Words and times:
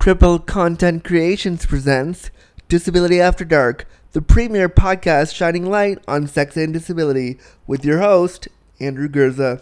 Cripple 0.00 0.46
Content 0.46 1.04
Creations 1.04 1.66
presents 1.66 2.30
Disability 2.70 3.20
After 3.20 3.44
Dark, 3.44 3.86
the 4.12 4.22
premier 4.22 4.66
podcast 4.66 5.34
shining 5.34 5.68
light 5.68 5.98
on 6.08 6.26
sex 6.26 6.56
and 6.56 6.72
disability, 6.72 7.38
with 7.66 7.84
your 7.84 7.98
host, 7.98 8.48
Andrew 8.80 9.10
Gurza. 9.10 9.60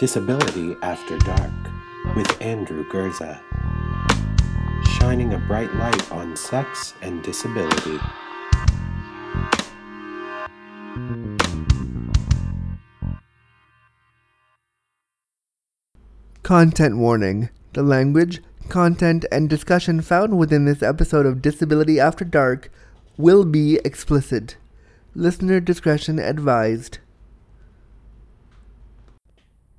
Disability 0.00 0.74
After 0.82 1.18
Dark 1.18 1.52
with 2.16 2.40
Andrew 2.40 2.88
Gurza, 2.90 3.42
Shining 4.98 5.34
a 5.34 5.38
bright 5.38 5.74
light 5.74 6.10
on 6.10 6.34
sex 6.34 6.94
and 7.02 7.22
disability. 7.22 8.00
Content 16.50 16.96
warning. 16.96 17.48
The 17.74 17.82
language, 17.84 18.42
content, 18.68 19.24
and 19.30 19.48
discussion 19.48 20.00
found 20.00 20.36
within 20.36 20.64
this 20.64 20.82
episode 20.82 21.24
of 21.24 21.40
Disability 21.40 22.00
After 22.00 22.24
Dark 22.24 22.72
will 23.16 23.44
be 23.44 23.76
explicit. 23.84 24.56
Listener 25.14 25.60
discretion 25.60 26.18
advised. 26.18 26.98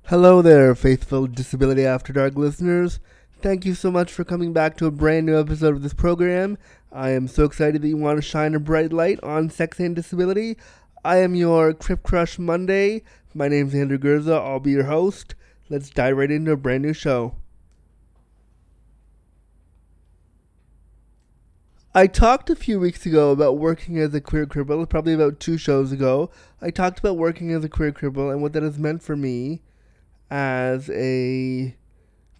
Hello 0.06 0.40
there, 0.40 0.74
faithful 0.74 1.26
Disability 1.26 1.84
After 1.84 2.10
Dark 2.10 2.36
listeners. 2.36 3.00
Thank 3.42 3.66
you 3.66 3.74
so 3.74 3.90
much 3.90 4.10
for 4.10 4.24
coming 4.24 4.54
back 4.54 4.78
to 4.78 4.86
a 4.86 4.90
brand 4.90 5.26
new 5.26 5.38
episode 5.38 5.76
of 5.76 5.82
this 5.82 5.92
program. 5.92 6.56
I 6.90 7.10
am 7.10 7.28
so 7.28 7.44
excited 7.44 7.82
that 7.82 7.88
you 7.88 7.98
want 7.98 8.16
to 8.16 8.22
shine 8.22 8.54
a 8.54 8.58
bright 8.58 8.94
light 8.94 9.22
on 9.22 9.50
sex 9.50 9.78
and 9.78 9.94
disability. 9.94 10.56
I 11.04 11.18
am 11.18 11.34
your 11.34 11.74
Crip 11.74 12.02
Crush 12.02 12.38
Monday. 12.38 13.02
My 13.34 13.48
name's 13.48 13.74
Andrew 13.74 13.98
Gurza. 13.98 14.40
I'll 14.40 14.58
be 14.58 14.70
your 14.70 14.84
host. 14.84 15.34
Let's 15.72 15.88
dive 15.88 16.18
right 16.18 16.30
into 16.30 16.52
a 16.52 16.56
brand 16.58 16.82
new 16.82 16.92
show. 16.92 17.36
I 21.94 22.06
talked 22.06 22.50
a 22.50 22.54
few 22.54 22.78
weeks 22.78 23.06
ago 23.06 23.30
about 23.30 23.56
working 23.56 23.96
as 23.96 24.12
a 24.12 24.20
queer 24.20 24.44
cripple, 24.44 24.86
probably 24.86 25.14
about 25.14 25.40
two 25.40 25.56
shows 25.56 25.90
ago. 25.90 26.30
I 26.60 26.68
talked 26.68 26.98
about 26.98 27.16
working 27.16 27.52
as 27.52 27.64
a 27.64 27.70
queer 27.70 27.90
cripple 27.90 28.30
and 28.30 28.42
what 28.42 28.52
that 28.52 28.62
has 28.62 28.78
meant 28.78 29.02
for 29.02 29.16
me 29.16 29.62
as 30.30 30.90
a 30.90 31.74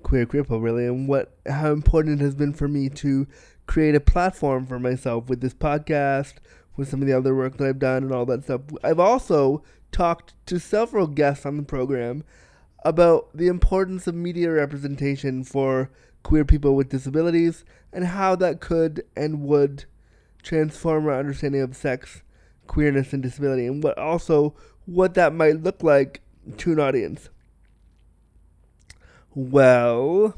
queer 0.03 0.27
cripple, 0.27 0.63
really, 0.63 0.85
and 0.85 1.09
what 1.09 1.35
how 1.47 1.73
important 1.73 2.21
it 2.21 2.25
has 2.25 2.35
been 2.35 2.53
for 2.53 2.69
me 2.69 2.91
to 2.91 3.27
create 3.65 3.95
a 3.95 4.01
platform 4.01 4.67
for 4.67 4.79
myself 4.79 5.31
with 5.31 5.41
this 5.41 5.55
podcast, 5.55 6.35
with 6.77 6.91
some 6.91 7.01
of 7.01 7.09
the 7.09 7.15
other 7.15 7.35
work 7.35 7.57
that 7.57 7.67
I've 7.67 7.79
done, 7.79 8.03
and 8.03 8.13
all 8.13 8.27
that 8.27 8.45
stuff. 8.45 8.61
I've 8.85 9.01
also 9.01 9.65
talked 9.91 10.35
to 10.45 10.61
several 10.61 11.07
guests 11.07 11.47
on 11.47 11.57
the 11.57 11.63
program 11.63 12.25
about 12.85 13.29
the 13.35 13.49
importance 13.49 14.07
of 14.07 14.15
media 14.15 14.51
representation 14.51 15.45
for 15.45 15.91
queer 16.23 16.45
people 16.45 16.75
with 16.75 16.89
disabilities 16.89 17.65
and 17.93 18.07
how 18.07 18.35
that 18.37 18.61
could 18.61 19.05
and 19.17 19.43
would 19.43 19.85
transform 20.43 21.07
our 21.07 21.19
understanding 21.19 21.61
of 21.61 21.77
sex, 21.77 22.23
queerness, 22.67 23.13
and 23.13 23.23
disability, 23.23 23.67
and 23.67 23.83
what 23.83 23.97
also 23.99 24.55
what 24.87 25.15
that 25.15 25.33
might 25.33 25.63
look 25.63 25.83
like 25.83 26.21
to 26.57 26.73
an 26.73 26.81
audience. 26.81 27.29
Well, 29.35 30.37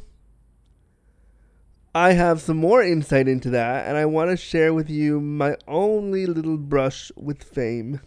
I 1.94 2.12
have 2.12 2.40
some 2.40 2.56
more 2.56 2.82
insight 2.82 3.28
into 3.28 3.50
that, 3.50 3.86
and 3.86 3.96
I 3.96 4.04
want 4.04 4.30
to 4.30 4.36
share 4.36 4.74
with 4.74 4.90
you 4.90 5.20
my 5.20 5.56
only 5.66 6.26
little 6.26 6.58
brush 6.58 7.10
with 7.16 7.42
fame, 7.42 8.00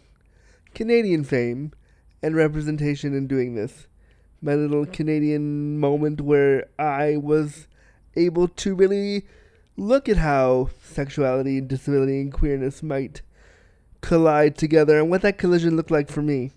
Canadian 0.74 1.24
fame, 1.24 1.72
and 2.22 2.36
representation 2.36 3.16
in 3.16 3.28
doing 3.28 3.56
this 3.56 3.88
my 4.42 4.56
little 4.56 4.86
Canadian 4.86 5.80
moment 5.80 6.22
where 6.22 6.68
I 6.78 7.18
was 7.18 7.68
able 8.16 8.48
to 8.48 8.76
really 8.76 9.26
look 9.76 10.10
at 10.10 10.18
how 10.18 10.70
sexuality 10.82 11.60
and 11.60 11.68
disability 11.68 12.20
and 12.20 12.34
queerness 12.34 12.82
might 12.82 13.22
collide 14.02 14.58
together 14.58 15.00
and 15.00 15.10
what 15.10 15.22
that 15.22 15.38
collision 15.38 15.76
looked 15.76 15.92
like 15.92 16.10
for 16.10 16.22
me. 16.22 16.52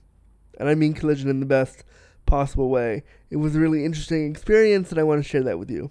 And 0.58 0.68
I 0.68 0.74
mean 0.74 0.94
collision 0.94 1.28
in 1.28 1.40
the 1.40 1.46
best 1.46 1.84
possible 2.26 2.68
way. 2.68 3.02
It 3.30 3.36
was 3.36 3.56
a 3.56 3.60
really 3.60 3.84
interesting 3.84 4.30
experience 4.30 4.90
and 4.90 4.98
I 4.98 5.04
want 5.04 5.22
to 5.22 5.28
share 5.28 5.42
that 5.42 5.58
with 5.58 5.70
you. 5.70 5.90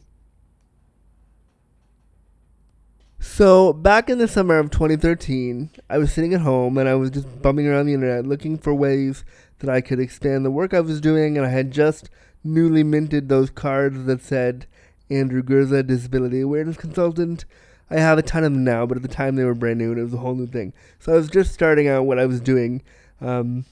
So, 3.22 3.74
back 3.74 4.10
in 4.10 4.18
the 4.18 4.30
summer 4.30 4.58
of 4.60 4.72
2013, 4.72 5.72
I 5.90 5.98
was 5.98 6.14
sitting 6.14 6.34
at 6.34 6.40
home 6.40 6.78
and 6.78 6.88
I 6.88 6.96
was 6.96 7.12
just 7.12 7.42
bumming 7.42 7.68
around 7.68 7.88
the 7.88 7.94
internet 7.94 8.26
looking 8.26 8.58
for 8.58 8.74
ways 8.74 9.26
that 9.60 9.70
I 9.70 9.82
could 9.82 10.00
expand 10.00 10.46
the 10.46 10.52
work 10.52 10.74
I 10.74 10.82
was 10.82 11.02
doing, 11.02 11.38
and 11.38 11.46
I 11.46 11.50
had 11.50 11.72
just 11.72 12.10
newly 12.44 12.84
minted 12.84 13.30
those 13.30 13.50
cards 13.50 14.06
that 14.06 14.22
said 14.22 14.66
Andrew 15.10 15.42
Gurza, 15.42 15.86
Disability 15.86 16.42
Awareness 16.42 16.78
Consultant. 16.78 17.46
I 17.90 18.00
have 18.00 18.18
a 18.18 18.22
ton 18.24 18.44
of 18.44 18.54
them 18.54 18.64
now, 18.64 18.86
but 18.86 18.98
at 18.98 19.02
the 19.02 19.10
time 19.10 19.36
they 19.36 19.44
were 19.44 19.56
brand 19.56 19.80
new 19.80 19.92
and 19.92 20.00
it 20.00 20.04
was 20.04 20.14
a 20.14 20.18
whole 20.18 20.36
new 20.36 20.48
thing. 20.48 20.74
So 21.00 21.14
I 21.14 21.16
was 21.16 21.30
just 21.30 21.54
starting 21.54 21.88
out 21.88 22.06
what 22.06 22.20
I 22.20 22.26
was 22.26 22.40
doing. 22.40 22.84
Um, 23.20 23.66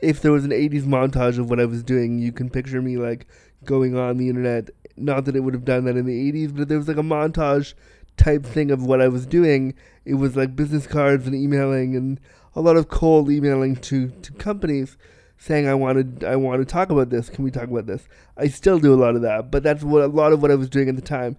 if 0.00 0.22
there 0.22 0.32
was 0.32 0.44
an 0.44 0.50
80s 0.50 0.84
montage 0.84 1.38
of 1.38 1.50
what 1.50 1.58
I 1.58 1.64
was 1.64 1.82
doing, 1.82 2.18
you 2.18 2.30
can 2.30 2.48
picture 2.48 2.80
me 2.80 2.96
like 2.96 3.26
going 3.64 3.96
on 3.96 4.18
the 4.18 4.28
internet. 4.28 4.70
Not 4.96 5.24
that 5.24 5.36
it 5.36 5.40
would 5.40 5.54
have 5.54 5.64
done 5.64 5.84
that 5.84 5.96
in 5.96 6.06
the 6.06 6.32
80s, 6.32 6.56
but 6.56 6.68
there 6.68 6.78
was 6.78 6.88
like 6.88 6.96
a 6.96 7.02
montage 7.02 7.74
type 8.16 8.44
thing 8.44 8.70
of 8.70 8.84
what 8.84 9.02
I 9.02 9.08
was 9.08 9.26
doing. 9.26 9.74
It 10.04 10.14
was 10.14 10.36
like 10.36 10.54
business 10.54 10.86
cards 10.86 11.26
and 11.26 11.34
emailing 11.34 11.96
and 11.96 12.20
a 12.54 12.60
lot 12.60 12.76
of 12.76 12.88
cold 12.88 13.30
emailing 13.30 13.76
to, 13.76 14.08
to 14.08 14.32
companies 14.34 14.96
saying 15.38 15.68
I 15.68 15.74
wanted 15.74 16.24
I 16.24 16.36
want 16.36 16.60
to 16.60 16.70
talk 16.70 16.90
about 16.90 17.10
this. 17.10 17.28
Can 17.28 17.44
we 17.44 17.50
talk 17.50 17.68
about 17.68 17.86
this? 17.86 18.08
I 18.36 18.48
still 18.48 18.78
do 18.78 18.94
a 18.94 18.96
lot 18.96 19.16
of 19.16 19.22
that, 19.22 19.50
but 19.50 19.62
that's 19.62 19.82
what 19.82 20.02
a 20.02 20.06
lot 20.06 20.32
of 20.32 20.42
what 20.42 20.50
I 20.50 20.54
was 20.54 20.68
doing 20.68 20.88
at 20.88 20.96
the 20.96 21.02
time. 21.02 21.36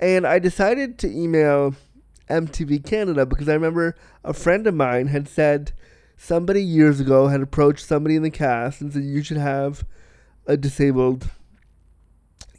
And 0.00 0.26
I 0.26 0.38
decided 0.38 0.98
to 0.98 1.10
email 1.10 1.74
MTV 2.28 2.84
Canada 2.84 3.24
because 3.24 3.48
I 3.48 3.54
remember 3.54 3.96
a 4.24 4.34
friend 4.34 4.66
of 4.66 4.74
mine 4.74 5.08
had 5.08 5.28
said 5.28 5.72
somebody 6.16 6.62
years 6.62 7.00
ago 7.00 7.28
had 7.28 7.40
approached 7.40 7.86
somebody 7.86 8.16
in 8.16 8.22
the 8.22 8.30
cast 8.30 8.80
and 8.80 8.92
said 8.92 9.04
you 9.04 9.22
should 9.22 9.36
have 9.36 9.84
a 10.46 10.56
disabled 10.56 11.30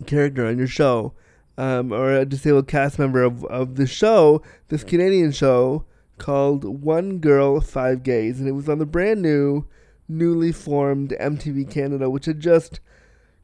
character 0.05 0.45
on 0.45 0.57
your 0.57 0.67
show 0.67 1.13
um, 1.57 1.91
or 1.91 2.13
a 2.13 2.25
disabled 2.25 2.67
cast 2.67 2.99
member 2.99 3.23
of, 3.23 3.43
of 3.45 3.75
the 3.75 3.87
show, 3.87 4.41
this 4.69 4.83
Canadian 4.83 5.31
show 5.31 5.85
called 6.17 6.63
One 6.63 7.19
Girl, 7.19 7.59
Five 7.61 8.03
Gays. 8.03 8.39
And 8.39 8.47
it 8.47 8.53
was 8.53 8.69
on 8.69 8.79
the 8.79 8.85
brand 8.85 9.21
new, 9.21 9.65
newly 10.07 10.51
formed 10.51 11.15
MTV 11.19 11.69
Canada, 11.69 12.09
which 12.09 12.25
had 12.25 12.39
just 12.39 12.79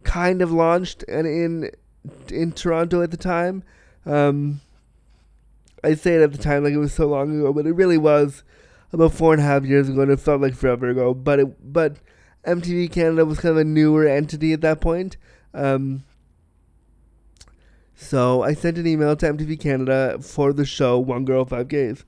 kind 0.04 0.42
of 0.42 0.52
launched 0.52 1.04
and 1.08 1.26
in 1.26 1.72
in 2.30 2.52
Toronto 2.52 3.02
at 3.02 3.12
the 3.12 3.18
time. 3.18 3.64
Um, 4.06 4.62
I 5.84 5.96
say 5.96 6.16
it 6.16 6.22
at 6.22 6.32
the 6.32 6.38
time 6.38 6.64
like 6.64 6.74
it 6.74 6.78
was 6.78 6.94
so 6.94 7.08
long 7.08 7.38
ago, 7.40 7.54
but 7.54 7.66
it 7.66 7.74
really 7.74 7.98
was 7.98 8.44
about 8.92 9.14
four 9.14 9.34
and 9.34 9.42
a 9.42 9.46
half 9.46 9.66
years 9.66 9.90
ago, 9.90 10.02
and 10.02 10.12
it 10.12 10.20
felt 10.20 10.42
like 10.42 10.56
forever 10.56 10.90
ago. 10.90 11.14
But 11.14 11.40
it, 11.40 11.74
but 11.74 11.98
MTV 12.46 12.92
Canada 12.92 13.26
was 13.26 13.40
kind 13.40 13.52
of 13.52 13.58
a 13.58 13.64
newer 13.64 14.08
entity 14.08 14.54
at 14.54 14.62
that 14.62 14.82
point. 14.82 15.18
Um, 15.54 16.04
so 17.96 18.44
I 18.44 18.54
sent 18.54 18.78
an 18.78 18.88
email 18.88 19.16
to 19.16 19.34
MTV 19.34 19.60
Canada 19.60 20.18
for 20.22 20.52
the 20.52 20.66
show 20.66 21.00
One 21.00 21.26
Girl 21.26 21.46
Five 21.46 21.68
Gays. 21.68 22.06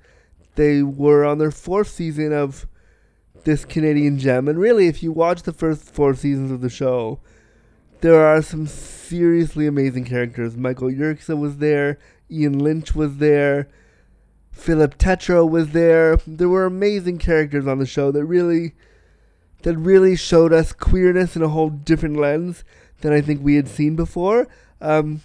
They 0.55 0.83
were 0.83 1.25
on 1.25 1.37
their 1.37 1.51
fourth 1.51 1.89
season 1.89 2.33
of 2.33 2.67
this 3.45 3.65
Canadian 3.65 4.19
gem, 4.19 4.47
and 4.47 4.59
really, 4.59 4.87
if 4.87 5.01
you 5.01 5.11
watch 5.11 5.43
the 5.43 5.53
first 5.53 5.83
four 5.83 6.13
seasons 6.13 6.51
of 6.51 6.61
the 6.61 6.69
show, 6.69 7.19
there 8.01 8.25
are 8.25 8.41
some 8.41 8.67
seriously 8.67 9.65
amazing 9.65 10.05
characters. 10.05 10.57
Michael 10.57 10.89
Yerxa 10.89 11.39
was 11.39 11.57
there, 11.57 11.97
Ian 12.29 12.59
Lynch 12.59 12.93
was 12.93 13.17
there, 13.17 13.69
Philip 14.51 14.97
Tetro 14.97 15.49
was 15.49 15.71
there. 15.71 16.17
There 16.25 16.49
were 16.49 16.65
amazing 16.65 17.17
characters 17.17 17.67
on 17.67 17.77
the 17.77 17.85
show 17.85 18.11
that 18.11 18.25
really 18.25 18.73
that 19.63 19.77
really 19.77 20.15
showed 20.15 20.53
us 20.53 20.71
queerness 20.73 21.35
in 21.35 21.41
a 21.41 21.49
whole 21.49 21.69
different 21.69 22.17
lens 22.17 22.63
than 23.01 23.11
I 23.11 23.21
think 23.21 23.41
we 23.41 23.55
had 23.55 23.67
seen 23.67 23.95
before. 23.95 24.47
Um, 24.79 25.21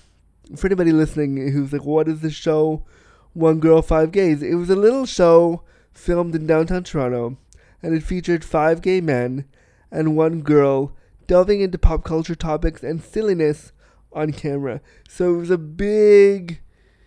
for 0.57 0.67
anybody 0.67 0.93
listening 0.93 1.53
who's 1.53 1.73
like, 1.73 1.85
what 1.85 2.09
is 2.09 2.21
this 2.21 2.33
show? 2.33 2.85
One 3.33 3.61
Girl, 3.61 3.83
Five 3.83 4.11
Gays. 4.11 4.43
It 4.43 4.55
was 4.55 4.71
a 4.71 4.77
little 4.77 5.07
show 5.07 5.63
filmed 5.93 6.35
in 6.35 6.47
downtown 6.47 6.83
Toronto, 6.83 7.37
and 7.83 7.95
it 7.95 8.03
featured 8.03 8.45
five 8.45 8.83
gay 8.83 9.01
men 9.01 9.47
and 9.91 10.17
one 10.17 10.41
girl 10.43 10.95
delving 11.27 11.61
into 11.61 11.79
pop 11.79 12.05
culture 12.05 12.35
topics 12.35 12.83
and 12.83 13.03
silliness 13.03 13.73
on 14.13 14.33
camera. 14.33 14.81
So 15.09 15.35
it 15.35 15.39
was 15.39 15.51
a 15.51 15.59
big 15.59 16.61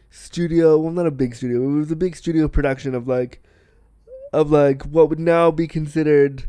studio, 0.09 0.77
well, 0.77 0.93
not 0.93 1.07
a 1.07 1.11
big 1.11 1.35
studio, 1.35 1.63
it 1.63 1.77
was 1.77 1.91
a 1.91 1.95
big 1.95 2.15
studio 2.15 2.47
production 2.47 2.95
of 2.95 3.07
like, 3.07 3.41
of 4.31 4.51
like 4.51 4.83
what 4.83 5.09
would 5.09 5.19
now 5.19 5.51
be 5.51 5.67
considered, 5.67 6.45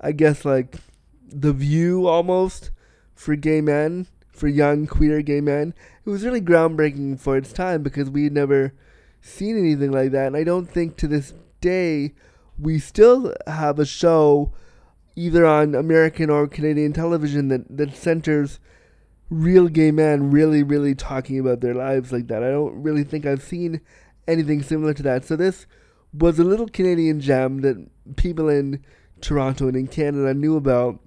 I 0.00 0.12
guess, 0.12 0.44
like 0.44 0.76
the 1.28 1.52
view 1.52 2.06
almost 2.06 2.70
for 3.14 3.36
gay 3.36 3.60
men 3.60 4.06
for 4.32 4.48
young 4.48 4.86
queer 4.86 5.22
gay 5.22 5.40
men. 5.40 5.74
It 6.04 6.10
was 6.10 6.24
really 6.24 6.40
groundbreaking 6.40 7.20
for 7.20 7.36
its 7.36 7.52
time 7.52 7.82
because 7.82 8.10
we 8.10 8.24
had 8.24 8.32
never 8.32 8.72
seen 9.20 9.56
anything 9.56 9.92
like 9.92 10.10
that. 10.12 10.26
And 10.28 10.36
I 10.36 10.44
don't 10.44 10.68
think 10.68 10.96
to 10.96 11.06
this 11.06 11.34
day 11.60 12.14
we 12.62 12.78
still 12.78 13.34
have 13.46 13.78
a 13.78 13.84
show 13.84 14.52
either 15.16 15.44
on 15.44 15.74
American 15.74 16.30
or 16.30 16.46
Canadian 16.46 16.92
television 16.92 17.48
that, 17.48 17.76
that 17.76 17.94
centers 17.94 18.60
real 19.28 19.68
gay 19.68 19.90
men 19.90 20.30
really, 20.30 20.62
really 20.62 20.94
talking 20.94 21.38
about 21.38 21.60
their 21.60 21.74
lives 21.74 22.12
like 22.12 22.28
that. 22.28 22.42
I 22.42 22.50
don't 22.50 22.82
really 22.82 23.02
think 23.02 23.26
I've 23.26 23.42
seen 23.42 23.80
anything 24.28 24.62
similar 24.62 24.94
to 24.94 25.02
that. 25.02 25.24
So 25.24 25.36
this 25.36 25.66
was 26.12 26.38
a 26.38 26.44
little 26.44 26.68
Canadian 26.68 27.20
gem 27.20 27.62
that 27.62 27.88
people 28.16 28.48
in 28.48 28.84
Toronto 29.20 29.68
and 29.68 29.76
in 29.76 29.88
Canada 29.88 30.32
knew 30.32 30.56
about. 30.56 31.00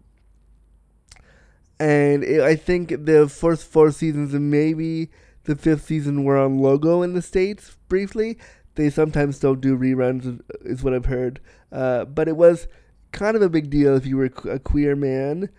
And 1.79 2.23
it, 2.23 2.41
I 2.41 2.55
think 2.55 3.05
the 3.05 3.29
first 3.29 3.65
four 3.65 3.91
seasons 3.91 4.33
and 4.33 4.51
maybe 4.51 5.09
the 5.43 5.55
fifth 5.55 5.85
season 5.85 6.23
were 6.23 6.37
on 6.37 6.59
Logo 6.59 7.01
in 7.01 7.13
the 7.13 7.21
States 7.21 7.77
briefly. 7.87 8.37
They 8.75 8.89
sometimes 8.89 9.38
still 9.38 9.56
do 9.56 9.77
reruns, 9.77 10.42
is 10.62 10.83
what 10.83 10.94
I've 10.94 11.06
heard. 11.06 11.39
Uh, 11.72 12.06
but 12.06 12.27
it 12.27 12.38
was 12.38 12.68
kind 13.12 13.36
of 13.36 13.42
a 13.42 13.50
big 13.50 13.69
deal 13.69 13.95
if 13.95 14.06
you 14.06 14.18
were 14.18 14.31
a 14.50 14.60
queer 14.60 14.95
man 14.95 15.50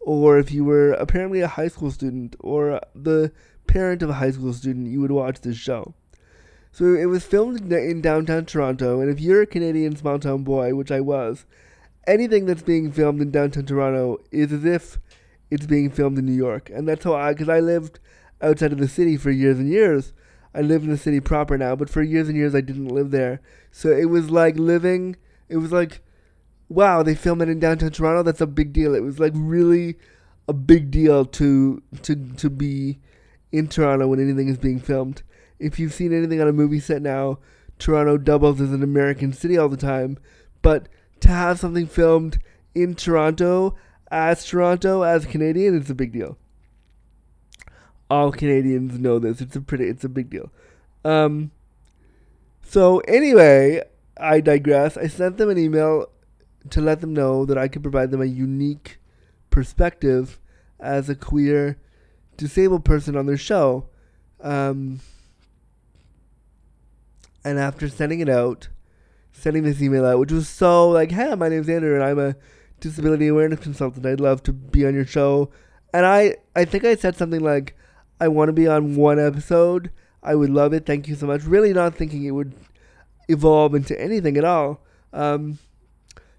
or 0.00 0.38
if 0.38 0.52
you 0.52 0.64
were 0.64 0.92
apparently 0.92 1.40
a 1.40 1.48
high 1.48 1.68
school 1.68 1.90
student 1.90 2.36
or 2.40 2.80
the 2.94 3.32
parent 3.66 4.02
of 4.02 4.10
a 4.10 4.14
high 4.14 4.30
school 4.30 4.52
student, 4.52 4.88
you 4.88 5.00
would 5.00 5.10
watch 5.10 5.40
this 5.40 5.56
show. 5.56 5.94
So 6.70 6.94
it 6.94 7.06
was 7.06 7.24
filmed 7.24 7.72
in 7.72 8.02
downtown 8.02 8.44
Toronto, 8.44 9.00
and 9.00 9.10
if 9.10 9.18
you're 9.18 9.42
a 9.42 9.46
Canadian 9.46 9.96
small 9.96 10.18
town 10.18 10.44
boy, 10.44 10.74
which 10.74 10.92
I 10.92 11.00
was, 11.00 11.46
anything 12.06 12.46
that's 12.46 12.62
being 12.62 12.92
filmed 12.92 13.20
in 13.20 13.30
downtown 13.30 13.64
Toronto 13.64 14.18
is 14.30 14.52
as 14.52 14.64
if 14.64 14.98
it's 15.50 15.66
being 15.66 15.90
filmed 15.90 16.18
in 16.18 16.26
New 16.26 16.32
York. 16.32 16.70
And 16.70 16.86
that's 16.86 17.04
how 17.04 17.14
I, 17.14 17.32
because 17.32 17.48
I 17.48 17.60
lived 17.60 17.98
outside 18.40 18.72
of 18.72 18.78
the 18.78 18.88
city 18.88 19.16
for 19.16 19.30
years 19.30 19.58
and 19.58 19.68
years. 19.68 20.12
I 20.56 20.60
live 20.60 20.82
in 20.82 20.90
the 20.90 20.96
city 20.96 21.20
proper 21.20 21.58
now, 21.58 21.76
but 21.76 21.90
for 21.90 22.02
years 22.02 22.28
and 22.28 22.36
years 22.36 22.54
I 22.54 22.60
didn't 22.60 22.88
live 22.88 23.10
there. 23.10 23.40
So 23.70 23.90
it 23.90 24.06
was 24.06 24.30
like 24.30 24.56
living, 24.56 25.16
it 25.48 25.58
was 25.58 25.72
like, 25.72 26.00
wow, 26.68 27.02
they 27.02 27.14
film 27.14 27.42
it 27.42 27.48
in 27.48 27.60
downtown 27.60 27.90
Toronto. 27.90 28.22
That's 28.22 28.40
a 28.40 28.46
big 28.46 28.72
deal. 28.72 28.94
It 28.94 29.02
was 29.02 29.20
like 29.20 29.32
really 29.34 29.96
a 30.48 30.52
big 30.52 30.90
deal 30.90 31.24
to 31.24 31.82
to 32.02 32.14
to 32.14 32.50
be 32.50 33.00
in 33.52 33.68
Toronto 33.68 34.06
when 34.08 34.20
anything 34.20 34.48
is 34.48 34.58
being 34.58 34.80
filmed 34.80 35.22
if 35.58 35.78
you've 35.78 35.94
seen 35.94 36.12
anything 36.12 36.40
on 36.40 36.48
a 36.48 36.52
movie 36.52 36.80
set 36.80 37.02
now, 37.02 37.38
Toronto 37.78 38.18
doubles 38.18 38.60
as 38.60 38.72
an 38.72 38.82
American 38.82 39.32
city 39.32 39.56
all 39.56 39.68
the 39.68 39.76
time. 39.76 40.18
But 40.62 40.88
to 41.20 41.28
have 41.28 41.58
something 41.58 41.86
filmed 41.86 42.38
in 42.74 42.94
Toronto 42.94 43.76
as 44.10 44.44
Toronto 44.44 45.02
as 45.02 45.26
Canadian, 45.26 45.76
it's 45.76 45.90
a 45.90 45.94
big 45.94 46.12
deal. 46.12 46.38
All 48.08 48.32
Canadians 48.32 48.98
know 48.98 49.18
this. 49.18 49.40
It's 49.40 49.56
a 49.56 49.60
pretty. 49.60 49.88
It's 49.88 50.04
a 50.04 50.08
big 50.08 50.30
deal. 50.30 50.50
Um. 51.04 51.50
So 52.62 52.98
anyway, 53.00 53.82
I 54.16 54.40
digress. 54.40 54.96
I 54.96 55.06
sent 55.06 55.38
them 55.38 55.50
an 55.50 55.58
email 55.58 56.08
to 56.70 56.80
let 56.80 57.00
them 57.00 57.14
know 57.14 57.44
that 57.44 57.58
I 57.58 57.68
could 57.68 57.82
provide 57.82 58.10
them 58.10 58.20
a 58.20 58.26
unique 58.26 58.98
perspective 59.50 60.40
as 60.80 61.08
a 61.08 61.14
queer 61.14 61.78
disabled 62.36 62.84
person 62.84 63.16
on 63.16 63.26
their 63.26 63.36
show. 63.36 63.88
Um, 64.40 65.00
and 67.44 67.58
after 67.58 67.88
sending 67.88 68.20
it 68.20 68.28
out, 68.28 68.68
sending 69.32 69.62
this 69.62 69.80
email 69.80 70.04
out, 70.04 70.18
which 70.18 70.32
was 70.32 70.48
so 70.48 70.88
like, 70.88 71.12
hey, 71.12 71.34
my 71.34 71.48
name's 71.48 71.68
Andrew 71.68 71.94
and 71.94 72.02
I'm 72.02 72.18
a 72.18 72.36
disability 72.80 73.28
awareness 73.28 73.60
consultant. 73.60 74.04
I'd 74.04 74.20
love 74.20 74.42
to 74.44 74.52
be 74.52 74.86
on 74.86 74.94
your 74.94 75.06
show. 75.06 75.50
And 75.94 76.04
I, 76.04 76.36
I 76.54 76.64
think 76.64 76.84
I 76.84 76.96
said 76.96 77.16
something 77.16 77.40
like, 77.40 77.76
I 78.20 78.28
want 78.28 78.48
to 78.48 78.52
be 78.52 78.66
on 78.66 78.96
one 78.96 79.18
episode. 79.18 79.90
I 80.22 80.34
would 80.34 80.50
love 80.50 80.72
it. 80.72 80.86
Thank 80.86 81.08
you 81.08 81.14
so 81.14 81.26
much. 81.26 81.44
Really 81.44 81.72
not 81.72 81.94
thinking 81.94 82.24
it 82.24 82.32
would 82.32 82.54
evolve 83.28 83.74
into 83.74 84.00
anything 84.00 84.36
at 84.36 84.44
all. 84.44 84.80
Um, 85.12 85.58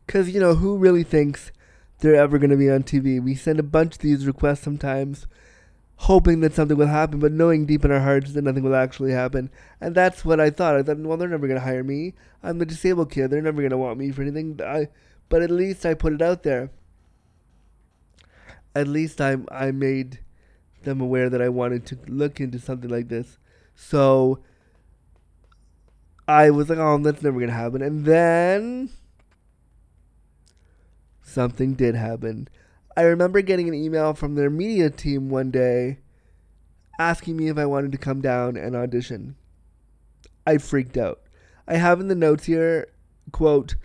cause 0.08 0.30
you 0.30 0.40
know, 0.40 0.56
who 0.56 0.78
really 0.78 1.04
thinks 1.04 1.52
they're 2.00 2.16
ever 2.16 2.38
going 2.38 2.50
to 2.50 2.58
be 2.58 2.70
on 2.70 2.84
TV? 2.84 3.22
We 3.22 3.36
send 3.36 3.60
a 3.60 3.64
bunch 3.64 3.96
of 3.96 4.02
these 4.02 4.28
requests 4.28 4.62
sometimes 4.62 5.28
hoping 6.02 6.42
that 6.42 6.54
something 6.54 6.78
will 6.78 6.88
happen, 6.88 7.20
but 7.20 7.32
knowing 7.32 7.66
deep 7.66 7.84
in 7.84 7.92
our 7.92 8.00
hearts 8.00 8.34
that 8.34 8.44
nothing 8.44 8.64
will 8.64 8.76
actually 8.76 9.12
happen. 9.12 9.50
And 9.82 9.96
that's 9.96 10.24
what 10.24 10.40
I 10.40 10.50
thought. 10.50 10.76
I 10.76 10.84
thought, 10.84 11.00
well, 11.00 11.18
they're 11.18 11.28
never 11.28 11.48
going 11.48 11.60
to 11.60 11.66
hire 11.66 11.84
me. 11.84 12.14
I'm 12.44 12.60
the 12.60 12.66
disabled 12.66 13.12
kid. 13.12 13.30
They're 13.30 13.42
never 13.42 13.62
going 13.62 13.72
to 13.72 13.78
want 13.78 13.98
me 13.98 14.12
for 14.12 14.22
anything. 14.22 14.60
I, 14.64 14.90
but 15.28 15.42
at 15.42 15.50
least 15.50 15.86
I 15.86 15.96
put 15.96 16.14
it 16.14 16.22
out 16.22 16.44
there. 16.44 16.70
At 18.76 18.88
least 18.88 19.20
I 19.20 19.38
I 19.50 19.72
made 19.72 20.20
them 20.88 21.02
aware 21.02 21.30
that 21.30 21.42
I 21.42 21.50
wanted 21.50 21.86
to 21.88 21.98
look 22.08 22.40
into 22.40 22.60
something 22.60 22.90
like 22.90 23.10
this. 23.10 23.38
So 23.76 24.40
I 26.28 26.50
was 26.50 26.70
like, 26.70 26.80
oh, 26.80 26.98
that's 26.98 27.22
never 27.22 27.38
going 27.38 27.50
to 27.50 27.56
happen. 27.56 27.82
And 27.82 28.06
then 28.06 28.90
something 31.22 31.74
did 31.74 31.96
happen. 31.96 32.48
I 32.96 33.04
remember 33.04 33.42
getting 33.42 33.68
an 33.68 33.76
email 33.76 34.14
from 34.14 34.36
their 34.36 34.50
media 34.50 34.90
team 34.90 35.30
one 35.30 35.52
day 35.52 36.00
asking 36.98 37.38
me 37.38 37.50
if 37.50 37.58
I 37.58 37.66
wanted 37.66 37.92
to 37.92 37.98
come 37.98 38.22
down 38.22 38.58
and 38.58 38.76
audition. 38.76 39.36
I 40.48 40.58
freaked 40.58 40.98
out. 40.98 41.22
I 41.68 41.76
have 41.76 42.00
in 42.00 42.08
the 42.08 42.16
notes 42.16 42.46
here, 42.46 42.88
quote, 43.32 43.76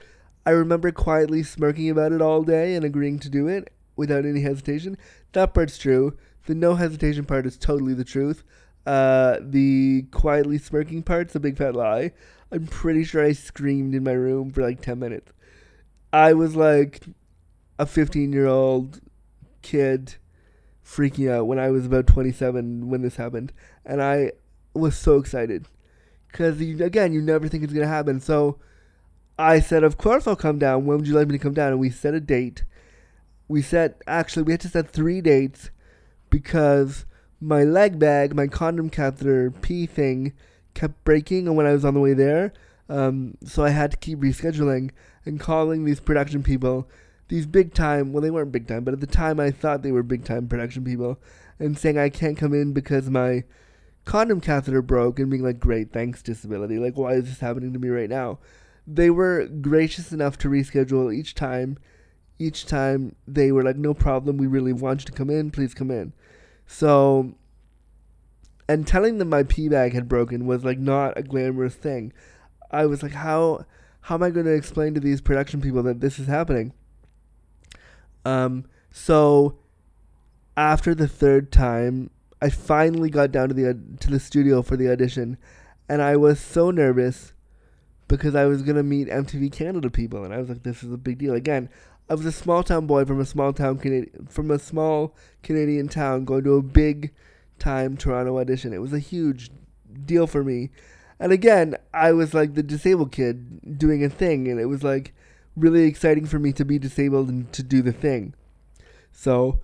I 0.46 0.50
remember 0.50 0.90
quietly 0.92 1.42
smirking 1.42 1.90
about 1.90 2.12
it 2.12 2.22
all 2.22 2.42
day 2.42 2.74
and 2.74 2.84
agreeing 2.84 3.18
to 3.20 3.28
do 3.28 3.48
it 3.48 3.72
without 3.96 4.24
any 4.24 4.40
hesitation. 4.40 4.96
That 5.32 5.54
part's 5.54 5.78
true. 5.78 6.16
The 6.46 6.54
no 6.54 6.74
hesitation 6.74 7.24
part 7.24 7.46
is 7.46 7.56
totally 7.56 7.94
the 7.94 8.04
truth. 8.04 8.44
Uh, 8.84 9.38
the 9.40 10.06
quietly 10.10 10.58
smirking 10.58 11.02
part's 11.02 11.34
a 11.34 11.40
big 11.40 11.56
fat 11.56 11.74
lie. 11.74 12.12
I'm 12.50 12.66
pretty 12.66 13.04
sure 13.04 13.24
I 13.24 13.32
screamed 13.32 13.94
in 13.94 14.04
my 14.04 14.12
room 14.12 14.50
for 14.50 14.62
like 14.62 14.80
10 14.80 14.98
minutes. 14.98 15.32
I 16.12 16.32
was 16.32 16.56
like, 16.56 17.04
a 17.78 17.86
15 17.86 18.32
year 18.32 18.46
old 18.46 19.00
kid 19.62 20.16
freaking 20.84 21.30
out 21.30 21.46
when 21.46 21.58
I 21.58 21.70
was 21.70 21.86
about 21.86 22.06
27 22.06 22.88
when 22.88 23.02
this 23.02 23.16
happened. 23.16 23.52
And 23.84 24.02
I 24.02 24.32
was 24.74 24.96
so 24.96 25.18
excited. 25.18 25.66
Because, 26.28 26.60
again, 26.60 27.12
you 27.12 27.20
never 27.20 27.48
think 27.48 27.62
it's 27.62 27.72
going 27.72 27.86
to 27.86 27.92
happen. 27.92 28.20
So 28.20 28.58
I 29.38 29.60
said, 29.60 29.84
Of 29.84 29.98
course 29.98 30.26
I'll 30.26 30.36
come 30.36 30.58
down. 30.58 30.86
When 30.86 30.98
would 30.98 31.06
you 31.06 31.14
like 31.14 31.28
me 31.28 31.36
to 31.36 31.42
come 31.42 31.54
down? 31.54 31.72
And 31.72 31.80
we 31.80 31.90
set 31.90 32.14
a 32.14 32.20
date. 32.20 32.64
We 33.48 33.60
set, 33.60 34.00
actually, 34.06 34.44
we 34.44 34.52
had 34.52 34.60
to 34.62 34.68
set 34.68 34.90
three 34.90 35.20
dates 35.20 35.70
because 36.32 37.06
my 37.40 37.62
leg 37.62 38.00
bag, 38.00 38.34
my 38.34 38.48
condom 38.48 38.90
catheter 38.90 39.52
pee 39.52 39.86
thing, 39.86 40.32
kept 40.74 41.04
breaking. 41.04 41.46
And 41.46 41.56
when 41.56 41.66
I 41.66 41.72
was 41.72 41.84
on 41.84 41.94
the 41.94 42.00
way 42.00 42.14
there, 42.14 42.52
um, 42.88 43.36
so 43.44 43.62
I 43.62 43.70
had 43.70 43.92
to 43.92 43.96
keep 43.98 44.18
rescheduling 44.18 44.90
and 45.24 45.38
calling 45.38 45.84
these 45.84 46.00
production 46.00 46.42
people 46.42 46.88
these 47.28 47.46
big 47.46 47.72
time, 47.72 48.12
well, 48.12 48.20
they 48.20 48.30
weren't 48.30 48.52
big 48.52 48.66
time, 48.66 48.84
but 48.84 48.92
at 48.92 49.00
the 49.00 49.06
time 49.06 49.40
I 49.40 49.50
thought 49.50 49.82
they 49.82 49.90
were 49.90 50.02
big 50.02 50.22
time 50.22 50.48
production 50.48 50.84
people, 50.84 51.18
and 51.58 51.78
saying 51.78 51.96
I 51.96 52.10
can't 52.10 52.36
come 52.36 52.52
in 52.52 52.74
because 52.74 53.08
my 53.08 53.44
condom 54.04 54.40
catheter 54.40 54.82
broke, 54.82 55.18
and 55.18 55.30
being 55.30 55.42
like, 55.42 55.58
great, 55.58 55.92
thanks, 55.92 56.22
disability. 56.22 56.78
Like, 56.78 56.98
why 56.98 57.14
is 57.14 57.24
this 57.24 57.40
happening 57.40 57.72
to 57.72 57.78
me 57.78 57.88
right 57.88 58.10
now? 58.10 58.38
They 58.86 59.08
were 59.08 59.46
gracious 59.46 60.12
enough 60.12 60.36
to 60.38 60.48
reschedule 60.48 61.14
each 61.14 61.34
time. 61.34 61.78
Each 62.42 62.66
time 62.66 63.14
they 63.26 63.52
were 63.52 63.62
like, 63.62 63.76
no 63.76 63.94
problem, 63.94 64.36
we 64.36 64.46
really 64.46 64.72
want 64.72 65.02
you 65.02 65.06
to 65.06 65.12
come 65.12 65.30
in, 65.30 65.50
please 65.50 65.74
come 65.74 65.90
in. 65.90 66.12
So, 66.66 67.34
and 68.68 68.86
telling 68.86 69.18
them 69.18 69.28
my 69.28 69.44
pee 69.44 69.68
bag 69.68 69.92
had 69.92 70.08
broken 70.08 70.46
was 70.46 70.64
like 70.64 70.78
not 70.78 71.16
a 71.16 71.22
glamorous 71.22 71.74
thing. 71.74 72.12
I 72.70 72.86
was 72.86 73.02
like, 73.02 73.12
how 73.12 73.66
how 74.02 74.16
am 74.16 74.22
I 74.24 74.30
going 74.30 74.46
to 74.46 74.54
explain 74.54 74.94
to 74.94 75.00
these 75.00 75.20
production 75.20 75.60
people 75.60 75.82
that 75.84 76.00
this 76.00 76.18
is 76.18 76.26
happening? 76.26 76.72
Um, 78.24 78.64
so 78.90 79.58
after 80.56 80.94
the 80.94 81.06
third 81.06 81.52
time, 81.52 82.10
I 82.40 82.50
finally 82.50 83.10
got 83.10 83.30
down 83.30 83.48
to 83.48 83.54
the 83.54 83.78
to 84.00 84.10
the 84.10 84.18
studio 84.18 84.62
for 84.62 84.76
the 84.76 84.90
audition, 84.90 85.38
and 85.88 86.02
I 86.02 86.16
was 86.16 86.40
so 86.40 86.72
nervous 86.72 87.32
because 88.08 88.34
I 88.34 88.46
was 88.46 88.62
gonna 88.62 88.82
meet 88.82 89.08
MTV 89.08 89.52
Canada 89.52 89.88
people, 89.88 90.24
and 90.24 90.34
I 90.34 90.38
was 90.38 90.48
like, 90.48 90.64
"This 90.64 90.82
is 90.82 90.92
a 90.92 90.96
big 90.96 91.18
deal." 91.18 91.34
Again, 91.34 91.68
I 92.12 92.14
was 92.14 92.26
a 92.26 92.32
small 92.32 92.62
town 92.62 92.86
boy 92.86 93.06
from 93.06 93.20
a 93.20 93.24
small 93.24 93.54
town 93.54 93.78
Canadian 93.78 94.26
from 94.28 94.50
a 94.50 94.58
small 94.58 95.16
Canadian 95.42 95.88
town 95.88 96.26
going 96.26 96.44
to 96.44 96.56
a 96.56 96.62
big 96.62 97.10
time 97.58 97.96
Toronto 97.96 98.38
audition. 98.38 98.74
It 98.74 98.82
was 98.82 98.92
a 98.92 98.98
huge 98.98 99.50
deal 100.04 100.26
for 100.26 100.44
me, 100.44 100.68
and 101.18 101.32
again, 101.32 101.74
I 101.94 102.12
was 102.12 102.34
like 102.34 102.52
the 102.52 102.62
disabled 102.62 103.12
kid 103.12 103.78
doing 103.78 104.04
a 104.04 104.10
thing, 104.10 104.46
and 104.46 104.60
it 104.60 104.66
was 104.66 104.84
like 104.84 105.14
really 105.56 105.84
exciting 105.84 106.26
for 106.26 106.38
me 106.38 106.52
to 106.52 106.66
be 106.66 106.78
disabled 106.78 107.30
and 107.30 107.50
to 107.54 107.62
do 107.62 107.80
the 107.80 107.94
thing. 107.94 108.34
So 109.10 109.60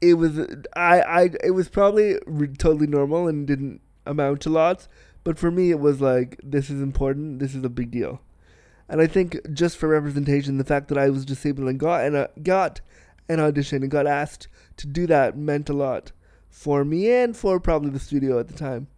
it 0.00 0.14
was 0.14 0.38
I 0.76 1.00
I 1.00 1.30
it 1.42 1.50
was 1.50 1.68
probably 1.68 2.16
re- 2.26 2.46
totally 2.46 2.86
normal 2.86 3.26
and 3.26 3.44
didn't 3.44 3.80
amount 4.06 4.42
to 4.42 4.50
lots, 4.50 4.86
but 5.24 5.36
for 5.36 5.50
me 5.50 5.72
it 5.72 5.80
was 5.80 6.00
like 6.00 6.38
this 6.44 6.70
is 6.70 6.80
important, 6.80 7.40
this 7.40 7.56
is 7.56 7.64
a 7.64 7.68
big 7.68 7.90
deal. 7.90 8.20
And 8.88 9.00
I 9.00 9.06
think 9.06 9.38
just 9.52 9.76
for 9.76 9.88
representation, 9.88 10.58
the 10.58 10.64
fact 10.64 10.88
that 10.88 10.98
I 10.98 11.10
was 11.10 11.24
disabled 11.24 11.68
and 11.68 11.78
got 11.78 12.04
and 12.04 12.16
uh, 12.16 12.28
got 12.42 12.80
an 13.28 13.40
audition 13.40 13.82
and 13.82 13.90
got 13.90 14.06
asked 14.06 14.48
to 14.78 14.86
do 14.86 15.06
that 15.06 15.36
meant 15.36 15.68
a 15.68 15.74
lot 15.74 16.12
for 16.48 16.84
me 16.84 17.10
and 17.10 17.36
for 17.36 17.60
probably 17.60 17.90
the 17.90 17.98
studio 17.98 18.38
at 18.38 18.48
the 18.48 18.54
time. 18.54 18.88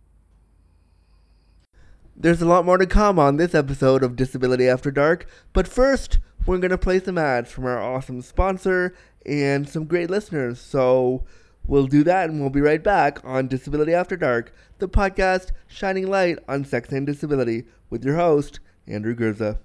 There's 2.17 2.43
a 2.43 2.47
lot 2.47 2.65
more 2.65 2.79
to 2.79 2.87
come 2.87 3.19
on 3.19 3.37
this 3.37 3.55
episode 3.55 4.03
of 4.03 4.15
Disability 4.15 4.69
After 4.69 4.91
Dark, 4.91 5.27
but 5.53 5.67
first, 5.67 6.19
we're 6.47 6.59
going 6.59 6.71
to 6.71 6.79
play 6.79 7.01
some 7.01 7.19
ads 7.19 7.51
from 7.51 7.65
our 7.65 7.81
awesome 7.81 8.23
sponsor 8.23 8.95
and 9.27 9.69
some 9.69 9.85
great 9.85 10.11
listeners. 10.11 10.61
So 10.61 11.25
we'll 11.67 11.87
do 11.87 12.05
that 12.05 12.29
and 12.29 12.41
we'll 12.41 12.51
be 12.51 12.61
right 12.61 12.83
back 12.83 13.25
on 13.25 13.49
Disability 13.49 13.95
After 13.95 14.17
Dark, 14.17 14.55
the 14.79 14.89
podcast 14.89 15.53
shining 15.67 16.09
light 16.09 16.39
on 16.49 16.65
sex 16.65 16.91
and 16.93 17.07
disability 17.07 17.65
with 17.89 18.05
your 18.05 18.17
host, 18.17 18.61
Andrew 18.87 19.15
Gurza. 19.15 19.59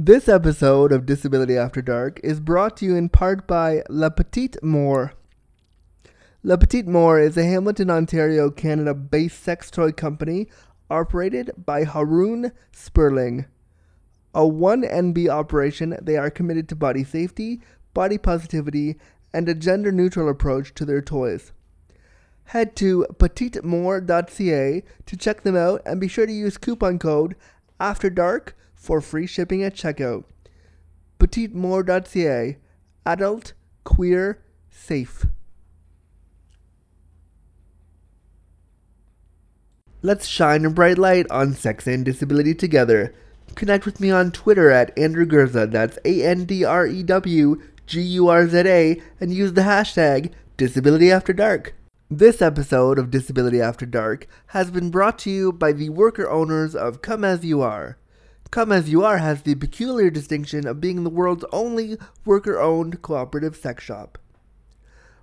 This 0.00 0.28
episode 0.28 0.92
of 0.92 1.06
Disability 1.06 1.56
After 1.56 1.82
Dark 1.82 2.20
is 2.22 2.38
brought 2.38 2.76
to 2.76 2.84
you 2.84 2.94
in 2.94 3.08
part 3.08 3.48
by 3.48 3.82
La 3.90 4.10
Petite 4.10 4.56
Mort. 4.62 5.12
La 6.44 6.56
Petite 6.56 6.86
Mort 6.86 7.20
is 7.24 7.36
a 7.36 7.42
Hamilton, 7.42 7.90
Ontario, 7.90 8.48
Canada 8.48 8.94
based 8.94 9.42
sex 9.42 9.72
toy 9.72 9.90
company 9.90 10.46
operated 10.88 11.50
by 11.66 11.82
Haroon 11.82 12.52
Sperling. 12.70 13.46
A 14.36 14.42
1NB 14.42 15.28
operation, 15.28 15.98
they 16.00 16.16
are 16.16 16.30
committed 16.30 16.68
to 16.68 16.76
body 16.76 17.02
safety, 17.02 17.60
body 17.92 18.18
positivity, 18.18 19.00
and 19.34 19.48
a 19.48 19.54
gender 19.54 19.90
neutral 19.90 20.28
approach 20.28 20.72
to 20.74 20.84
their 20.84 21.02
toys. 21.02 21.50
Head 22.44 22.76
to 22.76 23.04
petitemort.ca 23.14 24.84
to 25.06 25.16
check 25.16 25.42
them 25.42 25.56
out 25.56 25.82
and 25.84 26.00
be 26.00 26.06
sure 26.06 26.24
to 26.24 26.32
use 26.32 26.56
coupon 26.56 27.00
code 27.00 27.34
After 27.80 28.08
Dark 28.08 28.54
for 28.78 29.00
free 29.00 29.26
shipping 29.26 29.62
at 29.62 29.74
checkout. 29.74 30.24
petitemort.ca 31.18 32.56
Adult, 33.04 33.52
queer, 33.84 34.42
safe. 34.70 35.26
Let's 40.00 40.26
shine 40.26 40.64
a 40.64 40.70
bright 40.70 40.96
light 40.96 41.26
on 41.28 41.54
sex 41.54 41.86
and 41.88 42.04
disability 42.04 42.54
together. 42.54 43.14
Connect 43.56 43.84
with 43.84 43.98
me 43.98 44.10
on 44.12 44.30
Twitter 44.30 44.70
at 44.70 44.96
Andrew 44.96 45.26
Gurza, 45.26 45.70
that's 45.70 45.98
A 46.04 46.22
N 46.22 46.44
D 46.44 46.64
R 46.64 46.86
E 46.86 47.02
W 47.02 47.60
G 47.86 48.00
U 48.00 48.28
R 48.28 48.46
Z 48.46 48.58
A, 48.58 49.02
and 49.20 49.34
use 49.34 49.54
the 49.54 49.62
hashtag 49.62 50.32
Disability 50.56 51.10
After 51.10 51.32
Dark. 51.32 51.74
This 52.08 52.40
episode 52.40 52.98
of 52.98 53.10
Disability 53.10 53.60
After 53.60 53.84
Dark 53.84 54.28
has 54.48 54.70
been 54.70 54.90
brought 54.90 55.18
to 55.20 55.30
you 55.30 55.52
by 55.52 55.72
the 55.72 55.88
worker 55.88 56.30
owners 56.30 56.76
of 56.76 57.02
Come 57.02 57.24
As 57.24 57.44
You 57.44 57.60
Are. 57.60 57.97
Come 58.50 58.72
As 58.72 58.88
You 58.88 59.04
Are 59.04 59.18
has 59.18 59.42
the 59.42 59.56
peculiar 59.56 60.08
distinction 60.08 60.66
of 60.66 60.80
being 60.80 61.04
the 61.04 61.10
world's 61.10 61.44
only 61.52 61.98
worker 62.24 62.58
owned 62.58 63.02
cooperative 63.02 63.54
sex 63.54 63.84
shop. 63.84 64.16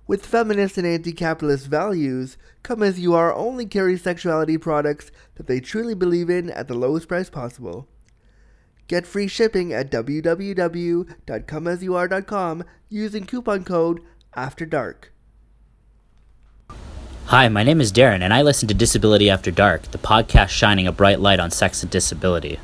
With 0.06 0.24
feminist 0.24 0.78
and 0.78 0.86
anti 0.86 1.12
capitalist 1.12 1.66
values, 1.66 2.36
Come 2.62 2.84
As 2.84 3.00
You 3.00 3.14
Are 3.14 3.34
only 3.34 3.66
carries 3.66 4.02
sexuality 4.02 4.58
products 4.58 5.10
that 5.34 5.48
they 5.48 5.58
truly 5.58 5.94
believe 5.94 6.30
in 6.30 6.50
at 6.50 6.68
the 6.68 6.74
lowest 6.74 7.08
price 7.08 7.28
possible. 7.28 7.88
Get 8.86 9.04
free 9.04 9.26
shipping 9.26 9.72
at 9.72 9.90
www.comeasyouare.com 9.90 12.64
using 12.88 13.24
coupon 13.24 13.64
code 13.64 14.00
After 14.34 14.64
Dark. 14.64 15.12
Hi, 17.24 17.48
my 17.48 17.64
name 17.64 17.80
is 17.80 17.92
Darren, 17.92 18.22
and 18.22 18.32
I 18.32 18.42
listen 18.42 18.68
to 18.68 18.74
Disability 18.74 19.28
After 19.28 19.50
Dark, 19.50 19.90
the 19.90 19.98
podcast 19.98 20.50
shining 20.50 20.86
a 20.86 20.92
bright 20.92 21.18
light 21.18 21.40
on 21.40 21.50
sex 21.50 21.82
and 21.82 21.90
disability. 21.90 22.60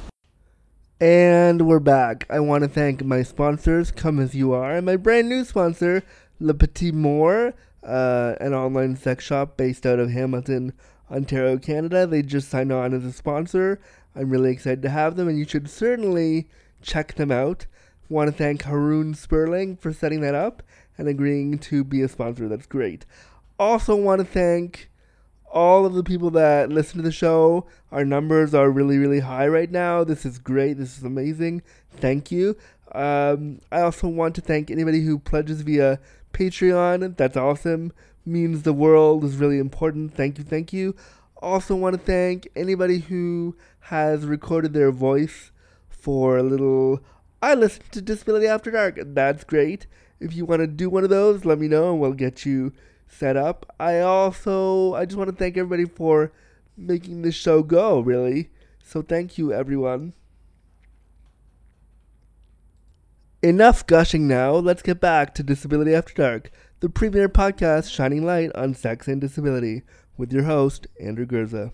And 1.03 1.67
we're 1.67 1.81
back. 1.81 2.29
I 2.31 2.39
want 2.39 2.63
to 2.63 2.69
thank 2.69 3.05
my 3.05 3.25
sponsors, 3.25 3.91
Come 3.91 4.21
As 4.21 4.37
You 4.37 4.53
Are, 4.53 4.77
and 4.77 4.87
my 4.87 4.95
brand 4.95 5.29
new 5.29 5.43
sponsor, 5.43 6.05
Le 6.39 6.55
Petit 6.55 6.93
Mort, 6.93 7.57
uh, 7.83 8.37
an 8.41 8.55
online 8.55 8.95
sex 8.95 9.25
shop 9.25 9.57
based 9.57 9.85
out 9.85 9.99
of 9.99 10.11
Hamilton, 10.11 10.73
Ontario, 11.11 11.59
Canada. 11.59 12.07
They 12.07 12.23
just 12.23 12.49
signed 12.49 12.71
on 12.71 12.95
as 12.95 13.05
a 13.05 13.11
sponsor. 13.11 13.81
I'm 14.15 14.31
really 14.31 14.53
excited 14.53 14.81
to 14.83 14.91
have 14.91 15.17
them, 15.17 15.27
and 15.27 15.37
you 15.37 15.45
should 15.45 15.69
certainly 15.69 16.49
check 16.83 17.15
them 17.15 17.33
out. 17.33 17.67
Want 18.09 18.31
to 18.31 18.37
thank 18.37 18.63
Haroon 18.63 19.15
Sperling 19.15 19.79
for 19.79 19.93
setting 19.93 20.21
that 20.21 20.37
up 20.37 20.63
and 20.97 21.09
agreeing 21.09 21.59
to 21.59 21.83
be 21.83 22.03
a 22.03 22.09
sponsor. 22.09 22.47
That's 22.47 22.67
great. 22.67 23.07
Also, 23.59 23.97
want 23.97 24.21
to 24.21 24.25
thank 24.25 24.89
all 25.53 25.85
of 25.85 25.93
the 25.93 26.03
people 26.03 26.31
that 26.31 26.71
listen 26.71 26.97
to 26.97 27.03
the 27.03 27.13
show. 27.13 27.67
Our 27.93 28.05
numbers 28.05 28.55
are 28.55 28.71
really, 28.71 28.99
really 28.99 29.21
high 29.21 29.47
right 29.47 29.71
now. 29.71 30.03
This 30.03 30.25
is 30.25 30.39
great. 30.39 30.79
This 30.79 30.97
is 30.97 31.05
amazing. 31.05 31.63
Thank 31.91 32.33
you. 32.33 32.57
Um, 32.93 33.61
I 33.71 33.83
also 33.83 34.09
want 34.09 34.35
to 34.37 34.41
thank 34.41 34.71
anybody 34.71 35.03
who 35.03 35.19
pledges 35.19 35.61
via 35.61 36.01
Patreon. 36.33 37.17
That's 37.17 37.37
awesome. 37.37 37.93
Means 38.25 38.63
the 38.63 38.73
world 38.73 39.25
is 39.25 39.37
really 39.37 39.59
important. 39.59 40.15
Thank 40.15 40.39
you. 40.39 40.45
Thank 40.45 40.73
you. 40.73 40.97
Also, 41.43 41.75
want 41.75 41.95
to 41.95 42.01
thank 42.01 42.49
anybody 42.55 43.01
who 43.01 43.57
has 43.81 44.25
recorded 44.25 44.73
their 44.73 44.93
voice 44.93 45.51
for 45.89 46.39
a 46.39 46.43
little. 46.43 47.01
I 47.43 47.55
listen 47.55 47.83
to 47.91 48.01
Disability 48.01 48.47
After 48.47 48.71
Dark. 48.71 48.99
That's 48.99 49.45
great. 49.45 49.87
If 50.21 50.35
you 50.35 50.45
want 50.45 50.61
to 50.61 50.69
do 50.69 50.89
one 50.89 51.03
of 51.03 51.11
those, 51.11 51.45
let 51.45 51.59
me 51.59 51.67
know 51.67 51.91
and 51.91 52.01
we'll 52.01 52.13
get 52.13 52.47
you 52.47 52.73
set 53.13 53.37
up. 53.37 53.75
I 53.79 54.01
also 54.01 54.95
I 54.95 55.05
just 55.05 55.19
want 55.19 55.31
to 55.31 55.37
thank 55.37 55.57
everybody 55.57 55.85
for 55.85 56.33
making 56.77 57.23
this 57.23 57.35
show 57.35 57.63
go, 57.63 58.01
really. 58.01 58.51
So 58.83 59.03
thank 59.03 59.39
you 59.39 59.53
everyone. 59.53 60.15
Enough 63.43 63.87
gushing 63.87 64.29
now. 64.29 64.53
Let's 64.53 64.83
get 64.83 65.01
back 65.01 65.35
to 65.35 65.43
Disability 65.43 65.95
After 65.95 66.15
Dark, 66.15 66.51
the 66.81 66.89
premier 66.89 67.29
podcast 67.29 67.91
shining 67.91 68.25
light 68.25 68.51
on 68.55 68.75
sex 68.75 69.09
and 69.09 69.21
disability 69.21 69.83
with 70.17 70.33
your 70.33 70.45
host, 70.45 70.87
Andrew 71.01 71.27
Gurza. 71.27 71.73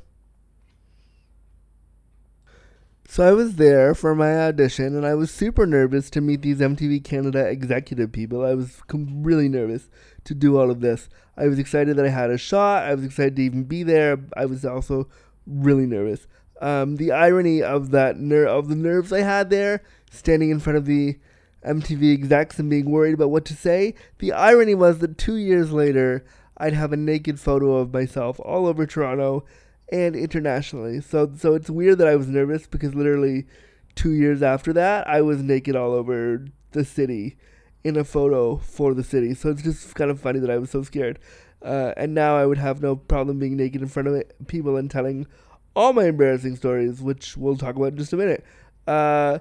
So 3.10 3.26
I 3.26 3.32
was 3.32 3.56
there 3.56 3.94
for 3.94 4.14
my 4.14 4.38
audition, 4.38 4.94
and 4.94 5.06
I 5.06 5.14
was 5.14 5.30
super 5.30 5.66
nervous 5.66 6.10
to 6.10 6.20
meet 6.20 6.42
these 6.42 6.58
MTV 6.58 7.02
Canada 7.04 7.46
executive 7.46 8.12
people. 8.12 8.44
I 8.44 8.52
was 8.52 8.82
com- 8.86 9.22
really 9.22 9.48
nervous 9.48 9.88
to 10.24 10.34
do 10.34 10.58
all 10.58 10.70
of 10.70 10.80
this. 10.80 11.08
I 11.38 11.46
was 11.46 11.58
excited 11.58 11.96
that 11.96 12.04
I 12.04 12.10
had 12.10 12.30
a 12.30 12.38
shot. 12.38 12.82
I 12.82 12.94
was 12.94 13.04
excited 13.04 13.36
to 13.36 13.42
even 13.42 13.62
be 13.62 13.84
there. 13.84 14.18
I 14.36 14.46
was 14.46 14.64
also 14.64 15.08
really 15.46 15.86
nervous. 15.86 16.26
Um, 16.60 16.96
the 16.96 17.12
irony 17.12 17.62
of 17.62 17.92
that 17.92 18.18
ner- 18.18 18.46
of 18.46 18.68
the 18.68 18.74
nerves 18.74 19.12
I 19.12 19.20
had 19.20 19.48
there, 19.48 19.82
standing 20.10 20.50
in 20.50 20.58
front 20.58 20.76
of 20.76 20.86
the 20.86 21.18
MTV 21.64 22.12
execs 22.12 22.58
and 22.58 22.68
being 22.68 22.90
worried 22.90 23.14
about 23.14 23.30
what 23.30 23.44
to 23.46 23.54
say. 23.54 23.94
The 24.18 24.32
irony 24.32 24.74
was 24.74 24.98
that 24.98 25.16
two 25.16 25.36
years 25.36 25.70
later, 25.70 26.24
I'd 26.56 26.72
have 26.72 26.92
a 26.92 26.96
naked 26.96 27.38
photo 27.38 27.76
of 27.76 27.92
myself 27.92 28.40
all 28.40 28.66
over 28.66 28.84
Toronto 28.84 29.44
and 29.90 30.16
internationally. 30.16 31.00
So 31.00 31.32
so 31.36 31.54
it's 31.54 31.70
weird 31.70 31.98
that 31.98 32.08
I 32.08 32.16
was 32.16 32.26
nervous 32.26 32.66
because 32.66 32.96
literally 32.96 33.46
two 33.94 34.12
years 34.12 34.42
after 34.42 34.72
that, 34.72 35.06
I 35.06 35.20
was 35.20 35.40
naked 35.40 35.76
all 35.76 35.92
over 35.92 36.46
the 36.72 36.84
city 36.84 37.36
in 37.84 37.96
a 37.96 38.04
photo 38.04 38.56
for 38.56 38.94
the 38.94 39.04
city. 39.04 39.34
So 39.34 39.50
it's 39.50 39.62
just 39.62 39.94
kind 39.94 40.10
of 40.10 40.20
funny 40.20 40.38
that 40.40 40.50
I 40.50 40.58
was 40.58 40.70
so 40.70 40.82
scared. 40.82 41.18
Uh, 41.62 41.92
and 41.96 42.14
now 42.14 42.36
I 42.36 42.46
would 42.46 42.58
have 42.58 42.82
no 42.82 42.96
problem 42.96 43.38
being 43.38 43.56
naked 43.56 43.82
in 43.82 43.88
front 43.88 44.08
of 44.08 44.22
people 44.46 44.76
and 44.76 44.90
telling 44.90 45.26
all 45.74 45.92
my 45.92 46.06
embarrassing 46.06 46.56
stories, 46.56 47.00
which 47.00 47.36
we'll 47.36 47.56
talk 47.56 47.76
about 47.76 47.92
in 47.92 47.98
just 47.98 48.12
a 48.12 48.16
minute. 48.16 48.44
Uh, 48.86 49.38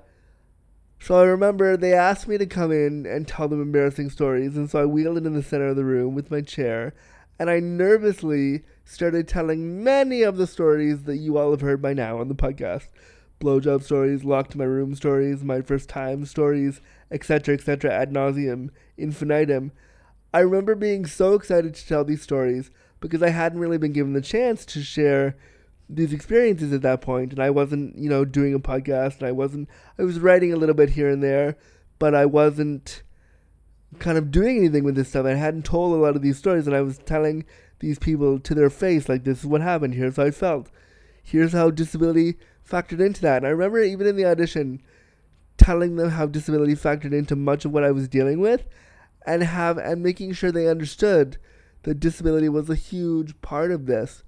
so 1.00 1.20
I 1.20 1.24
remember 1.26 1.78
they 1.78 1.94
asked 1.94 2.28
me 2.28 2.38
to 2.38 2.46
come 2.46 2.72
in 2.72 3.06
and 3.06 3.28
tell 3.28 3.48
them 3.48 3.62
embarrassing 3.62 4.10
stories, 4.10 4.58
and 4.58 4.70
so 4.70 4.82
I 4.82 4.86
wheeled 4.86 5.18
in 5.18 5.34
the 5.34 5.44
center 5.44 5.68
of 5.68 5.76
the 5.76 5.86
room 5.86 6.16
with 6.16 6.32
my 6.32 6.42
chair, 6.42 6.94
and 7.40 7.50
I 7.50 7.60
nervously 7.60 8.64
started 8.84 9.28
telling 9.28 9.84
many 9.84 10.24
of 10.24 10.38
the 10.38 10.48
stories 10.48 11.04
that 11.04 11.18
you 11.18 11.38
all 11.38 11.52
have 11.52 11.62
heard 11.62 11.82
by 11.82 11.94
now 11.94 12.20
on 12.20 12.30
the 12.30 12.36
podcast. 12.36 12.88
Blowjob 13.40 13.84
stories, 13.84 14.24
locked 14.24 14.56
in 14.56 14.60
my 14.60 14.66
room 14.66 14.96
stories, 14.96 15.44
my 15.44 15.62
first 15.62 15.88
time 15.88 16.26
stories, 16.26 16.82
etc., 17.12 17.54
etc., 17.54 17.92
ad 17.92 18.12
nauseum, 18.12 18.70
infinitum. 18.98 19.72
I 20.34 20.40
remember 20.40 20.76
being 20.76 21.06
so 21.06 21.34
excited 21.34 21.74
to 21.76 21.88
tell 21.88 22.04
these 22.04 22.22
stories 22.22 22.70
because 23.00 23.24
I 23.24 23.30
hadn't 23.30 23.60
really 23.60 23.78
been 23.78 23.94
given 23.94 24.14
the 24.14 24.22
chance 24.22 24.66
to 24.68 24.84
share 24.84 25.38
these 25.90 26.12
experiences 26.12 26.74
at 26.74 26.82
that 26.82 27.02
point, 27.02 27.32
and 27.32 27.42
I 27.42 27.50
wasn't, 27.50 27.98
you 27.98 28.10
know, 28.10 28.26
doing 28.26 28.54
a 28.54 28.60
podcast, 28.60 29.20
and 29.20 29.28
I 29.28 29.32
wasn't, 29.32 29.70
I 29.98 30.04
was 30.04 30.20
writing 30.20 30.52
a 30.52 30.58
little 30.58 30.76
bit 30.76 30.90
here 30.92 31.10
and 31.10 31.24
there, 31.24 31.56
but 31.98 32.14
I 32.14 32.26
wasn't 32.26 33.04
kind 34.00 34.18
of 34.18 34.32
doing 34.32 34.58
anything 34.58 34.84
with 34.84 34.96
this 34.96 35.10
stuff. 35.10 35.26
I 35.26 35.36
hadn't 35.36 35.64
told 35.64 35.94
a 35.94 36.02
lot 36.02 36.16
of 36.16 36.22
these 36.22 36.38
stories, 36.38 36.68
and 36.68 36.76
I 36.76 36.82
was 36.82 36.98
telling 36.98 37.46
these 37.80 38.00
people 38.00 38.40
to 38.40 38.54
their 38.54 38.70
face, 38.70 39.08
like, 39.08 39.24
this 39.24 39.40
is 39.40 39.46
what 39.46 39.62
happened, 39.62 39.94
here's 39.94 40.18
how 40.18 40.26
I 40.26 40.32
felt, 40.32 40.70
here's 41.24 41.54
how 41.54 41.72
disability 41.72 42.36
factored 42.70 43.00
into 43.00 43.22
that. 43.22 43.38
And 43.38 43.48
I 43.48 43.52
remember 43.52 43.82
even 43.82 44.08
in 44.08 44.18
the 44.18 44.26
audition 44.26 44.82
telling 45.68 45.98
them 45.98 46.12
how 46.12 46.26
disability 46.26 46.74
factored 46.74 47.12
into 47.12 47.36
much 47.36 47.66
of 47.66 47.74
what 47.74 47.84
I 47.84 47.92
was 47.92 48.08
dealing 48.08 48.40
with 48.40 48.66
and 49.26 49.44
have 49.44 49.78
and 49.78 50.02
making 50.02 50.32
sure 50.32 50.50
they 50.50 50.70
understood 50.70 51.36
that 51.84 52.00
disability 52.00 52.48
was 52.48 52.70
a 52.70 52.76
huge 52.76 53.42
part 53.42 53.72
of 53.72 53.86
this. 53.86 54.24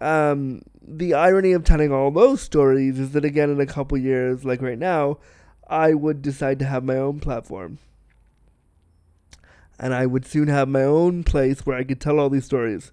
Um, 0.00 0.62
the 0.82 1.14
irony 1.14 1.52
of 1.52 1.62
telling 1.62 1.92
all 1.92 2.10
those 2.10 2.40
stories 2.40 2.98
is 2.98 3.12
that 3.12 3.24
again 3.24 3.48
in 3.48 3.60
a 3.60 3.66
couple 3.66 3.96
years, 3.96 4.44
like 4.44 4.60
right 4.60 4.78
now, 4.78 5.18
I 5.68 5.94
would 5.94 6.20
decide 6.20 6.58
to 6.58 6.64
have 6.64 6.82
my 6.82 6.96
own 6.96 7.20
platform. 7.20 7.78
And 9.78 9.94
I 9.94 10.04
would 10.04 10.26
soon 10.26 10.48
have 10.48 10.68
my 10.68 10.82
own 10.82 11.22
place 11.22 11.64
where 11.64 11.78
I 11.78 11.84
could 11.84 12.00
tell 12.00 12.18
all 12.18 12.28
these 12.28 12.44
stories 12.44 12.90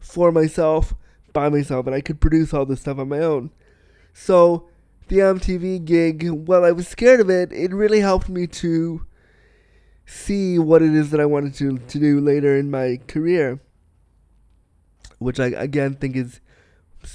for 0.00 0.32
myself, 0.32 0.92
by 1.32 1.48
myself, 1.48 1.86
and 1.86 1.94
I 1.94 2.00
could 2.00 2.20
produce 2.20 2.52
all 2.52 2.66
this 2.66 2.80
stuff 2.80 2.98
on 2.98 3.10
my 3.10 3.20
own. 3.20 3.52
So 4.12 4.66
the 5.08 5.18
MTV 5.18 5.84
gig, 5.84 6.28
while 6.30 6.64
I 6.64 6.72
was 6.72 6.88
scared 6.88 7.20
of 7.20 7.30
it, 7.30 7.52
it 7.52 7.72
really 7.72 8.00
helped 8.00 8.28
me 8.28 8.46
to 8.46 9.06
see 10.06 10.58
what 10.58 10.82
it 10.82 10.94
is 10.94 11.10
that 11.10 11.20
I 11.20 11.26
wanted 11.26 11.54
to, 11.54 11.78
to 11.78 11.98
do 11.98 12.20
later 12.20 12.56
in 12.56 12.70
my 12.70 13.00
career. 13.06 13.60
Which 15.18 15.40
I 15.40 15.46
again 15.46 15.94
think 15.94 16.16
is 16.16 16.40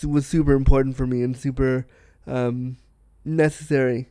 was 0.04 0.26
super 0.26 0.54
important 0.54 0.96
for 0.96 1.06
me 1.06 1.22
and 1.22 1.36
super 1.36 1.86
um, 2.26 2.78
necessary. 3.26 4.10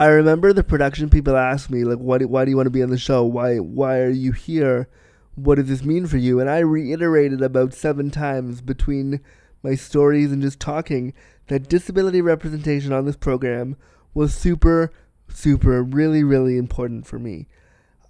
I 0.00 0.06
remember 0.06 0.52
the 0.52 0.62
production 0.62 1.10
people 1.10 1.36
asked 1.36 1.70
me 1.70 1.84
like, 1.84 1.98
"Why? 1.98 2.18
do, 2.18 2.28
Why 2.28 2.44
do 2.44 2.50
you 2.50 2.56
want 2.56 2.66
to 2.66 2.70
be 2.70 2.82
on 2.82 2.90
the 2.90 2.98
show? 2.98 3.24
Why? 3.24 3.58
Why 3.58 3.98
are 3.98 4.10
you 4.10 4.32
here? 4.32 4.88
What 5.34 5.56
does 5.56 5.68
this 5.68 5.84
mean 5.84 6.06
for 6.06 6.18
you?" 6.18 6.38
And 6.40 6.48
I 6.48 6.58
reiterated 6.60 7.42
about 7.42 7.74
seven 7.74 8.10
times 8.10 8.60
between 8.60 9.20
my 9.62 9.74
stories 9.74 10.32
and 10.32 10.42
just 10.42 10.60
talking 10.60 11.12
that 11.48 11.68
disability 11.68 12.20
representation 12.20 12.92
on 12.92 13.04
this 13.04 13.16
program 13.16 13.76
was 14.14 14.34
super, 14.34 14.92
super, 15.28 15.82
really, 15.82 16.22
really 16.22 16.56
important 16.56 17.06
for 17.06 17.18
me. 17.18 17.46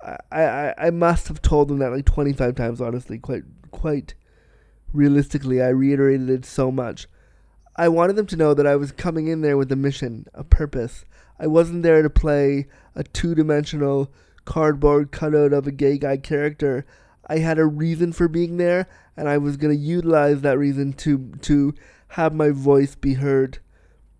I, 0.02 0.16
I, 0.30 0.74
I 0.78 0.90
must 0.90 1.28
have 1.28 1.42
told 1.42 1.68
them 1.68 1.78
that 1.78 1.90
like 1.90 2.04
25 2.04 2.54
times, 2.54 2.80
honestly, 2.80 3.18
quite, 3.18 3.44
quite 3.70 4.14
realistically. 4.92 5.62
I 5.62 5.68
reiterated 5.68 6.30
it 6.30 6.44
so 6.44 6.70
much. 6.70 7.08
I 7.76 7.88
wanted 7.88 8.16
them 8.16 8.26
to 8.26 8.36
know 8.36 8.54
that 8.54 8.66
I 8.66 8.76
was 8.76 8.90
coming 8.92 9.28
in 9.28 9.40
there 9.40 9.56
with 9.56 9.70
a 9.70 9.76
mission, 9.76 10.26
a 10.34 10.44
purpose. 10.44 11.04
I 11.38 11.46
wasn't 11.46 11.84
there 11.84 12.02
to 12.02 12.10
play 12.10 12.66
a 12.96 13.04
two 13.04 13.34
dimensional 13.34 14.12
cardboard 14.44 15.12
cutout 15.12 15.52
of 15.52 15.66
a 15.66 15.72
gay 15.72 15.98
guy 15.98 16.16
character. 16.16 16.84
I 17.28 17.38
had 17.38 17.58
a 17.58 17.66
reason 17.66 18.12
for 18.12 18.28
being 18.28 18.56
there, 18.56 18.88
and 19.16 19.28
I 19.28 19.38
was 19.38 19.56
going 19.56 19.76
to 19.76 19.80
utilize 19.80 20.40
that 20.40 20.58
reason 20.58 20.92
to 20.94 21.32
to 21.42 21.74
have 22.08 22.32
my 22.34 22.50
voice 22.50 22.94
be 22.94 23.14
heard 23.14 23.58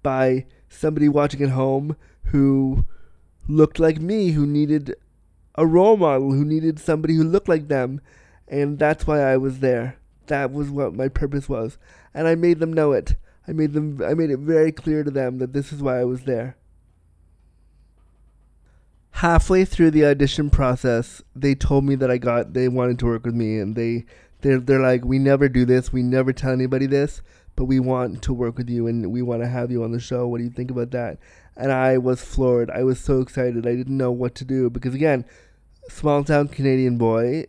by 0.03 0.47
somebody 0.69 1.09
watching 1.09 1.43
at 1.43 1.50
home 1.50 1.97
who 2.25 2.85
looked 3.49 3.79
like 3.79 4.00
me, 4.00 4.33
who 4.33 4.47
needed 4.47 4.95
a 5.55 5.67
role 5.67 5.97
model, 5.97 6.33
who 6.33 6.45
needed 6.45 6.79
somebody 6.79 7.15
who 7.15 7.25
looked 7.25 7.49
like 7.49 7.69
them, 7.69 8.00
and 8.47 8.79
that's 8.79 9.07
why 9.07 9.21
I 9.21 9.37
was 9.37 9.61
there. 9.61 9.97
That 10.27 10.53
was 10.53 10.71
what 10.71 10.95
my 10.95 11.09
purpose 11.09 11.49
was, 11.49 11.79
and 12.12 12.29
I 12.29 12.35
made 12.35 12.59
them 12.59 12.73
know 12.73 12.93
it. 12.93 13.17
I 13.47 13.53
made 13.53 13.73
them 13.73 14.03
I 14.05 14.12
made 14.15 14.31
it 14.31 14.41
very 14.41 14.73
clear 14.73 15.03
to 15.03 15.11
them 15.11 15.38
that 15.38 15.55
this 15.55 15.73
is 15.73 15.83
why 15.83 15.99
I 15.99 16.05
was 16.05 16.23
there. 16.25 16.57
Halfway 19.19 19.65
through 19.65 19.91
the 19.91 20.05
audition 20.05 20.49
process, 20.49 21.23
they 21.35 21.57
told 21.57 21.85
me 21.85 21.97
that 21.97 22.09
I 22.09 22.19
got 22.19 22.55
they 22.55 22.69
wanted 22.69 23.01
to 23.01 23.07
work 23.07 23.27
with 23.27 23.35
me 23.35 23.59
and 23.59 23.75
they 23.75 24.05
they're 24.43 24.61
they're 24.61 24.79
like 24.79 25.05
we 25.05 25.19
never 25.19 25.49
do 25.49 25.65
this, 25.65 25.93
we 25.93 26.05
never 26.05 26.33
tell 26.33 26.53
anybody 26.53 26.87
this, 26.87 27.21
but 27.57 27.65
we 27.65 27.81
want 27.81 28.23
to 28.23 28.33
work 28.33 28.57
with 28.57 28.71
you 28.71 28.87
and 28.87 29.11
we 29.11 29.23
want 29.23 29.43
to 29.43 29.49
have 29.49 29.73
you 29.73 29.83
on 29.83 29.91
the 29.91 29.99
show. 29.99 30.29
What 30.29 30.39
do 30.39 30.45
you 30.45 30.51
think 30.51 30.71
about 30.71 30.93
that? 30.93 31.19
And 31.57 31.73
I 31.73 31.99
was 31.99 32.23
floored. 32.23 32.71
I 32.71 32.85
was 32.85 33.01
so 33.01 33.21
excited. 33.21 33.67
I 33.67 33.75
didn't 33.75 33.97
know 33.97 34.13
what 34.13 34.37
to 34.37 34.45
do 34.45 34.71
because 34.71 34.95
again, 34.95 35.25
small 35.89 36.23
town 36.23 36.47
Canadian 36.47 36.97
boy, 36.97 37.47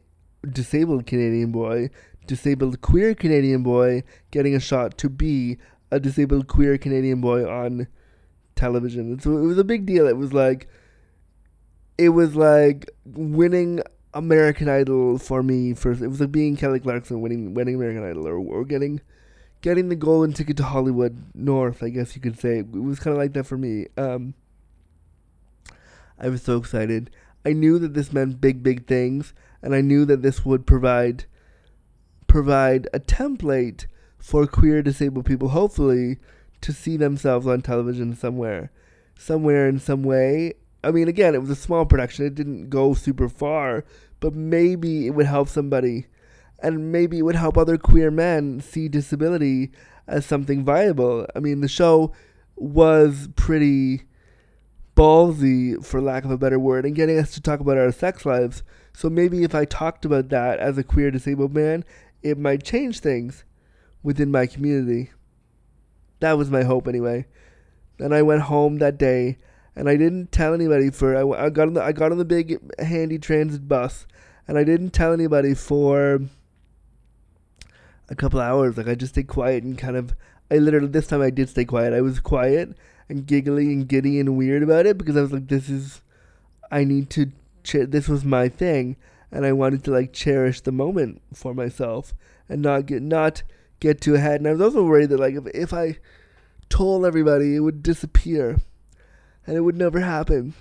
disabled 0.51 1.05
Canadian 1.05 1.51
boy, 1.51 1.91
disabled 2.25 2.81
queer 2.81 3.13
Canadian 3.13 3.61
boy 3.61 4.01
getting 4.31 4.55
a 4.55 4.59
shot 4.59 4.97
to 4.97 5.07
be 5.07 5.59
a 5.91 5.99
disabled 5.99 6.47
queer 6.47 6.79
Canadian 6.79 7.21
boy 7.21 7.47
on 7.47 7.87
television. 8.55 9.11
And 9.11 9.21
so 9.21 9.37
it 9.37 9.45
was 9.45 9.59
a 9.59 9.63
big 9.63 9.85
deal. 9.85 10.07
It 10.07 10.17
was 10.17 10.33
like 10.33 10.67
it 11.99 12.09
was 12.09 12.33
like 12.33 12.89
winning 13.03 13.81
American 14.13 14.69
Idol 14.69 15.17
for 15.19 15.43
me. 15.43 15.73
First, 15.73 16.01
it 16.01 16.07
was 16.07 16.21
like 16.21 16.31
being 16.31 16.55
Kelly 16.55 16.79
Clarkson 16.79 17.19
winning 17.19 17.53
winning 17.53 17.75
American 17.75 18.09
Idol, 18.09 18.25
or, 18.25 18.37
or 18.37 18.63
getting 18.63 19.01
getting 19.61 19.89
the 19.89 19.97
golden 19.97 20.31
ticket 20.31 20.55
to 20.57 20.63
Hollywood 20.63 21.21
North. 21.35 21.83
I 21.83 21.89
guess 21.89 22.15
you 22.15 22.21
could 22.21 22.39
say 22.39 22.59
it 22.59 22.71
was 22.71 22.99
kind 22.99 23.13
of 23.13 23.17
like 23.17 23.33
that 23.33 23.43
for 23.43 23.57
me. 23.57 23.87
Um, 23.97 24.33
I 26.17 26.29
was 26.29 26.41
so 26.41 26.55
excited. 26.55 27.09
I 27.45 27.51
knew 27.51 27.77
that 27.79 27.93
this 27.93 28.13
meant 28.13 28.39
big, 28.39 28.63
big 28.63 28.87
things, 28.87 29.33
and 29.61 29.75
I 29.75 29.81
knew 29.81 30.05
that 30.05 30.21
this 30.21 30.45
would 30.45 30.65
provide 30.65 31.25
provide 32.27 32.87
a 32.93 32.99
template 32.99 33.87
for 34.17 34.47
queer 34.47 34.81
disabled 34.81 35.25
people, 35.25 35.49
hopefully, 35.49 36.17
to 36.61 36.71
see 36.71 36.95
themselves 36.95 37.45
on 37.45 37.61
television 37.61 38.15
somewhere, 38.15 38.71
somewhere 39.17 39.67
in 39.67 39.79
some 39.79 40.03
way, 40.03 40.53
I 40.83 40.91
mean, 40.91 41.07
again, 41.07 41.35
it 41.35 41.41
was 41.41 41.49
a 41.49 41.55
small 41.55 41.85
production. 41.85 42.25
It 42.25 42.35
didn't 42.35 42.69
go 42.69 42.93
super 42.93 43.27
far, 43.27 43.83
but 44.19 44.33
maybe 44.33 45.07
it 45.07 45.11
would 45.11 45.25
help 45.25 45.49
somebody. 45.49 46.07
And 46.61 46.91
maybe 46.91 47.19
it 47.19 47.23
would 47.23 47.35
help 47.35 47.57
other 47.57 47.77
queer 47.77 48.11
men 48.11 48.59
see 48.61 48.87
disability 48.87 49.71
as 50.07 50.25
something 50.25 50.63
viable. 50.63 51.25
I 51.35 51.39
mean, 51.39 51.61
the 51.61 51.67
show 51.67 52.13
was 52.55 53.29
pretty 53.35 54.03
ballsy, 54.95 55.83
for 55.85 56.01
lack 56.01 56.25
of 56.25 56.31
a 56.31 56.37
better 56.37 56.59
word, 56.59 56.85
in 56.85 56.93
getting 56.93 57.17
us 57.17 57.31
to 57.31 57.41
talk 57.41 57.61
about 57.61 57.77
our 57.77 57.91
sex 57.91 58.25
lives. 58.25 58.63
So 58.93 59.09
maybe 59.09 59.43
if 59.43 59.55
I 59.55 59.63
talked 59.63 60.03
about 60.03 60.29
that 60.29 60.59
as 60.59 60.77
a 60.77 60.83
queer 60.83 61.11
disabled 61.11 61.53
man, 61.53 61.85
it 62.21 62.37
might 62.37 62.63
change 62.63 62.99
things 62.99 63.45
within 64.03 64.31
my 64.31 64.45
community. 64.45 65.11
That 66.19 66.37
was 66.37 66.49
my 66.49 66.63
hope, 66.63 66.87
anyway. 66.87 67.25
And 67.99 68.13
I 68.13 68.21
went 68.21 68.43
home 68.43 68.79
that 68.79 68.97
day 68.97 69.37
and 69.79 69.87
I 69.87 69.95
didn't 69.95 70.33
tell 70.33 70.53
anybody 70.53 70.89
for 70.89 71.15
I, 71.15 71.45
I 71.45 71.49
got 71.49 71.69
on 71.69 71.73
the 71.73 71.81
I 71.81 71.93
got 71.93 72.11
on 72.11 72.17
the 72.17 72.25
big 72.25 72.59
handy 72.81 73.17
transit 73.17 73.65
bus, 73.65 74.05
and 74.45 74.57
I 74.57 74.65
didn't 74.65 74.89
tell 74.89 75.13
anybody 75.13 75.53
for 75.53 76.19
a 78.09 78.15
couple 78.15 78.41
hours. 78.41 78.75
Like 78.75 78.89
I 78.89 78.95
just 78.95 79.13
stayed 79.13 79.29
quiet 79.29 79.63
and 79.63 79.77
kind 79.77 79.95
of 79.95 80.13
I 80.51 80.57
literally 80.57 80.89
this 80.89 81.07
time 81.07 81.21
I 81.21 81.29
did 81.29 81.47
stay 81.47 81.63
quiet. 81.63 81.93
I 81.93 82.01
was 82.01 82.19
quiet 82.19 82.77
and 83.07 83.25
giggly 83.25 83.71
and 83.71 83.87
giddy 83.87 84.19
and 84.19 84.35
weird 84.35 84.63
about 84.63 84.85
it 84.85 84.97
because 84.97 85.15
I 85.15 85.21
was 85.21 85.31
like, 85.31 85.47
this 85.47 85.69
is 85.69 86.01
I 86.69 86.83
need 86.83 87.09
to. 87.11 87.31
Ch- 87.63 87.87
this 87.87 88.09
was 88.09 88.25
my 88.25 88.49
thing, 88.49 88.97
and 89.31 89.45
I 89.45 89.53
wanted 89.53 89.85
to 89.85 89.91
like 89.91 90.11
cherish 90.11 90.59
the 90.59 90.73
moment 90.73 91.21
for 91.33 91.53
myself 91.53 92.13
and 92.49 92.61
not 92.61 92.85
get 92.85 93.01
not 93.01 93.43
get 93.79 94.01
too 94.01 94.15
ahead. 94.15 94.41
And 94.41 94.47
I 94.47 94.51
was 94.51 94.61
also 94.61 94.83
worried 94.83 95.09
that 95.11 95.21
like 95.21 95.35
if 95.35 95.47
if 95.47 95.73
I 95.73 95.99
told 96.67 97.05
everybody, 97.05 97.55
it 97.55 97.61
would 97.61 97.81
disappear 97.81 98.57
and 99.49 99.57
it 99.57 99.61
would 99.61 99.75
never 99.75 99.99
happen. 100.01 100.53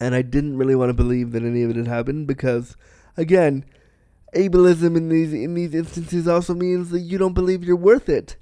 And 0.00 0.14
I 0.14 0.22
didn't 0.22 0.56
really 0.56 0.74
want 0.74 0.88
to 0.88 0.94
believe 0.94 1.32
that 1.32 1.42
any 1.42 1.62
of 1.62 1.68
it 1.68 1.76
had 1.76 1.86
happened 1.86 2.26
because, 2.26 2.74
again, 3.18 3.66
ableism 4.34 4.96
in 4.96 5.10
these 5.10 5.34
in 5.34 5.52
these 5.52 5.74
instances 5.74 6.26
also 6.26 6.54
means 6.54 6.88
that 6.88 7.00
you 7.00 7.18
don't 7.18 7.34
believe 7.34 7.62
you're 7.62 7.76
worth 7.76 8.08
it 8.08 8.36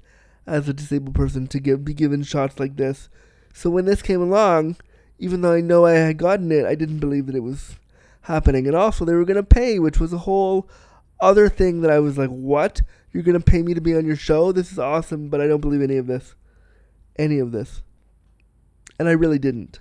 as 0.47 0.69
a 0.69 0.73
disabled 0.73 1.15
person 1.15 1.47
to 1.47 1.59
give, 1.59 1.83
be 1.83 1.93
given 1.93 2.23
shots 2.23 2.61
like 2.61 2.77
this. 2.77 3.09
So 3.53 3.69
when 3.69 3.83
this 3.83 4.01
came 4.01 4.21
along, 4.21 4.77
even 5.19 5.41
though 5.41 5.51
I 5.51 5.59
know 5.59 5.85
I 5.85 5.95
had 5.95 6.17
gotten 6.17 6.49
it, 6.53 6.65
I 6.65 6.73
didn't 6.73 6.99
believe 6.99 7.25
that 7.25 7.35
it 7.35 7.43
was 7.43 7.75
happening. 8.21 8.67
And 8.67 8.75
also, 8.75 9.03
they 9.03 9.15
were 9.15 9.25
going 9.25 9.35
to 9.35 9.43
pay, 9.43 9.79
which 9.79 9.99
was 9.99 10.13
a 10.13 10.19
whole 10.19 10.69
other 11.19 11.49
thing 11.49 11.81
that 11.81 11.91
I 11.91 11.99
was 11.99 12.17
like, 12.17 12.29
what? 12.29 12.81
You're 13.11 13.23
going 13.23 13.37
to 13.37 13.51
pay 13.51 13.63
me 13.63 13.73
to 13.73 13.81
be 13.81 13.97
on 13.97 14.05
your 14.05 14.15
show? 14.15 14.53
This 14.53 14.71
is 14.71 14.79
awesome, 14.79 15.27
but 15.27 15.41
I 15.41 15.47
don't 15.47 15.59
believe 15.59 15.81
any 15.81 15.97
of 15.97 16.07
this. 16.07 16.35
Any 17.17 17.39
of 17.39 17.51
this 17.51 17.83
and 18.99 19.07
I 19.07 19.11
really 19.11 19.39
didn't. 19.39 19.79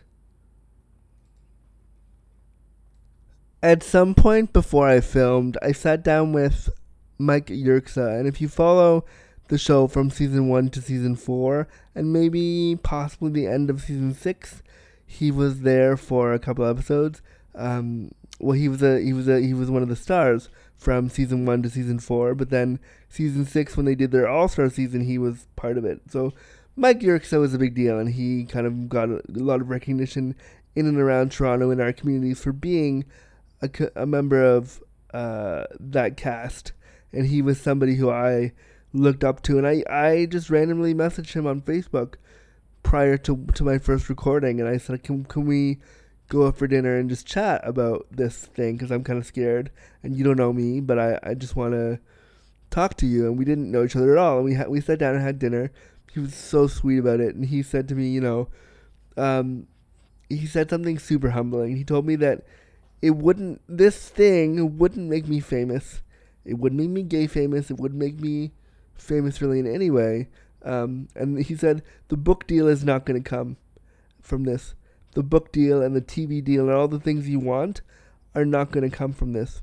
At 3.62 3.82
some 3.82 4.14
point 4.14 4.52
before 4.52 4.88
I 4.88 5.00
filmed, 5.00 5.56
I 5.62 5.72
sat 5.72 6.02
down 6.02 6.32
with 6.32 6.68
Mike 7.18 7.46
Yerxa, 7.46 8.18
and 8.18 8.26
if 8.26 8.40
you 8.40 8.48
follow 8.48 9.04
the 9.48 9.58
show 9.58 9.86
from 9.86 10.10
season 10.10 10.48
one 10.48 10.68
to 10.70 10.80
season 10.80 11.14
four, 11.14 11.68
and 11.94 12.12
maybe 12.12 12.78
possibly 12.82 13.30
the 13.30 13.46
end 13.46 13.70
of 13.70 13.82
season 13.82 14.14
six, 14.14 14.62
he 15.06 15.30
was 15.30 15.60
there 15.60 15.96
for 15.96 16.32
a 16.32 16.38
couple 16.38 16.64
episodes. 16.64 17.22
Um, 17.54 18.10
well, 18.40 18.58
he 18.58 18.68
was 18.68 18.82
a 18.82 19.00
he 19.00 19.12
was 19.12 19.28
a 19.28 19.40
he 19.40 19.54
was 19.54 19.70
one 19.70 19.82
of 19.82 19.88
the 19.88 19.96
stars 19.96 20.48
from 20.76 21.08
season 21.08 21.46
one 21.46 21.62
to 21.62 21.70
season 21.70 22.00
four, 22.00 22.34
but 22.34 22.50
then 22.50 22.80
season 23.08 23.44
six, 23.44 23.76
when 23.76 23.86
they 23.86 23.94
did 23.94 24.10
their 24.10 24.28
All 24.28 24.48
Star 24.48 24.68
season, 24.68 25.02
he 25.02 25.18
was 25.18 25.46
part 25.54 25.78
of 25.78 25.84
it. 25.84 26.00
So 26.10 26.32
Mike 26.74 27.00
Yerxa 27.00 27.38
was 27.38 27.52
a 27.52 27.58
big 27.58 27.74
deal, 27.74 27.98
and 27.98 28.10
he 28.10 28.44
kind 28.44 28.66
of 28.66 28.88
got 28.88 29.10
a, 29.10 29.22
lot 29.28 29.60
of 29.60 29.68
recognition 29.68 30.34
in 30.74 30.86
and 30.86 30.98
around 30.98 31.30
Toronto 31.30 31.70
in 31.70 31.80
our 31.80 31.92
communities 31.92 32.40
for 32.40 32.52
being 32.52 33.04
a, 33.60 33.70
a 33.94 34.06
member 34.06 34.42
of 34.42 34.82
uh, 35.12 35.64
that 35.78 36.16
cast. 36.16 36.72
And 37.12 37.26
he 37.26 37.42
was 37.42 37.60
somebody 37.60 37.96
who 37.96 38.10
I 38.10 38.52
looked 38.94 39.22
up 39.22 39.42
to, 39.42 39.58
and 39.58 39.66
I, 39.66 39.84
I 39.88 40.26
just 40.26 40.48
randomly 40.48 40.94
messaged 40.94 41.34
him 41.34 41.46
on 41.46 41.60
Facebook 41.60 42.14
prior 42.82 43.18
to 43.18 43.46
to 43.54 43.64
my 43.64 43.76
first 43.76 44.08
recording, 44.08 44.58
and 44.58 44.68
I 44.68 44.78
said, 44.78 45.02
"Can 45.02 45.24
can 45.24 45.44
we 45.44 45.78
go 46.28 46.46
out 46.46 46.56
for 46.56 46.66
dinner 46.66 46.96
and 46.96 47.10
just 47.10 47.26
chat 47.26 47.60
about 47.64 48.06
this 48.10 48.46
thing? 48.46 48.76
Because 48.76 48.90
I'm 48.90 49.04
kind 49.04 49.18
of 49.18 49.26
scared, 49.26 49.70
and 50.02 50.16
you 50.16 50.24
don't 50.24 50.38
know 50.38 50.54
me, 50.54 50.80
but 50.80 50.98
I 50.98 51.18
I 51.22 51.34
just 51.34 51.54
want 51.54 51.72
to." 51.74 51.98
talk 52.72 52.96
to 52.96 53.06
you 53.06 53.26
and 53.26 53.38
we 53.38 53.44
didn't 53.44 53.70
know 53.70 53.84
each 53.84 53.94
other 53.94 54.12
at 54.12 54.18
all 54.18 54.36
and 54.36 54.46
we 54.46 54.54
ha- 54.54 54.64
we 54.66 54.80
sat 54.80 54.98
down 54.98 55.14
and 55.14 55.22
had 55.22 55.38
dinner 55.38 55.70
he 56.12 56.20
was 56.20 56.34
so 56.34 56.66
sweet 56.66 56.98
about 56.98 57.20
it, 57.20 57.34
and 57.34 57.46
he 57.46 57.62
said 57.62 57.88
to 57.88 57.94
me, 57.94 58.08
you 58.08 58.20
know, 58.20 58.48
um, 59.16 59.66
he 60.28 60.46
said 60.46 60.70
something 60.70 60.98
super 60.98 61.30
humbling. 61.30 61.76
He 61.76 61.84
told 61.84 62.06
me 62.06 62.16
that 62.16 62.44
it 63.00 63.16
wouldn't, 63.16 63.60
this 63.68 64.08
thing 64.08 64.78
wouldn't 64.78 65.08
make 65.08 65.26
me 65.26 65.40
famous. 65.40 66.02
It 66.44 66.58
wouldn't 66.58 66.80
make 66.80 66.90
me 66.90 67.02
gay 67.02 67.26
famous. 67.26 67.70
It 67.70 67.78
wouldn't 67.78 68.00
make 68.00 68.20
me 68.20 68.52
famous 68.94 69.40
really 69.40 69.58
in 69.58 69.66
any 69.66 69.90
way. 69.90 70.28
Um, 70.64 71.08
and 71.14 71.42
he 71.44 71.56
said 71.56 71.82
the 72.08 72.16
book 72.16 72.46
deal 72.46 72.68
is 72.68 72.84
not 72.84 73.04
going 73.04 73.22
to 73.22 73.28
come 73.28 73.56
from 74.20 74.44
this. 74.44 74.74
The 75.14 75.22
book 75.22 75.52
deal 75.52 75.82
and 75.82 75.94
the 75.94 76.00
TV 76.00 76.42
deal 76.42 76.68
and 76.68 76.72
all 76.72 76.88
the 76.88 77.00
things 77.00 77.28
you 77.28 77.38
want 77.38 77.82
are 78.34 78.44
not 78.44 78.70
going 78.70 78.88
to 78.88 78.96
come 78.96 79.12
from 79.12 79.32
this. 79.32 79.62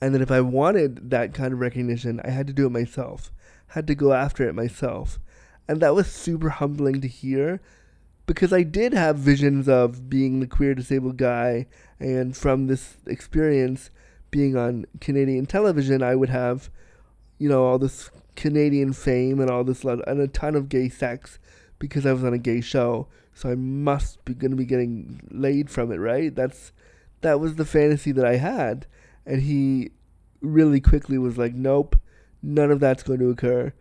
And 0.00 0.14
that 0.14 0.22
if 0.22 0.30
I 0.30 0.42
wanted 0.42 1.10
that 1.10 1.32
kind 1.32 1.52
of 1.52 1.60
recognition, 1.60 2.20
I 2.22 2.30
had 2.30 2.46
to 2.46 2.52
do 2.52 2.66
it 2.66 2.70
myself, 2.70 3.32
had 3.68 3.86
to 3.86 3.94
go 3.94 4.12
after 4.12 4.48
it 4.48 4.54
myself. 4.54 5.18
And 5.68 5.80
that 5.80 5.94
was 5.94 6.06
super 6.06 6.50
humbling 6.50 7.00
to 7.00 7.08
hear 7.08 7.60
because 8.26 8.52
I 8.52 8.62
did 8.62 8.92
have 8.92 9.16
visions 9.16 9.68
of 9.68 10.08
being 10.10 10.40
the 10.40 10.46
queer 10.46 10.74
disabled 10.74 11.16
guy. 11.16 11.66
And 11.98 12.36
from 12.36 12.66
this 12.66 12.96
experience, 13.06 13.90
being 14.30 14.56
on 14.56 14.86
Canadian 15.00 15.46
television, 15.46 16.02
I 16.02 16.14
would 16.14 16.28
have, 16.28 16.70
you 17.38 17.48
know, 17.48 17.64
all 17.64 17.78
this 17.78 18.10
Canadian 18.34 18.92
fame 18.92 19.40
and 19.40 19.50
all 19.50 19.64
this 19.64 19.84
and 19.84 20.20
a 20.20 20.28
ton 20.28 20.54
of 20.54 20.68
gay 20.68 20.88
sex 20.88 21.38
because 21.78 22.04
I 22.06 22.12
was 22.12 22.24
on 22.24 22.34
a 22.34 22.38
gay 22.38 22.60
show. 22.60 23.08
So 23.34 23.50
I 23.50 23.54
must 23.54 24.24
be 24.24 24.34
going 24.34 24.50
to 24.50 24.56
be 24.56 24.64
getting 24.64 25.20
laid 25.30 25.70
from 25.70 25.92
it, 25.92 25.96
right? 25.96 26.34
That's 26.34 26.72
that 27.20 27.40
was 27.40 27.56
the 27.56 27.64
fantasy 27.64 28.12
that 28.12 28.24
I 28.24 28.36
had, 28.36 28.86
and 29.26 29.42
he 29.42 29.90
really 30.40 30.80
quickly 30.80 31.18
was 31.18 31.36
like, 31.36 31.54
"Nope, 31.54 31.96
none 32.42 32.70
of 32.70 32.80
that's 32.80 33.02
going 33.02 33.20
to 33.20 33.30
occur. 33.30 33.72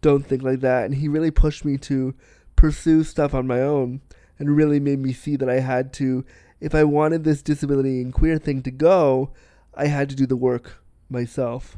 Don't 0.00 0.26
think 0.26 0.42
like 0.42 0.60
that." 0.60 0.84
And 0.84 0.94
he 0.94 1.08
really 1.08 1.30
pushed 1.30 1.64
me 1.64 1.76
to 1.78 2.14
pursue 2.56 3.04
stuff 3.04 3.34
on 3.34 3.46
my 3.46 3.60
own, 3.60 4.00
and 4.38 4.56
really 4.56 4.80
made 4.80 4.98
me 4.98 5.12
see 5.12 5.36
that 5.36 5.48
I 5.48 5.60
had 5.60 5.92
to, 5.94 6.24
if 6.60 6.74
I 6.74 6.84
wanted 6.84 7.24
this 7.24 7.42
disability 7.42 8.00
and 8.00 8.12
queer 8.12 8.38
thing 8.38 8.62
to 8.62 8.70
go, 8.70 9.32
I 9.74 9.86
had 9.86 10.08
to 10.10 10.16
do 10.16 10.26
the 10.26 10.36
work 10.36 10.82
myself. 11.10 11.76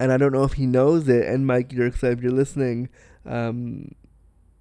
And 0.00 0.12
I 0.12 0.16
don't 0.16 0.32
know 0.32 0.44
if 0.44 0.54
he 0.54 0.66
knows 0.66 1.08
it. 1.08 1.26
And 1.26 1.46
Mike 1.46 1.70
Yerxa, 1.70 2.12
if 2.12 2.22
you're 2.22 2.30
listening, 2.30 2.88
um, 3.26 3.92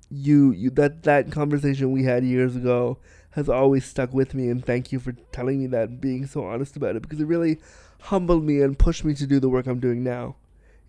you 0.09 0.51
you 0.51 0.69
that 0.71 1.03
that 1.03 1.31
conversation 1.31 1.91
we 1.91 2.03
had 2.03 2.23
years 2.23 2.55
ago 2.55 2.97
has 3.31 3.47
always 3.47 3.85
stuck 3.85 4.13
with 4.13 4.33
me. 4.33 4.49
And 4.49 4.65
thank 4.65 4.91
you 4.91 4.99
for 4.99 5.11
telling 5.31 5.59
me 5.59 5.67
that, 5.67 5.89
and 5.89 6.01
being 6.01 6.25
so 6.25 6.43
honest 6.45 6.75
about 6.75 6.95
it, 6.95 7.03
because 7.03 7.19
it 7.19 7.27
really 7.27 7.59
humbled 8.01 8.43
me 8.43 8.61
and 8.61 8.77
pushed 8.77 9.03
me 9.03 9.13
to 9.15 9.27
do 9.27 9.39
the 9.39 9.49
work 9.49 9.67
I'm 9.67 9.79
doing 9.79 10.03
now. 10.03 10.35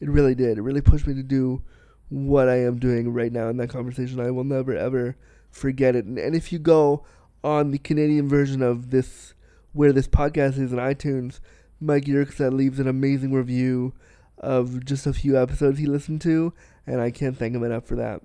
It 0.00 0.08
really 0.08 0.34
did. 0.34 0.58
It 0.58 0.62
really 0.62 0.80
pushed 0.80 1.06
me 1.06 1.14
to 1.14 1.22
do 1.22 1.62
what 2.08 2.48
I 2.48 2.60
am 2.62 2.78
doing 2.78 3.12
right 3.12 3.32
now 3.32 3.48
in 3.48 3.56
that 3.58 3.70
conversation. 3.70 4.20
I 4.20 4.30
will 4.30 4.44
never 4.44 4.74
ever 4.74 5.16
forget 5.50 5.96
it. 5.96 6.04
And, 6.04 6.18
and 6.18 6.34
if 6.34 6.52
you 6.52 6.58
go 6.58 7.04
on 7.42 7.70
the 7.70 7.78
Canadian 7.78 8.28
version 8.28 8.62
of 8.62 8.90
this 8.90 9.34
where 9.72 9.92
this 9.92 10.08
podcast 10.08 10.58
is 10.58 10.72
in 10.72 10.78
iTunes, 10.78 11.40
Mike 11.80 12.04
Yerxa 12.04 12.52
leaves 12.52 12.80
an 12.80 12.88
amazing 12.88 13.32
review 13.32 13.94
of 14.38 14.84
just 14.84 15.06
a 15.06 15.12
few 15.12 15.40
episodes 15.40 15.78
he 15.78 15.86
listened 15.86 16.20
to, 16.22 16.52
and 16.86 17.00
I 17.00 17.10
can't 17.10 17.36
thank 17.36 17.54
him 17.54 17.64
enough 17.64 17.84
for 17.84 17.96
that. 17.96 18.22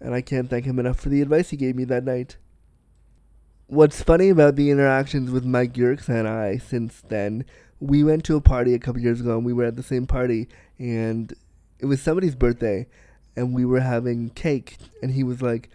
And 0.00 0.14
I 0.14 0.20
can't 0.20 0.50
thank 0.50 0.64
him 0.64 0.78
enough 0.78 0.98
for 0.98 1.08
the 1.08 1.22
advice 1.22 1.50
he 1.50 1.56
gave 1.56 1.76
me 1.76 1.84
that 1.84 2.04
night. 2.04 2.36
What's 3.66 4.02
funny 4.02 4.28
about 4.28 4.56
the 4.56 4.70
interactions 4.70 5.30
with 5.30 5.44
Mike 5.44 5.74
Yerxa 5.74 6.10
and 6.10 6.28
I 6.28 6.58
since 6.58 7.00
then, 7.08 7.44
we 7.82 8.04
went 8.04 8.24
to 8.24 8.36
a 8.36 8.40
party 8.40 8.74
a 8.74 8.78
couple 8.78 9.02
years 9.02 9.20
ago 9.20 9.36
and 9.36 9.44
we 9.44 9.52
were 9.52 9.64
at 9.64 9.74
the 9.74 9.82
same 9.82 10.06
party, 10.06 10.48
and 10.78 11.34
it 11.80 11.86
was 11.86 12.00
somebody's 12.00 12.36
birthday, 12.36 12.86
and 13.34 13.52
we 13.52 13.64
were 13.64 13.80
having 13.80 14.30
cake, 14.30 14.78
and 15.02 15.10
he 15.10 15.24
was 15.24 15.42
like, 15.42 15.68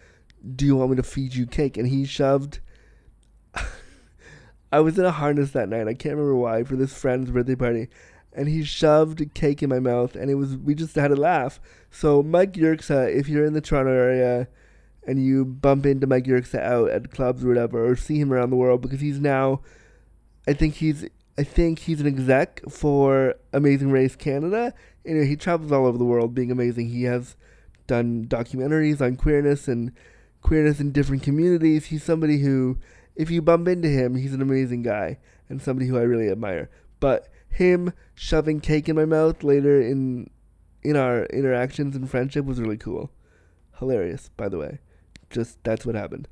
Do 0.56 0.64
you 0.64 0.76
want 0.76 0.90
me 0.90 0.96
to 0.96 1.02
feed 1.02 1.34
you 1.34 1.46
cake? 1.46 1.76
And 1.76 1.86
he 1.86 2.06
shoved 2.06 2.60
I 4.72 4.80
was 4.80 4.98
in 4.98 5.04
a 5.04 5.10
harness 5.10 5.50
that 5.50 5.68
night. 5.68 5.86
I 5.86 5.94
can't 5.94 6.16
remember 6.16 6.36
why 6.36 6.62
for 6.64 6.76
this 6.76 6.94
friend's 6.94 7.30
birthday 7.30 7.56
party, 7.56 7.88
and 8.32 8.48
he 8.48 8.64
shoved 8.64 9.34
cake 9.34 9.62
in 9.62 9.68
my 9.68 9.80
mouth, 9.80 10.16
and 10.16 10.30
it 10.30 10.36
was 10.36 10.56
we 10.56 10.74
just 10.74 10.94
had 10.94 11.10
a 11.10 11.16
laugh. 11.16 11.60
So 11.90 12.22
Mike 12.22 12.54
Yerxa, 12.54 13.14
if 13.14 13.28
you're 13.28 13.44
in 13.44 13.52
the 13.52 13.60
Toronto 13.60 13.92
area, 13.92 14.48
and 15.06 15.22
you 15.22 15.44
bump 15.44 15.84
into 15.84 16.06
Mike 16.06 16.24
Yerxa 16.24 16.62
out 16.62 16.90
at 16.90 17.10
clubs 17.10 17.44
or 17.44 17.48
whatever, 17.48 17.86
or 17.86 17.96
see 17.96 18.18
him 18.18 18.32
around 18.32 18.48
the 18.48 18.56
world, 18.56 18.80
because 18.80 19.00
he's 19.00 19.20
now, 19.20 19.60
I 20.46 20.54
think 20.54 20.76
he's 20.76 21.06
I 21.38 21.44
think 21.44 21.78
he's 21.78 22.00
an 22.00 22.06
exec 22.06 22.62
for 22.68 23.36
Amazing 23.52 23.92
Race 23.92 24.16
Canada. 24.16 24.74
And 25.04 25.24
he 25.24 25.36
travels 25.36 25.70
all 25.70 25.86
over 25.86 25.96
the 25.96 26.04
world, 26.04 26.34
being 26.34 26.50
amazing. 26.50 26.88
He 26.88 27.04
has 27.04 27.36
done 27.86 28.26
documentaries 28.26 29.00
on 29.00 29.16
queerness 29.16 29.68
and 29.68 29.92
queerness 30.42 30.80
in 30.80 30.92
different 30.92 31.22
communities. 31.22 31.86
He's 31.86 32.02
somebody 32.02 32.40
who 32.40 32.78
if 33.18 33.30
you 33.30 33.42
bump 33.42 33.66
into 33.66 33.88
him, 33.88 34.14
he's 34.14 34.32
an 34.32 34.40
amazing 34.40 34.82
guy 34.82 35.18
and 35.48 35.60
somebody 35.60 35.88
who 35.88 35.98
I 35.98 36.02
really 36.02 36.30
admire. 36.30 36.70
But 37.00 37.28
him 37.48 37.92
shoving 38.14 38.60
cake 38.60 38.88
in 38.88 38.96
my 38.96 39.04
mouth 39.04 39.42
later 39.42 39.80
in 39.80 40.30
in 40.82 40.96
our 40.96 41.24
interactions 41.26 41.96
and 41.96 42.08
friendship 42.08 42.44
was 42.44 42.60
really 42.60 42.76
cool. 42.76 43.10
Hilarious, 43.78 44.30
by 44.36 44.48
the 44.48 44.58
way. 44.58 44.78
Just 45.30 45.62
that's 45.64 45.84
what 45.84 45.94
happened. 45.94 46.28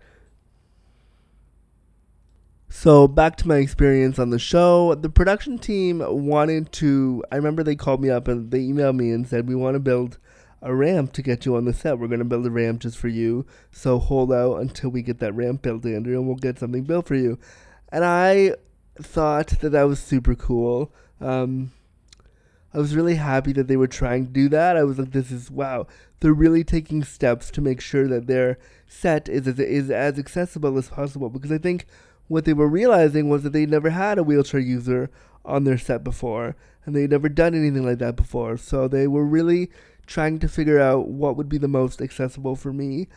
So 2.69 3.07
back 3.07 3.37
to 3.39 3.49
my 3.49 3.57
experience 3.57 4.19
on 4.19 4.31
the 4.31 4.39
show. 4.39 4.95
The 4.95 5.09
production 5.09 5.59
team 5.59 6.03
wanted 6.07 6.73
to 6.73 7.23
I 7.31 7.37
remember 7.37 7.63
they 7.63 7.77
called 7.77 8.01
me 8.01 8.11
up 8.11 8.29
and 8.29 8.51
they 8.51 8.61
emailed 8.61 8.97
me 8.97 9.11
and 9.11 9.27
said 9.27 9.49
we 9.49 9.55
want 9.55 9.75
to 9.75 9.81
build 9.81 10.19
a 10.63 10.75
ramp 10.75 11.13
to 11.13 11.23
get 11.23 11.47
you 11.47 11.57
on 11.57 11.65
the 11.65 11.73
set. 11.73 11.99
We're 11.99 12.09
going 12.09 12.19
to 12.19 12.25
build 12.25 12.47
a 12.47 12.51
ramp 12.51 12.81
just 12.81 12.99
for 12.99 13.09
you. 13.09 13.47
So 13.71 13.99
hold 13.99 14.33
out 14.33 14.57
until 14.57 14.91
we 14.91 15.03
get 15.03 15.21
that 15.21 15.35
ramp 15.35 15.63
built, 15.63 15.85
Andrew, 15.87 16.17
and 16.17 16.27
we'll 16.27 16.37
get 16.37 16.59
something 16.59 16.83
built 16.83 17.07
for 17.07 17.15
you. 17.15 17.39
And 17.91 18.05
I 18.05 18.55
thought 19.01 19.49
that 19.61 19.71
that 19.71 19.85
was 19.85 20.01
super 20.01 20.35
cool. 20.35 20.93
Um, 21.21 21.73
I 22.75 22.79
was 22.79 22.97
really 22.97 23.15
happy 23.15 23.53
that 23.53 23.69
they 23.69 23.77
were 23.77 23.87
trying 23.87 24.27
to 24.27 24.33
do 24.33 24.49
that. 24.51 24.77
I 24.77 24.83
was 24.83 24.99
like, 24.99 25.13
this 25.13 25.31
is 25.31 25.51
wow. 25.51 25.87
They're 26.21 26.33
really 26.33 26.65
taking 26.65 27.05
steps 27.05 27.51
to 27.53 27.61
make 27.61 27.81
sure 27.81 28.09
that 28.09 28.27
their 28.27 28.59
set 28.87 29.29
is 29.29 29.47
as, 29.47 29.59
is 29.59 29.91
as 29.91 30.19
accessible 30.19 30.77
as 30.77 30.89
possible. 30.89 31.31
Because 31.31 31.53
I 31.53 31.59
think 31.59 31.87
what 32.29 32.45
they 32.45 32.53
were 32.53 32.69
realizing 32.69 33.29
was 33.29 33.43
that 33.43 33.53
they 33.53 33.67
never 33.67 33.91
had 33.91 34.19
a 34.19 34.23
wheelchair 34.23 34.61
user 34.61 35.11
on 35.45 35.65
their 35.65 35.79
set 35.79 36.03
before, 36.03 36.57
and 36.85 36.95
they'd 36.95 37.11
never 37.11 37.29
done 37.29 37.55
anything 37.55 37.85
like 37.85 37.99
that 37.99 38.17
before. 38.17 38.57
So 38.57 38.89
they 38.89 39.07
were 39.07 39.25
really 39.25 39.71
trying 40.07 40.39
to 40.41 40.49
figure 40.49 40.81
out 40.81 41.09
what 41.09 41.37
would 41.37 41.49
be 41.49 41.59
the 41.59 41.69
most 41.69 42.01
accessible 42.01 42.57
for 42.57 42.73
me. 42.73 43.09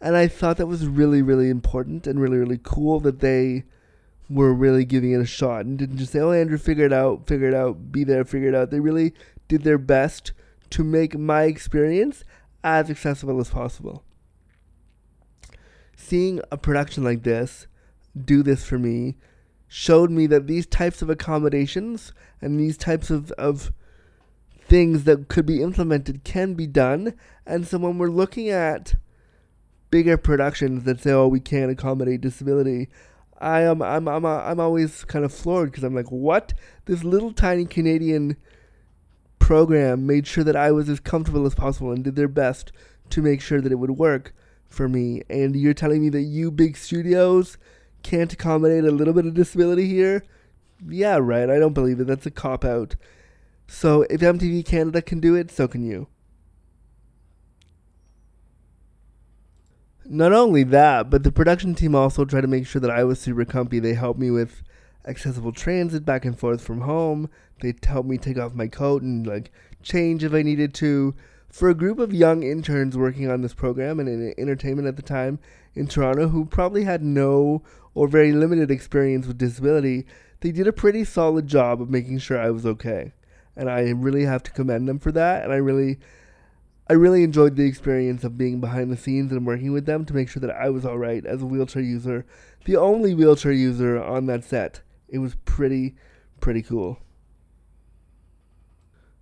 And 0.00 0.16
I 0.16 0.28
thought 0.28 0.58
that 0.58 0.66
was 0.66 0.86
really, 0.86 1.22
really 1.22 1.48
important 1.48 2.06
and 2.06 2.20
really, 2.20 2.36
really 2.36 2.60
cool 2.62 3.00
that 3.00 3.20
they 3.20 3.64
were 4.28 4.52
really 4.52 4.84
giving 4.84 5.12
it 5.12 5.20
a 5.20 5.26
shot 5.26 5.64
and 5.64 5.78
didn't 5.78 5.98
just 5.98 6.12
say, 6.12 6.18
oh, 6.18 6.32
Andrew, 6.32 6.58
figure 6.58 6.84
it 6.84 6.92
out, 6.92 7.26
figure 7.26 7.48
it 7.48 7.54
out, 7.54 7.92
be 7.92 8.04
there, 8.04 8.24
figure 8.24 8.48
it 8.48 8.54
out. 8.54 8.70
They 8.70 8.80
really 8.80 9.14
did 9.48 9.62
their 9.62 9.78
best 9.78 10.32
to 10.70 10.82
make 10.82 11.16
my 11.16 11.44
experience 11.44 12.24
as 12.64 12.90
accessible 12.90 13.40
as 13.40 13.50
possible. 13.50 14.02
Seeing 15.96 16.40
a 16.50 16.58
production 16.58 17.04
like 17.04 17.22
this 17.22 17.66
do 18.24 18.42
this 18.42 18.64
for 18.64 18.78
me 18.78 19.16
showed 19.68 20.10
me 20.10 20.26
that 20.26 20.46
these 20.46 20.66
types 20.66 21.02
of 21.02 21.10
accommodations 21.10 22.12
and 22.40 22.58
these 22.58 22.76
types 22.76 23.10
of, 23.10 23.32
of 23.32 23.72
things 24.66 25.04
that 25.04 25.28
could 25.28 25.46
be 25.46 25.62
implemented 25.62 26.24
can 26.24 26.54
be 26.54 26.66
done. 26.66 27.14
And 27.46 27.66
so 27.66 27.78
when 27.78 27.98
we're 27.98 28.08
looking 28.08 28.48
at 28.48 28.94
bigger 29.90 30.16
productions 30.16 30.84
that 30.84 31.00
say, 31.00 31.12
"Oh, 31.12 31.28
we 31.28 31.40
can't 31.40 31.70
accommodate 31.70 32.20
disability," 32.20 32.88
I 33.40 33.62
am 33.62 33.82
I'm 33.82 34.08
I'm 34.08 34.24
I'm 34.24 34.60
always 34.60 35.04
kind 35.04 35.24
of 35.24 35.32
floored 35.32 35.70
because 35.70 35.84
I'm 35.84 35.94
like, 35.94 36.10
"What? 36.10 36.54
This 36.86 37.04
little 37.04 37.32
tiny 37.32 37.64
Canadian 37.64 38.36
program 39.38 40.06
made 40.06 40.26
sure 40.26 40.44
that 40.44 40.56
I 40.56 40.72
was 40.72 40.88
as 40.88 41.00
comfortable 41.00 41.46
as 41.46 41.54
possible 41.54 41.92
and 41.92 42.02
did 42.02 42.16
their 42.16 42.28
best 42.28 42.72
to 43.10 43.22
make 43.22 43.40
sure 43.40 43.60
that 43.60 43.72
it 43.72 43.76
would 43.76 43.92
work 43.92 44.34
for 44.68 44.88
me." 44.88 45.22
And 45.30 45.54
you're 45.54 45.74
telling 45.74 46.02
me 46.02 46.08
that 46.10 46.22
you 46.22 46.50
big 46.50 46.76
studios 46.76 47.56
can't 48.06 48.32
accommodate 48.32 48.84
a 48.84 48.92
little 48.92 49.12
bit 49.12 49.26
of 49.26 49.34
disability 49.34 49.88
here? 49.88 50.22
Yeah, 50.88 51.18
right. 51.20 51.50
I 51.50 51.58
don't 51.58 51.72
believe 51.72 51.98
it. 51.98 52.06
That's 52.06 52.26
a 52.26 52.30
cop 52.30 52.64
out. 52.64 52.94
So 53.66 54.02
if 54.02 54.20
MTV 54.20 54.64
Canada 54.64 55.02
can 55.02 55.18
do 55.18 55.34
it, 55.34 55.50
so 55.50 55.66
can 55.66 55.82
you. 55.82 56.06
Not 60.04 60.32
only 60.32 60.62
that, 60.62 61.10
but 61.10 61.24
the 61.24 61.32
production 61.32 61.74
team 61.74 61.96
also 61.96 62.24
tried 62.24 62.42
to 62.42 62.46
make 62.46 62.64
sure 62.64 62.80
that 62.80 62.92
I 62.92 63.02
was 63.02 63.18
super 63.18 63.44
comfy. 63.44 63.80
They 63.80 63.94
helped 63.94 64.20
me 64.20 64.30
with 64.30 64.62
accessible 65.04 65.50
transit 65.50 66.04
back 66.04 66.24
and 66.24 66.38
forth 66.38 66.60
from 66.60 66.82
home. 66.82 67.28
They 67.60 67.74
helped 67.84 68.08
me 68.08 68.18
take 68.18 68.38
off 68.38 68.54
my 68.54 68.68
coat 68.68 69.02
and 69.02 69.26
like 69.26 69.50
change 69.82 70.22
if 70.22 70.32
I 70.32 70.42
needed 70.42 70.74
to. 70.74 71.12
For 71.56 71.70
a 71.70 71.74
group 71.74 71.98
of 71.98 72.12
young 72.12 72.42
interns 72.42 72.98
working 72.98 73.30
on 73.30 73.40
this 73.40 73.54
program 73.54 73.98
and 73.98 74.10
in 74.10 74.34
entertainment 74.36 74.88
at 74.88 74.96
the 74.96 75.02
time 75.02 75.38
in 75.74 75.86
Toronto 75.86 76.28
who 76.28 76.44
probably 76.44 76.84
had 76.84 77.02
no 77.02 77.62
or 77.94 78.08
very 78.08 78.30
limited 78.30 78.70
experience 78.70 79.26
with 79.26 79.38
disability, 79.38 80.04
they 80.40 80.52
did 80.52 80.66
a 80.66 80.72
pretty 80.74 81.02
solid 81.02 81.46
job 81.46 81.80
of 81.80 81.88
making 81.88 82.18
sure 82.18 82.38
I 82.38 82.50
was 82.50 82.66
okay 82.66 83.14
and 83.56 83.70
I 83.70 83.88
really 83.88 84.24
have 84.24 84.42
to 84.42 84.50
commend 84.50 84.86
them 84.86 84.98
for 84.98 85.10
that. 85.12 85.44
And 85.44 85.50
I 85.50 85.56
really, 85.56 85.98
I 86.90 86.92
really 86.92 87.24
enjoyed 87.24 87.56
the 87.56 87.64
experience 87.64 88.22
of 88.22 88.36
being 88.36 88.60
behind 88.60 88.92
the 88.92 88.96
scenes 88.98 89.32
and 89.32 89.46
working 89.46 89.72
with 89.72 89.86
them 89.86 90.04
to 90.04 90.14
make 90.14 90.28
sure 90.28 90.42
that 90.42 90.54
I 90.54 90.68
was 90.68 90.84
all 90.84 90.98
right 90.98 91.24
as 91.24 91.40
a 91.40 91.46
wheelchair 91.46 91.80
user, 91.80 92.26
the 92.66 92.76
only 92.76 93.14
wheelchair 93.14 93.52
user 93.52 93.98
on 93.98 94.26
that 94.26 94.44
set. 94.44 94.82
It 95.08 95.20
was 95.20 95.36
pretty, 95.46 95.96
pretty 96.38 96.60
cool. 96.60 96.98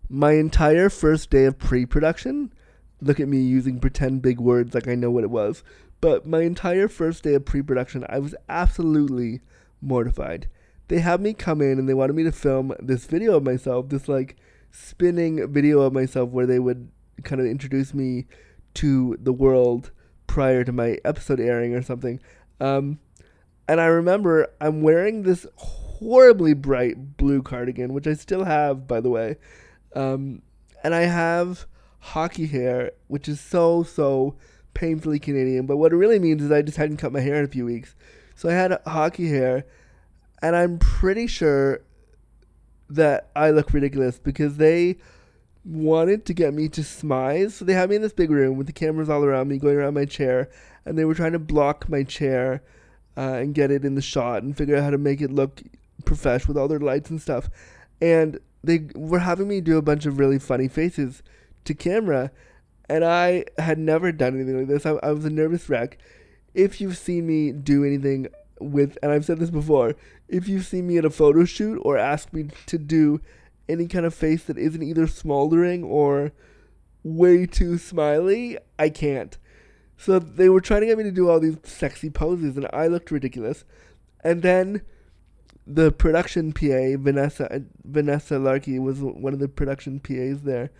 My 0.09 0.33
entire 0.33 0.89
first 0.89 1.31
day 1.31 1.45
of 1.45 1.59
pre 1.59 1.87
production, 1.87 2.53
look 3.01 3.21
at 3.21 3.29
me 3.29 3.41
using 3.41 3.81
pretend 3.81 4.23
big 4.23 4.41
words 4.41 4.75
like 4.75 4.89
I 4.89 4.95
know 4.95 5.11
what 5.11 5.25
it 5.25 5.31
was, 5.31 5.63
but 6.01 6.27
my 6.27 6.43
entire 6.43 6.89
first 6.89 7.23
day 7.23 7.35
of 7.35 7.45
pre 7.45 7.63
production, 7.63 8.05
I 8.09 8.19
was 8.19 8.35
absolutely 8.49 9.41
mortified. 9.81 10.49
They 10.89 11.01
had 11.01 11.21
me 11.21 11.33
come 11.33 11.63
in 11.63 11.79
and 11.79 11.89
they 11.89 11.95
wanted 11.95 12.15
me 12.15 12.25
to 12.25 12.33
film 12.33 12.75
this 12.79 13.07
video 13.07 13.37
of 13.37 13.45
myself, 13.45 13.89
this 13.89 14.09
like 14.09 14.37
spinning 14.71 15.53
video 15.53 15.81
of 15.81 15.93
myself 15.93 16.31
where 16.31 16.47
they 16.47 16.59
would 16.59 16.91
kind 17.23 17.41
of 17.41 17.47
introduce 17.47 17.95
me 17.95 18.27
to 18.75 19.17
the 19.21 19.33
world 19.33 19.93
prior 20.27 20.65
to 20.65 20.73
my 20.73 20.99
episode 21.05 21.41
airing 21.41 21.75
or 21.75 21.83
something. 21.83 22.21
Um, 22.61 22.99
and 23.69 23.81
I 23.81 23.87
remember 23.87 24.51
I'm 24.61 24.83
wearing 24.83 25.23
this 25.23 25.47
horribly 25.57 26.55
bright 26.55 27.17
blue 27.17 27.41
cardigan, 27.41 27.95
which 27.95 28.07
I 28.07 28.15
still 28.15 28.45
have, 28.45 28.87
by 28.87 29.01
the 29.01 29.11
way. 29.11 29.37
Um, 29.95 30.43
and 30.83 30.95
I 30.95 31.03
have 31.03 31.67
hockey 32.01 32.47
hair, 32.47 32.93
which 33.09 33.29
is 33.29 33.41
so, 33.41 33.83
so 33.83 34.37
painfully 34.75 35.19
Canadian. 35.19 35.67
But 35.67 35.77
what 35.79 35.93
it 35.93 35.97
really 35.97 36.19
means 36.19 36.43
is 36.43 36.51
I 36.51 36.63
just 36.63 36.77
hadn't 36.77 36.99
cut 36.99 37.13
my 37.13 37.21
hair 37.21 37.37
in 37.37 37.45
a 37.45 37.49
few 37.49 37.65
weeks. 37.65 37.95
So 38.35 38.49
I 38.49 38.53
had 38.53 38.79
hockey 38.87 39.29
hair, 39.29 39.65
and 40.43 40.55
I'm 40.55 40.79
pretty 40.79 41.27
sure 41.27 41.81
that 42.91 43.31
I 43.35 43.51
look 43.51 43.73
ridiculous 43.73 44.19
because 44.19 44.57
they 44.57 44.97
wanted 45.65 46.27
to 46.27 46.35
get 46.35 46.53
me 46.53 46.69
to 46.69 46.83
smize. 46.83 47.53
So 47.53 47.65
they 47.65 47.73
had 47.73 47.89
me 47.89 47.97
in 47.97 48.03
this 48.03 48.13
big 48.13 48.31
room 48.31 48.57
with 48.59 48.67
the 48.67 48.73
cameras 48.73 49.09
all 49.09 49.25
around 49.25 49.49
me, 49.49 49.59
going 49.59 49.77
around 49.77 49.95
my 49.95 50.05
chair, 50.05 50.51
and 50.85 50.99
they 50.99 51.05
were 51.05 51.15
trying 51.15 51.33
to 51.33 51.39
block 51.39 51.89
my 51.89 52.03
chair 52.03 52.63
uh, 53.17 53.35
and 53.35 53.55
get 53.55 53.71
it 53.71 53.85
in 53.85 53.95
the 53.95 54.03
shot 54.03 54.43
and 54.43 54.57
figure 54.57 54.77
out 54.77 54.83
how 54.83 54.91
to 54.91 54.99
make 54.99 55.21
it 55.21 55.33
look 55.33 55.63
profesh 56.05 56.47
with 56.47 56.59
all 56.59 56.69
their 56.69 56.81
lights 56.81 57.11
and 57.11 57.23
stuff. 57.23 57.49
And 58.01 58.39
they 58.67 58.87
were 58.95 59.21
having 59.21 59.49
me 59.49 59.61
do 59.61 59.79
a 59.79 59.83
bunch 59.83 60.07
of 60.07 60.19
really 60.19 60.39
funny 60.39 60.69
faces 60.69 61.23
to 61.65 61.75
camera, 61.75 62.31
and 62.89 63.05
I 63.05 63.45
had 63.59 63.79
never 63.79 64.13
done 64.13 64.35
anything 64.35 64.59
like 64.59 64.69
this. 64.69 64.87
I, 64.87 64.93
I 65.03 65.13
was 65.13 65.25
a 65.25 65.31
nervous 65.31 65.69
wreck. 65.69 65.99
If 66.55 66.81
you've 66.81 66.97
seen 66.97 67.27
me 67.27 67.53
do 67.53 67.85
anything 67.85 68.29
with, 68.61 68.99
and 69.03 69.13
I've 69.13 69.25
said 69.25 69.39
this 69.39 69.51
before, 69.51 69.97
if 70.29 70.49
you've 70.49 70.67
seen 70.67 70.87
me 70.87 70.99
at 70.99 71.05
a 71.05 71.11
photo 71.11 71.45
shoot 71.45 71.81
or 71.83 71.99
asked 71.99 72.33
me 72.33 72.49
to 72.67 72.79
do 72.79 73.21
any 73.69 73.87
kind 73.87 74.07
of 74.07 74.15
face 74.15 74.45
that 74.45 74.59
isn't 74.59 74.83
either 74.83 75.07
smoldering 75.07 75.83
or 75.85 76.33
way 77.03 77.47
too 77.47 77.79
smiley, 77.79 78.59
I 78.79 78.89
can't. 78.89 79.37
So 79.97 80.19
they 80.19 80.49
were 80.49 80.61
trying 80.61 80.81
to 80.81 80.87
get 80.87 80.99
me 80.99 81.05
to 81.05 81.11
do 81.11 81.29
all 81.29 81.41
these 81.41 81.57
sexy 81.63 82.11
poses, 82.11 82.57
and 82.57 82.69
I 82.73 82.89
looked 82.89 83.11
ridiculous. 83.11 83.65
And 84.23 84.43
then 84.43 84.83
the 85.67 85.91
production 85.93 86.53
PA, 86.53 86.97
Vanessa 86.99 87.53
uh, 87.53 87.59
Vanessa 87.85 88.39
Larkey, 88.39 88.79
was 88.79 89.01
one 89.01 89.33
of 89.33 89.39
the 89.39 89.49
production 89.49 90.01
PAs 90.01 90.43
there. 90.43 90.71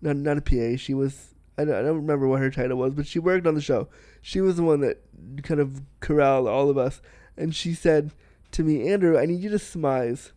Not 0.00 0.16
not 0.16 0.38
a 0.38 0.42
PA. 0.42 0.76
She 0.76 0.94
was 0.94 1.34
I 1.56 1.64
don't, 1.64 1.74
I 1.74 1.82
don't 1.82 1.96
remember 1.96 2.28
what 2.28 2.40
her 2.40 2.50
title 2.50 2.78
was, 2.78 2.94
but 2.94 3.06
she 3.06 3.18
worked 3.18 3.46
on 3.46 3.54
the 3.54 3.60
show. 3.60 3.88
She 4.20 4.40
was 4.40 4.56
the 4.56 4.62
one 4.62 4.80
that 4.80 4.98
kind 5.42 5.60
of 5.60 5.82
corralled 6.00 6.48
all 6.48 6.68
of 6.68 6.76
us, 6.76 7.00
and 7.36 7.54
she 7.54 7.74
said 7.74 8.10
to 8.52 8.62
me, 8.62 8.88
Andrew, 8.88 9.18
I 9.18 9.26
need 9.26 9.42
you 9.42 9.50
to 9.50 9.56
smize. 9.56 10.32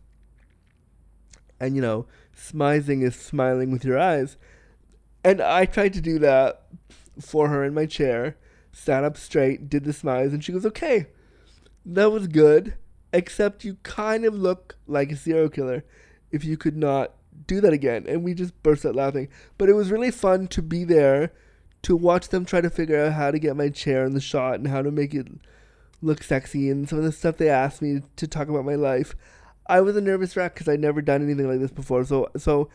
And 1.60 1.74
you 1.74 1.82
know, 1.82 2.06
smizing 2.36 3.02
is 3.02 3.16
smiling 3.16 3.70
with 3.70 3.84
your 3.84 3.98
eyes. 3.98 4.36
And 5.24 5.40
I 5.40 5.66
tried 5.66 5.92
to 5.94 6.00
do 6.00 6.18
that 6.20 6.62
for 7.20 7.48
her 7.48 7.64
in 7.64 7.74
my 7.74 7.86
chair, 7.86 8.36
sat 8.72 9.04
up 9.04 9.16
straight, 9.16 9.68
did 9.68 9.84
the 9.84 9.92
smize, 9.92 10.32
and 10.32 10.42
she 10.42 10.52
goes, 10.52 10.64
Okay, 10.64 11.08
that 11.84 12.12
was 12.12 12.28
good, 12.28 12.74
except 13.12 13.64
you 13.64 13.76
kind 13.82 14.24
of 14.24 14.34
look 14.34 14.76
like 14.86 15.12
a 15.12 15.16
serial 15.16 15.48
killer 15.48 15.84
if 16.30 16.44
you 16.44 16.56
could 16.56 16.76
not 16.76 17.12
do 17.46 17.60
that 17.60 17.72
again. 17.72 18.04
And 18.08 18.22
we 18.22 18.34
just 18.34 18.62
burst 18.62 18.84
out 18.84 18.94
laughing. 18.94 19.28
But 19.56 19.68
it 19.68 19.74
was 19.74 19.90
really 19.90 20.10
fun 20.10 20.48
to 20.48 20.62
be 20.62 20.84
there 20.84 21.32
to 21.82 21.96
watch 21.96 22.28
them 22.28 22.44
try 22.44 22.60
to 22.60 22.70
figure 22.70 23.04
out 23.04 23.12
how 23.12 23.30
to 23.30 23.38
get 23.38 23.56
my 23.56 23.68
chair 23.68 24.04
in 24.04 24.14
the 24.14 24.20
shot 24.20 24.54
and 24.54 24.68
how 24.68 24.82
to 24.82 24.90
make 24.90 25.14
it 25.14 25.28
look 26.02 26.22
sexy 26.22 26.70
and 26.70 26.88
some 26.88 26.98
of 26.98 27.04
the 27.04 27.12
stuff 27.12 27.36
they 27.36 27.48
asked 27.48 27.82
me 27.82 28.02
to 28.16 28.26
talk 28.26 28.48
about 28.48 28.64
my 28.64 28.74
life. 28.74 29.14
I 29.66 29.80
was 29.80 29.96
a 29.96 30.00
nervous 30.00 30.36
wreck 30.36 30.54
because 30.54 30.68
I'd 30.68 30.80
never 30.80 31.02
done 31.02 31.22
anything 31.22 31.48
like 31.48 31.60
this 31.60 31.70
before. 31.70 32.04
So, 32.04 32.30
so 32.36 32.68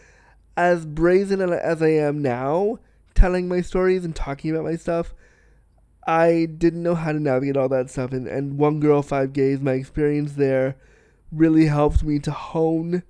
as 0.55 0.85
brazen 0.85 1.41
as 1.41 1.81
I 1.81 1.89
am 1.89 2.21
now, 2.21 2.79
telling 3.15 3.47
my 3.47 3.61
stories 3.61 4.05
and 4.05 4.15
talking 4.15 4.51
about 4.51 4.63
my 4.63 4.75
stuff, 4.75 5.13
I 6.05 6.45
didn't 6.45 6.83
know 6.83 6.95
how 6.95 7.11
to 7.11 7.19
navigate 7.19 7.57
all 7.57 7.69
that 7.69 7.89
stuff. 7.89 8.11
And, 8.11 8.27
and 8.27 8.57
One 8.57 8.79
Girl, 8.79 9.01
Five 9.01 9.33
Gays, 9.33 9.61
my 9.61 9.73
experience 9.73 10.33
there 10.33 10.75
really 11.31 11.65
helped 11.65 12.03
me 12.03 12.19
to 12.19 12.31
hone 12.31 13.03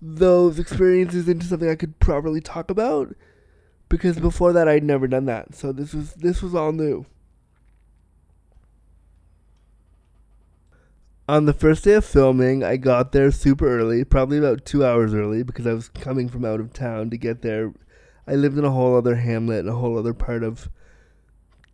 those 0.00 0.58
experiences 0.58 1.28
into 1.28 1.46
something 1.46 1.68
I 1.68 1.76
could 1.76 1.98
properly 1.98 2.40
talk 2.40 2.70
about. 2.70 3.14
Because 3.88 4.18
before 4.18 4.52
that, 4.52 4.68
I'd 4.68 4.84
never 4.84 5.06
done 5.06 5.26
that. 5.26 5.54
So 5.54 5.72
this 5.72 5.94
was 5.94 6.14
this 6.14 6.42
was 6.42 6.54
all 6.54 6.72
new. 6.72 7.06
On 11.26 11.46
the 11.46 11.54
first 11.54 11.84
day 11.84 11.94
of 11.94 12.04
filming, 12.04 12.62
I 12.62 12.76
got 12.76 13.12
there 13.12 13.30
super 13.30 13.66
early, 13.66 14.04
probably 14.04 14.36
about 14.36 14.66
two 14.66 14.84
hours 14.84 15.14
early, 15.14 15.42
because 15.42 15.66
I 15.66 15.72
was 15.72 15.88
coming 15.88 16.28
from 16.28 16.44
out 16.44 16.60
of 16.60 16.74
town 16.74 17.08
to 17.10 17.16
get 17.16 17.40
there. 17.40 17.72
I 18.26 18.34
lived 18.34 18.58
in 18.58 18.64
a 18.64 18.70
whole 18.70 18.96
other 18.96 19.16
hamlet, 19.16 19.66
a 19.66 19.72
whole 19.72 19.96
other 19.96 20.12
part 20.12 20.42
of 20.42 20.68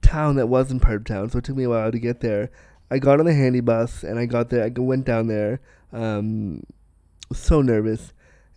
town 0.02 0.36
that 0.36 0.48
wasn't 0.48 0.82
part 0.82 0.96
of 0.96 1.04
town, 1.04 1.30
so 1.30 1.38
it 1.38 1.44
took 1.44 1.56
me 1.56 1.64
a 1.64 1.68
while 1.68 1.92
to 1.92 1.98
get 1.98 2.20
there. 2.20 2.50
I 2.90 2.98
got 2.98 3.20
on 3.20 3.26
the 3.26 3.34
handy 3.34 3.60
bus 3.60 4.02
and 4.02 4.18
I 4.18 4.26
got 4.26 4.50
there. 4.50 4.64
I 4.64 4.80
went 4.80 5.04
down 5.04 5.28
there. 5.28 5.60
Um, 5.92 6.64
so 7.32 7.62
nervous, 7.62 8.12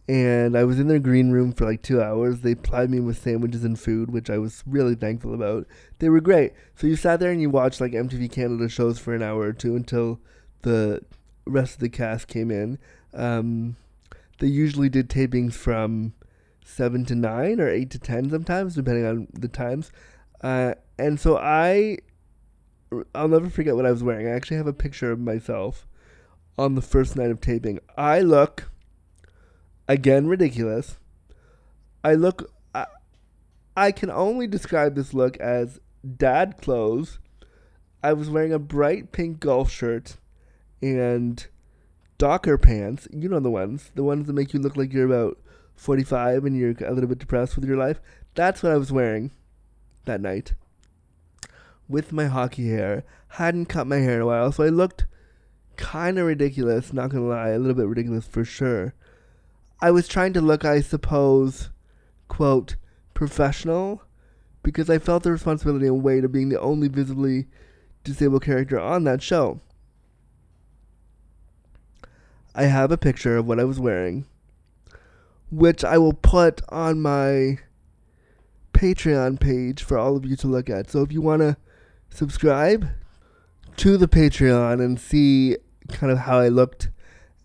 and 0.08 0.58
I 0.58 0.63
was 0.63 0.79
in 0.79 0.88
their 0.88 0.99
green 0.99 1.32
room 1.32 1.53
for 1.53 1.65
like 1.65 1.82
two 1.82 2.01
hours. 2.01 2.41
They 2.41 2.56
plied 2.56 2.89
me 2.89 2.99
with 2.99 3.21
sandwiches 3.21 3.63
and 3.63 3.79
food, 3.79 4.12
which 4.12 4.29
I 4.29 4.38
was 4.38 4.63
really 4.65 4.95
thankful 4.95 5.34
about. 5.34 5.67
They 5.99 6.10
were 6.10 6.21
great. 6.21 6.53
So 6.75 6.88
you 6.88 6.95
sat 6.95 7.19
there 7.19 7.32
and 7.32 7.41
you 7.41 7.49
watched 7.49 7.79
like 7.79 7.93
MTV 7.93 8.32
Canada 8.32 8.67
shows 8.67 8.99
for 8.99 9.13
an 9.13 9.21
hour 9.21 9.41
or 9.41 9.53
two 9.53 9.75
until 9.75 10.19
the 10.63 11.01
rest 11.45 11.75
of 11.75 11.79
the 11.79 11.89
cast 11.89 12.27
came 12.27 12.51
in. 12.51 12.79
Um, 13.13 13.77
they 14.39 14.47
usually 14.47 14.89
did 14.89 15.10
tapings 15.10 15.53
from 15.53 16.13
seven 16.65 17.06
to 17.06 17.15
nine 17.15 17.62
or 17.62 17.69
eight 17.69 17.91
to 17.91 17.99
ten 17.99 18.29
sometimes, 18.29 18.75
depending 18.75 19.06
on 19.06 19.27
the 19.34 19.47
times. 19.47 19.91
Uh, 20.43 20.73
and 20.99 21.19
so 21.19 21.38
I, 21.38 21.97
I'll 23.15 23.29
never 23.29 23.49
forget 23.49 23.75
what 23.75 23.86
I 23.86 23.91
was 23.91 24.03
wearing. 24.03 24.27
I 24.27 24.32
actually 24.32 24.58
have 24.58 24.67
a 24.67 24.73
picture 24.73 25.12
of 25.12 25.19
myself 25.19 25.88
on 26.58 26.75
the 26.75 26.82
first 26.82 27.15
night 27.15 27.32
of 27.32 27.39
taping. 27.39 27.79
I 27.97 28.19
look, 28.19 28.69
again, 29.88 30.27
ridiculous. 30.27 30.97
I 32.03 32.15
look, 32.15 32.51
I, 32.75 32.86
I 33.77 33.91
can 33.93 34.12
only 34.12 34.45
describe 34.45 34.95
this 34.95 35.13
look 35.13 35.38
as 35.38 35.79
dad 36.17 36.58
clothes. 36.62 37.19
I 38.03 38.12
was 38.12 38.29
wearing 38.29 38.51
a 38.51 38.60
bright 38.60 39.13
pink 39.13 39.39
golf 39.39 39.71
shirt 39.71 40.17
and 40.82 41.47
Docker 42.17 42.58
pants. 42.58 43.08
You 43.12 43.29
know 43.29 43.39
the 43.39 43.49
ones, 43.49 43.91
the 43.95 44.03
ones 44.03 44.27
that 44.27 44.34
make 44.34 44.53
you 44.53 44.60
look 44.60 44.75
like 44.75 44.91
you're 44.91 45.06
about 45.06 45.39
45 45.75 46.43
and 46.43 46.58
you're 46.58 46.75
a 46.86 46.91
little 46.91 47.08
bit 47.08 47.19
depressed 47.19 47.56
with 47.56 47.63
your 47.63 47.77
life. 47.77 48.01
That's 48.36 48.62
what 48.62 48.73
I 48.73 48.77
was 48.77 48.91
wearing 48.91 49.32
that 50.06 50.22
night 50.22 50.54
with 51.88 52.12
my 52.12 52.26
hockey 52.26 52.70
hair. 52.70 53.04
Hadn't 53.30 53.66
cut 53.66 53.88
my 53.88 53.98
hair 53.98 54.16
in 54.16 54.22
a 54.22 54.26
while, 54.26 54.52
so 54.52 54.63
I 54.63 54.70
looked 54.70 55.06
kind 55.76 56.20
of 56.20 56.28
ridiculous, 56.28 56.94
not 56.94 57.10
gonna 57.10 57.26
lie, 57.26 57.50
a 57.50 57.60
little 57.60 57.76
bit 57.76 57.88
ridiculous 57.88 58.28
for 58.28 58.46
sure. 58.46 58.94
I 59.82 59.92
was 59.92 60.08
trying 60.08 60.34
to 60.34 60.42
look, 60.42 60.63
I 60.63 60.82
suppose, 60.82 61.70
quote, 62.28 62.76
professional, 63.13 64.04
because 64.62 64.89
I 64.89 64.98
felt 64.98 65.24
the 65.24 65.32
responsibility 65.32 65.88
and 65.88 66.04
weight 66.04 66.24
of 66.24 66.32
being 66.32 66.50
the 66.50 66.60
only 66.60 66.88
visibly 66.88 67.48
disabled 68.04 68.44
character 68.44 68.80
on 68.80 69.04
that 69.04 69.22
show. 69.22 69.60
I 72.56 72.63
have 72.63 72.92
a 72.92 72.98
picture 72.98 73.36
of 73.36 73.48
what 73.48 73.60
I 73.60 73.63
was 73.63 73.80
wearing, 73.80 74.26
which 75.52 75.84
I 75.84 75.98
will 75.98 76.13
put 76.13 76.62
on 76.70 77.02
my 77.02 77.58
Patreon 78.84 79.39
page 79.39 79.82
for 79.82 79.98
all 79.98 80.17
of 80.17 80.26
you 80.26 80.36
to 80.36 80.48
look 80.48 80.69
at. 80.69 80.89
So 80.89 81.04
if 81.04 81.12
you 81.13 81.22
want 81.22 81.41
to 81.41 81.56
subscribe 82.10 82.89
to 83.78 83.96
the 83.96 84.10
Patreon 84.10 84.84
and 84.84 85.00
see 85.00 85.56
kind 85.88 86.12
of 86.12 86.17
how 86.17 86.39
I 86.39 86.50
looked, 86.50 86.89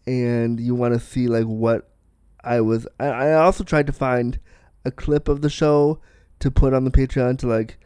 and 0.05 0.59
you 0.59 0.74
want 0.74 0.94
to 0.94 1.01
see 1.01 1.29
like 1.29 1.44
what 1.44 1.92
I 2.42 2.61
was, 2.61 2.88
I, 2.98 3.07
I 3.07 3.33
also 3.35 3.62
tried 3.62 3.87
to 3.87 3.92
find 3.92 4.40
a 4.85 4.90
clip 4.90 5.29
of 5.29 5.40
the 5.42 5.48
show 5.48 6.01
to 6.40 6.51
put 6.51 6.74
on 6.74 6.85
the 6.85 6.90
Patreon 6.90 7.38
to 7.38 7.46
like 7.46 7.79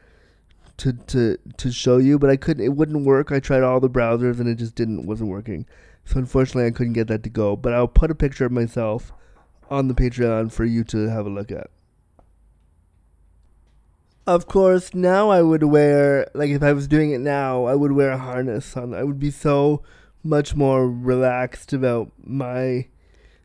to 0.78 0.94
to 0.94 1.36
to 1.58 1.70
show 1.70 1.98
you, 1.98 2.18
but 2.18 2.30
I 2.30 2.36
couldn't. 2.38 2.64
It 2.64 2.74
wouldn't 2.74 3.04
work. 3.04 3.32
I 3.32 3.38
tried 3.38 3.62
all 3.62 3.80
the 3.80 3.90
browsers 3.90 4.40
and 4.40 4.48
it 4.48 4.54
just 4.54 4.76
didn't 4.76 5.04
wasn't 5.04 5.28
working. 5.28 5.66
So 6.06 6.18
unfortunately, 6.18 6.68
I 6.68 6.70
couldn't 6.70 6.94
get 6.94 7.08
that 7.08 7.22
to 7.24 7.28
go. 7.28 7.56
But 7.56 7.74
I'll 7.74 7.86
put 7.86 8.10
a 8.10 8.14
picture 8.14 8.46
of 8.46 8.52
myself 8.52 9.12
on 9.68 9.88
the 9.88 9.94
Patreon 9.94 10.50
for 10.50 10.64
you 10.64 10.84
to 10.84 11.10
have 11.10 11.26
a 11.26 11.30
look 11.30 11.52
at. 11.52 11.70
Of 14.26 14.46
course, 14.46 14.94
now 14.94 15.30
I 15.30 15.42
would 15.42 15.64
wear 15.64 16.30
like 16.32 16.50
if 16.50 16.62
I 16.62 16.72
was 16.72 16.86
doing 16.86 17.10
it 17.10 17.20
now, 17.20 17.64
I 17.64 17.74
would 17.74 17.90
wear 17.90 18.10
a 18.10 18.18
harness 18.18 18.76
on. 18.76 18.94
I 18.94 19.02
would 19.02 19.18
be 19.18 19.32
so 19.32 19.82
much 20.22 20.54
more 20.54 20.88
relaxed 20.88 21.72
about 21.72 22.12
my 22.22 22.86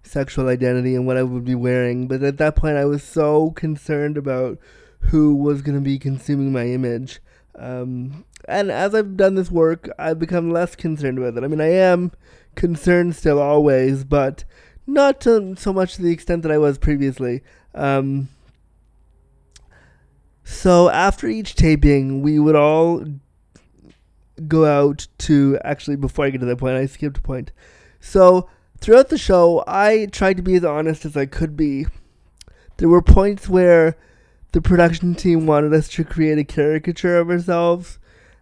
sexual 0.03 0.47
identity 0.47 0.93
and 0.93 1.07
what 1.07 1.17
I 1.17 1.23
would 1.23 1.45
be 1.45 1.55
wearing. 1.55 2.07
But 2.07 2.21
at 2.21 2.37
that 2.37 2.55
point, 2.55 2.77
I 2.77 2.85
was 2.85 3.01
so 3.01 3.51
concerned 3.51 4.17
about 4.17 4.59
who 4.99 5.35
was 5.35 5.63
going 5.63 5.75
to 5.75 5.81
be 5.81 5.97
consuming 5.97 6.51
my 6.51 6.67
image. 6.67 7.21
Um, 7.55 8.25
and 8.47 8.69
as 8.69 8.93
I've 8.93 9.17
done 9.17 9.33
this 9.33 9.49
work, 9.49 9.89
I've 9.97 10.19
become 10.19 10.51
less 10.51 10.75
concerned 10.75 11.17
with 11.17 11.39
it. 11.39 11.43
I 11.43 11.47
mean, 11.47 11.61
I 11.61 11.71
am 11.71 12.11
concerned 12.53 13.15
still 13.15 13.41
always, 13.41 14.03
but 14.03 14.43
not 14.85 15.21
to 15.21 15.55
so 15.57 15.73
much 15.73 15.95
to 15.95 16.03
the 16.03 16.11
extent 16.11 16.43
that 16.43 16.51
I 16.51 16.59
was 16.59 16.77
previously. 16.77 17.41
Um, 17.73 18.29
so 20.49 20.89
after 20.89 21.27
each 21.27 21.55
taping, 21.55 22.21
we 22.21 22.39
would 22.39 22.55
all 22.55 23.03
go 24.47 24.63
out 24.63 25.07
to 25.17 25.59
actually 25.61 25.97
before 25.97 26.23
I 26.23 26.29
get 26.29 26.39
to 26.39 26.45
that 26.45 26.57
point, 26.57 26.77
I 26.77 26.85
skipped 26.85 27.17
a 27.17 27.21
point. 27.21 27.51
So 27.99 28.49
throughout 28.79 29.09
the 29.09 29.17
show, 29.17 29.61
I 29.67 30.05
tried 30.05 30.37
to 30.37 30.43
be 30.43 30.55
as 30.55 30.63
honest 30.63 31.03
as 31.03 31.17
I 31.17 31.25
could 31.25 31.57
be. 31.57 31.87
There 32.77 32.87
were 32.87 33.01
points 33.01 33.49
where 33.49 33.97
the 34.53 34.61
production 34.61 35.15
team 35.15 35.47
wanted 35.47 35.73
us 35.73 35.89
to 35.89 36.05
create 36.05 36.37
a 36.37 36.45
caricature 36.45 37.17
of 37.17 37.29
ourselves 37.29 37.99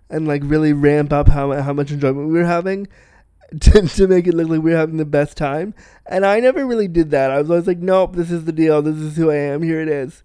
and 0.07 0.27
like 0.27 0.43
really 0.45 0.73
ramp 0.73 1.11
up 1.11 1.29
how 1.29 1.53
how 1.53 1.73
much 1.73 1.89
enjoyment 1.89 2.27
we 2.27 2.33
were 2.33 2.45
having 2.45 2.87
to, 3.61 3.81
to 3.81 4.07
make 4.07 4.27
it 4.27 4.35
look 4.35 4.49
like 4.49 4.61
we 4.61 4.73
were 4.73 4.77
having 4.77 4.97
the 4.97 5.05
best 5.05 5.37
time. 5.37 5.73
And 6.05 6.23
I 6.23 6.39
never 6.39 6.67
really 6.67 6.87
did 6.87 7.09
that. 7.09 7.31
I 7.31 7.39
was 7.39 7.49
always 7.49 7.65
like, 7.65 7.79
nope, 7.79 8.15
this 8.15 8.29
is 8.29 8.45
the 8.45 8.51
deal. 8.51 8.83
This 8.83 8.97
is 8.97 9.17
who 9.17 9.31
I 9.31 9.37
am. 9.37 9.63
Here 9.63 9.81
it 9.81 9.89
is. 9.89 10.21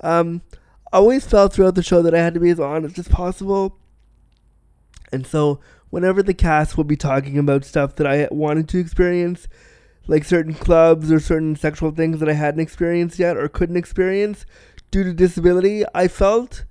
Um, 0.00 0.42
I 0.92 0.96
always 0.96 1.26
felt 1.26 1.52
throughout 1.52 1.76
the 1.76 1.82
show 1.82 2.02
that 2.02 2.14
I 2.14 2.18
had 2.18 2.34
to 2.34 2.40
be 2.40 2.50
as 2.50 2.60
honest 2.60 2.98
as 2.98 3.08
possible. 3.08 3.78
And 5.12 5.26
so 5.26 5.60
whenever 5.90 6.22
the 6.22 6.34
cast 6.34 6.76
would 6.76 6.86
be 6.86 6.96
talking 6.96 7.38
about 7.38 7.64
stuff 7.64 7.96
that 7.96 8.06
I 8.06 8.28
wanted 8.30 8.68
to 8.70 8.78
experience, 8.78 9.46
like 10.06 10.24
certain 10.24 10.54
clubs 10.54 11.12
or 11.12 11.20
certain 11.20 11.54
sexual 11.54 11.92
things 11.92 12.18
that 12.20 12.28
I 12.28 12.32
hadn't 12.32 12.60
experienced 12.60 13.18
yet 13.18 13.36
or 13.36 13.48
couldn't 13.48 13.76
experience 13.76 14.46
due 14.90 15.04
to 15.04 15.12
disability, 15.12 15.84
I 15.94 16.08
felt 16.08 16.64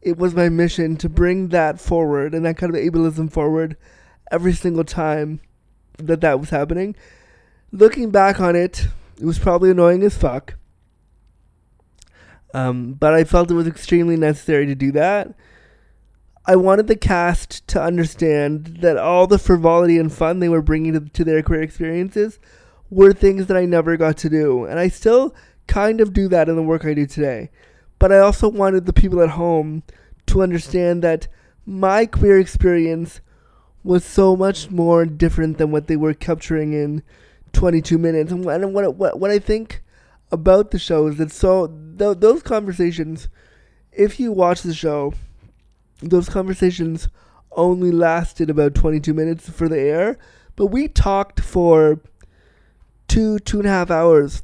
it 0.00 0.16
was 0.16 0.34
my 0.34 0.48
mission 0.48 0.96
to 0.98 1.08
bring 1.08 1.48
that 1.48 1.80
forward 1.80 2.34
and 2.34 2.44
that 2.46 2.56
kind 2.56 2.74
of 2.74 2.80
ableism 2.80 3.30
forward 3.30 3.76
every 4.30 4.52
single 4.52 4.84
time 4.84 5.40
that 5.98 6.20
that 6.20 6.38
was 6.38 6.50
happening. 6.50 6.94
Looking 7.72 8.10
back 8.10 8.38
on 8.40 8.54
it, 8.54 8.86
it 9.20 9.24
was 9.24 9.40
probably 9.40 9.70
annoying 9.70 10.04
as 10.04 10.16
fuck. 10.16 10.54
Um, 12.56 12.94
but 12.94 13.12
I 13.12 13.24
felt 13.24 13.50
it 13.50 13.54
was 13.54 13.66
extremely 13.66 14.16
necessary 14.16 14.64
to 14.64 14.74
do 14.74 14.90
that. 14.92 15.34
I 16.46 16.56
wanted 16.56 16.86
the 16.86 16.96
cast 16.96 17.68
to 17.68 17.82
understand 17.82 18.78
that 18.80 18.96
all 18.96 19.26
the 19.26 19.38
frivolity 19.38 19.98
and 19.98 20.10
fun 20.10 20.38
they 20.38 20.48
were 20.48 20.62
bringing 20.62 20.94
to, 20.94 21.00
to 21.00 21.22
their 21.22 21.42
queer 21.42 21.60
experiences 21.60 22.38
were 22.88 23.12
things 23.12 23.48
that 23.48 23.58
I 23.58 23.66
never 23.66 23.98
got 23.98 24.16
to 24.18 24.30
do. 24.30 24.64
And 24.64 24.78
I 24.78 24.88
still 24.88 25.34
kind 25.66 26.00
of 26.00 26.14
do 26.14 26.28
that 26.28 26.48
in 26.48 26.56
the 26.56 26.62
work 26.62 26.86
I 26.86 26.94
do 26.94 27.04
today. 27.04 27.50
But 27.98 28.10
I 28.10 28.20
also 28.20 28.48
wanted 28.48 28.86
the 28.86 28.94
people 28.94 29.20
at 29.20 29.30
home 29.30 29.82
to 30.24 30.42
understand 30.42 31.02
that 31.02 31.28
my 31.66 32.06
queer 32.06 32.40
experience 32.40 33.20
was 33.84 34.02
so 34.02 34.34
much 34.34 34.70
more 34.70 35.04
different 35.04 35.58
than 35.58 35.72
what 35.72 35.88
they 35.88 35.96
were 35.96 36.14
capturing 36.14 36.72
in 36.72 37.02
22 37.52 37.98
minutes. 37.98 38.32
And 38.32 38.46
what, 38.46 38.62
what, 38.70 38.94
what, 38.94 39.20
what 39.20 39.30
I 39.30 39.40
think 39.40 39.82
about 40.32 40.70
the 40.70 40.78
show 40.78 41.06
is 41.06 41.18
that 41.18 41.30
so 41.30 41.66
th- 41.98 42.18
those 42.18 42.42
conversations, 42.42 43.28
if 43.92 44.20
you 44.20 44.32
watch 44.32 44.62
the 44.62 44.74
show, 44.74 45.14
those 46.00 46.28
conversations 46.28 47.08
only 47.52 47.90
lasted 47.90 48.50
about 48.50 48.74
22 48.74 49.14
minutes 49.14 49.48
for 49.48 49.68
the 49.68 49.78
air, 49.78 50.18
but 50.54 50.66
we 50.66 50.88
talked 50.88 51.40
for 51.40 52.00
two, 53.08 53.38
two 53.38 53.58
and 53.58 53.66
a 53.66 53.70
half 53.70 53.90
hours 53.90 54.42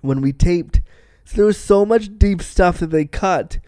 when 0.00 0.20
we 0.20 0.32
taped. 0.32 0.80
So 1.24 1.36
there 1.36 1.46
was 1.46 1.58
so 1.58 1.84
much 1.84 2.18
deep 2.18 2.42
stuff 2.42 2.78
that 2.78 2.90
they 2.90 3.04
cut 3.04 3.58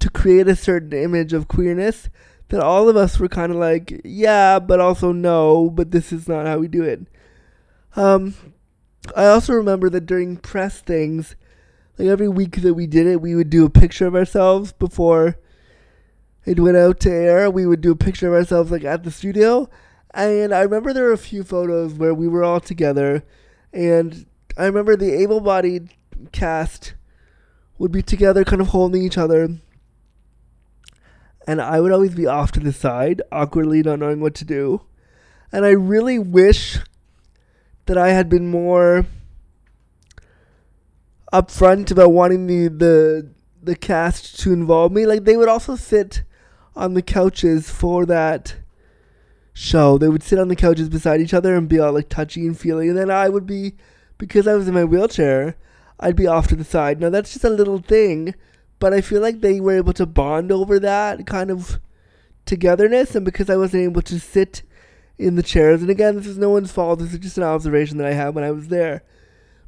to 0.00 0.10
create 0.10 0.48
a 0.48 0.56
certain 0.56 0.92
image 0.92 1.32
of 1.32 1.48
queerness 1.48 2.08
that 2.48 2.60
all 2.60 2.88
of 2.88 2.96
us 2.96 3.18
were 3.18 3.28
kind 3.28 3.50
of 3.50 3.58
like, 3.58 4.00
yeah, 4.04 4.58
but 4.58 4.80
also 4.80 5.12
no, 5.12 5.70
but 5.70 5.90
this 5.90 6.12
is 6.12 6.28
not 6.28 6.46
how 6.46 6.58
we 6.58 6.68
do 6.68 6.82
it. 6.82 7.00
Um, 7.96 8.34
I 9.16 9.26
also 9.26 9.54
remember 9.54 9.88
that 9.90 10.06
during 10.06 10.36
press 10.36 10.80
things, 10.80 11.36
like 11.98 12.08
every 12.08 12.28
week 12.28 12.62
that 12.62 12.74
we 12.74 12.86
did 12.86 13.06
it, 13.06 13.20
we 13.20 13.34
would 13.34 13.50
do 13.50 13.64
a 13.64 13.70
picture 13.70 14.06
of 14.06 14.14
ourselves 14.14 14.72
before 14.72 15.36
it 16.44 16.60
went 16.60 16.76
out 16.76 17.00
to 17.00 17.10
air. 17.10 17.50
We 17.50 17.66
would 17.66 17.80
do 17.80 17.92
a 17.92 17.96
picture 17.96 18.28
of 18.28 18.34
ourselves 18.34 18.70
like 18.70 18.84
at 18.84 19.04
the 19.04 19.10
studio, 19.10 19.70
and 20.12 20.52
I 20.54 20.60
remember 20.60 20.92
there 20.92 21.04
were 21.04 21.12
a 21.12 21.18
few 21.18 21.44
photos 21.44 21.94
where 21.94 22.14
we 22.14 22.28
were 22.28 22.44
all 22.44 22.60
together, 22.60 23.24
and 23.72 24.26
I 24.56 24.66
remember 24.66 24.96
the 24.96 25.12
able-bodied 25.12 25.90
cast 26.32 26.94
would 27.78 27.90
be 27.90 28.02
together, 28.02 28.44
kind 28.44 28.62
of 28.62 28.68
holding 28.68 29.02
each 29.02 29.18
other, 29.18 29.58
and 31.46 31.60
I 31.60 31.80
would 31.80 31.92
always 31.92 32.14
be 32.14 32.26
off 32.26 32.52
to 32.52 32.60
the 32.60 32.72
side, 32.72 33.20
awkwardly 33.32 33.82
not 33.82 33.98
knowing 33.98 34.20
what 34.20 34.34
to 34.36 34.44
do, 34.44 34.82
and 35.50 35.64
I 35.64 35.70
really 35.70 36.18
wish 36.18 36.78
that 37.86 37.98
I 37.98 38.10
had 38.10 38.28
been 38.28 38.50
more 38.50 39.06
upfront 41.34 41.90
about 41.90 42.12
wanting 42.12 42.46
the 42.46 42.68
the 42.68 43.30
the 43.62 43.74
cast 43.74 44.38
to 44.40 44.52
involve 44.52 44.92
me. 44.92 45.04
Like 45.04 45.24
they 45.24 45.36
would 45.36 45.48
also 45.48 45.74
sit 45.74 46.22
on 46.76 46.94
the 46.94 47.02
couches 47.02 47.68
for 47.70 48.06
that 48.06 48.56
show. 49.52 49.98
They 49.98 50.08
would 50.08 50.22
sit 50.22 50.38
on 50.38 50.48
the 50.48 50.56
couches 50.56 50.88
beside 50.88 51.20
each 51.20 51.34
other 51.34 51.56
and 51.56 51.68
be 51.68 51.80
all 51.80 51.92
like 51.92 52.08
touchy 52.08 52.46
and 52.46 52.58
feely, 52.58 52.88
and 52.88 52.96
then 52.96 53.10
I 53.10 53.28
would 53.28 53.46
be 53.46 53.74
because 54.16 54.46
I 54.46 54.54
was 54.54 54.68
in 54.68 54.74
my 54.74 54.84
wheelchair, 54.84 55.56
I'd 55.98 56.16
be 56.16 56.26
off 56.26 56.46
to 56.48 56.56
the 56.56 56.64
side. 56.64 57.00
Now 57.00 57.10
that's 57.10 57.32
just 57.32 57.44
a 57.44 57.50
little 57.50 57.78
thing, 57.78 58.34
but 58.78 58.92
I 58.92 59.00
feel 59.00 59.20
like 59.20 59.40
they 59.40 59.60
were 59.60 59.76
able 59.76 59.92
to 59.94 60.06
bond 60.06 60.52
over 60.52 60.78
that 60.78 61.26
kind 61.26 61.50
of 61.50 61.80
togetherness, 62.46 63.14
and 63.14 63.24
because 63.24 63.50
I 63.50 63.56
wasn't 63.56 63.84
able 63.84 64.02
to 64.02 64.20
sit 64.20 64.62
in 65.18 65.36
the 65.36 65.42
chairs, 65.42 65.80
and 65.80 65.90
again, 65.90 66.16
this 66.16 66.26
is 66.26 66.38
no 66.38 66.50
one's 66.50 66.72
fault. 66.72 66.98
This 66.98 67.12
is 67.12 67.18
just 67.18 67.38
an 67.38 67.44
observation 67.44 67.98
that 67.98 68.06
I 68.06 68.12
had 68.12 68.34
when 68.34 68.44
I 68.44 68.50
was 68.50 68.68
there, 68.68 69.02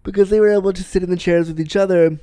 because 0.06 0.30
they 0.30 0.38
were 0.38 0.52
able 0.52 0.72
to 0.72 0.84
sit 0.84 1.02
in 1.02 1.10
the 1.10 1.16
chairs 1.16 1.48
with 1.48 1.58
each 1.58 1.74
other. 1.74 2.20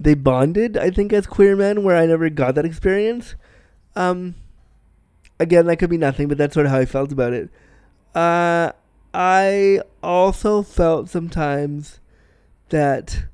They 0.00 0.14
bonded, 0.14 0.76
I 0.76 0.90
think, 0.90 1.12
as 1.12 1.24
queer 1.24 1.54
men, 1.54 1.84
where 1.84 1.96
I 1.96 2.04
never 2.04 2.28
got 2.30 2.56
that 2.56 2.64
experience. 2.64 3.36
Um, 3.94 4.34
again, 5.38 5.66
that 5.66 5.76
could 5.76 5.88
be 5.88 5.96
nothing, 5.96 6.26
but 6.26 6.36
that's 6.36 6.54
sort 6.54 6.66
of 6.66 6.72
how 6.72 6.78
I 6.78 6.84
felt 6.84 7.12
about 7.12 7.32
it. 7.32 7.48
Uh, 8.12 8.72
I 9.14 9.80
also 10.02 10.62
felt 10.62 11.08
sometimes 11.08 12.00
that 12.70 13.26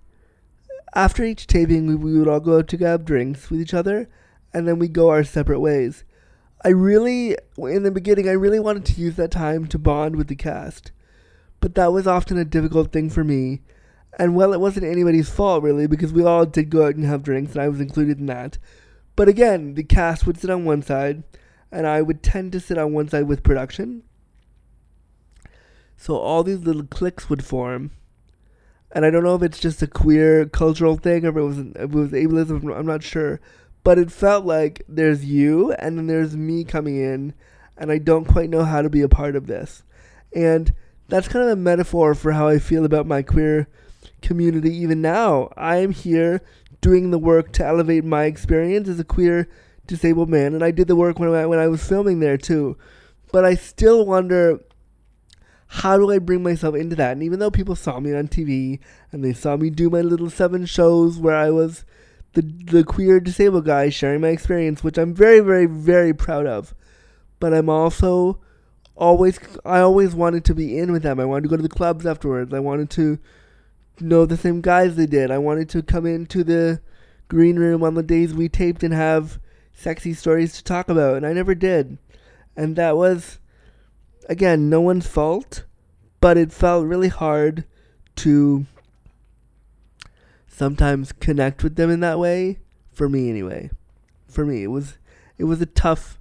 after 0.95 1.25
each 1.25 1.47
taping, 1.47 1.87
we, 1.87 1.95
we 1.95 2.19
would 2.19 2.29
all 2.29 2.41
go 2.41 2.59
out 2.59 2.69
to 2.69 2.77
grab 2.77 3.07
drinks 3.07 3.49
with 3.49 3.59
each 3.59 3.73
other, 3.73 4.07
and 4.53 4.69
then 4.69 4.79
we 4.79 4.89
go 4.89 5.09
our 5.09 5.25
separate 5.25 5.61
ways. 5.61 6.05
I 6.63 6.69
really, 6.69 7.39
in 7.57 7.85
the 7.85 7.91
beginning, 7.91 8.29
I 8.29 8.33
really 8.33 8.61
wanted 8.61 8.85
to 8.85 9.01
use 9.01 9.17
that 9.17 9.31
time 9.31 9.67
to 9.69 9.79
bond 9.79 10.17
with 10.17 10.29
the 10.29 10.37
cast, 10.37 10.93
but 11.65 11.77
that 11.77 11.95
was 11.95 12.07
often 12.07 12.37
a 12.37 12.45
difficult 12.45 12.93
thing 12.93 13.09
for 13.09 13.25
me. 13.25 13.63
And 14.19 14.37
well, 14.37 14.53
it 14.53 14.61
wasn't 14.61 14.85
anybody's 14.85 15.31
fault 15.31 15.63
really, 15.63 15.87
because 15.87 16.13
we 16.13 16.23
all 16.23 16.45
did 16.45 16.69
go 16.69 16.85
out 16.85 16.95
and 16.95 17.07
have 17.07 17.23
drinks, 17.23 17.53
and 17.53 17.63
I 17.63 17.71
was 17.71 17.81
included 17.81 18.19
in 18.19 18.27
that. 18.27 18.59
But 19.17 19.29
again, 19.29 19.73
the 19.73 19.83
cast 19.83 20.27
would 20.27 20.37
sit 20.39 20.51
on 20.51 20.67
one 20.67 20.83
side, 20.83 21.23
and 21.73 21.87
I 21.87 22.03
would 22.03 22.23
tend 22.23 22.53
to 22.53 22.61
sit 22.61 22.77
on 22.77 22.93
one 22.93 23.09
side 23.09 23.27
with 23.27 23.43
production. 23.43 24.03
So 25.97 26.19
all 26.19 26.43
these 26.43 26.59
little 26.59 26.85
cliques 26.85 27.31
would 27.31 27.43
form. 27.43 27.93
And 28.91 29.07
I 29.07 29.11
don't 29.11 29.25
know 29.25 29.35
if 29.35 29.43
it's 29.43 29.59
just 29.59 29.81
a 29.81 29.87
queer 29.87 30.45
cultural 30.45 30.99
thing 30.99 31.25
or 31.25 31.31
if 31.31 31.37
it 31.37 31.41
was 31.41 31.59
if 31.61 31.77
it 31.77 31.91
was 31.95 32.11
ableism. 32.11 32.79
I'm 32.79 32.85
not 32.85 33.03
sure, 33.03 33.41
but 33.85 33.99
it 33.99 34.13
felt 34.13 34.45
like 34.45 34.83
there's 34.87 35.25
you 35.25 35.73
and 35.73 35.97
then 35.97 36.09
there's 36.09 36.37
me 36.37 36.65
coming 36.65 36.97
in, 36.97 37.33
and 37.79 37.91
I 37.91 37.97
don't 37.97 38.27
quite 38.27 38.51
know 38.51 38.65
how 38.65 38.83
to 38.83 38.91
be 38.91 39.01
a 39.01 39.09
part 39.09 39.35
of 39.35 39.47
this. 39.47 39.83
And 40.35 40.75
that's 41.09 41.29
kind 41.29 41.45
of 41.45 41.51
a 41.51 41.57
metaphor 41.57 42.15
for 42.15 42.33
how 42.33 42.49
I 42.49 42.59
feel 42.59 42.85
about 42.85 43.07
my 43.07 43.23
queer 43.23 43.69
community 44.23 44.75
even 44.75 45.01
now. 45.01 45.51
I 45.57 45.77
am 45.77 45.93
here 45.93 46.41
doing 46.81 47.11
the 47.11 47.19
work 47.19 47.53
to 47.53 47.65
elevate 47.65 48.05
my 48.05 48.25
experience 48.25 48.89
as 48.89 48.99
a 48.99 49.05
queer 49.05 49.49
disabled 49.87 50.29
man, 50.29 50.55
and 50.55 50.65
I 50.65 50.71
did 50.71 50.89
the 50.89 50.97
work 50.97 51.19
when 51.19 51.33
I 51.35 51.47
when 51.47 51.59
I 51.59 51.69
was 51.69 51.87
filming 51.87 52.21
there 52.21 52.39
too. 52.39 52.77
But 53.33 53.45
I 53.45 53.55
still 53.55 54.07
wonder 54.07 54.61
how 55.67 55.97
do 55.97 56.11
I 56.11 56.19
bring 56.19 56.43
myself 56.43 56.75
into 56.75 56.95
that? 56.97 57.13
And 57.13 57.23
even 57.23 57.39
though 57.39 57.51
people 57.51 57.75
saw 57.75 57.99
me 57.99 58.15
on 58.15 58.29
TV 58.29 58.79
and 59.11 59.25
they 59.25 59.33
saw 59.33 59.57
me 59.57 59.71
do 59.71 59.91
my 59.91 60.03
little 60.03 60.31
seven 60.31 60.67
shows 60.67 61.19
where 61.19 61.35
I 61.35 61.51
was 61.51 61.85
the 62.35 62.43
the 62.43 62.85
queer 62.85 63.21
disabled 63.21 63.67
guy 63.67 63.89
sharing 63.89 64.21
my 64.21 64.29
experience, 64.29 64.83
which 64.83 64.99
I'm 64.99 65.15
very 65.15 65.41
very 65.41 65.67
very 65.67 66.15
proud 66.15 66.47
of, 66.47 66.75
but 67.41 67.53
I'm 67.53 67.69
also 67.69 68.41
always 68.97 69.39
I 69.65 69.81
always 69.81 70.15
wanted 70.15 70.45
to 70.47 70.55
be 70.55 70.79
in 70.79 70.93
with 70.93 71.03
them. 71.03 71.21
I 71.21 71.25
wanted 71.25 71.43
to 71.43 71.49
go 71.49 71.57
to 71.57 71.63
the 71.63 71.69
clubs 71.69 72.07
afterwards. 72.07 72.53
I 72.53 72.61
wanted 72.61 72.91
to 72.91 73.19
know 74.01 74.27
the 74.27 74.37
same 74.37 74.61
guys 74.61 74.97
they 74.97 75.07
did. 75.07 75.31
I 75.31 75.39
wanted 75.39 75.69
to 75.71 75.83
come 75.83 76.07
into 76.07 76.45
the 76.45 76.81
green 77.29 77.57
room 77.57 77.83
on 77.83 77.95
the 77.95 78.03
days 78.03 78.35
we 78.35 78.49
taped 78.49 78.83
and 78.83 78.95
have 78.95 79.39
sexy 79.73 80.15
stories 80.15 80.55
to 80.57 80.65
talk 80.65 80.89
about, 80.89 81.17
and 81.17 81.27
I 81.27 81.33
never 81.33 81.55
did. 81.55 81.99
And 82.57 82.77
that 82.77 82.97
was 82.97 83.39
again, 84.29 84.71
no 84.71 84.81
one's 84.81 85.07
fault, 85.07 85.65
but 86.21 86.37
it 86.37 86.53
felt 86.53 86.87
really 86.87 87.09
hard 87.09 87.65
to 88.17 88.67
sometimes 90.47 91.13
connect 91.13 91.65
with 91.65 91.75
them 91.77 91.91
in 91.91 92.01
that 92.01 92.19
way 92.19 92.59
for 92.93 93.09
me 93.09 93.29
anyway 93.29 93.69
for 94.29 94.47
me 94.47 94.63
it 94.63 94.69
was 94.69 94.99
it 95.37 95.45
was 95.45 95.61
a 95.61 95.67
tough 95.67 96.21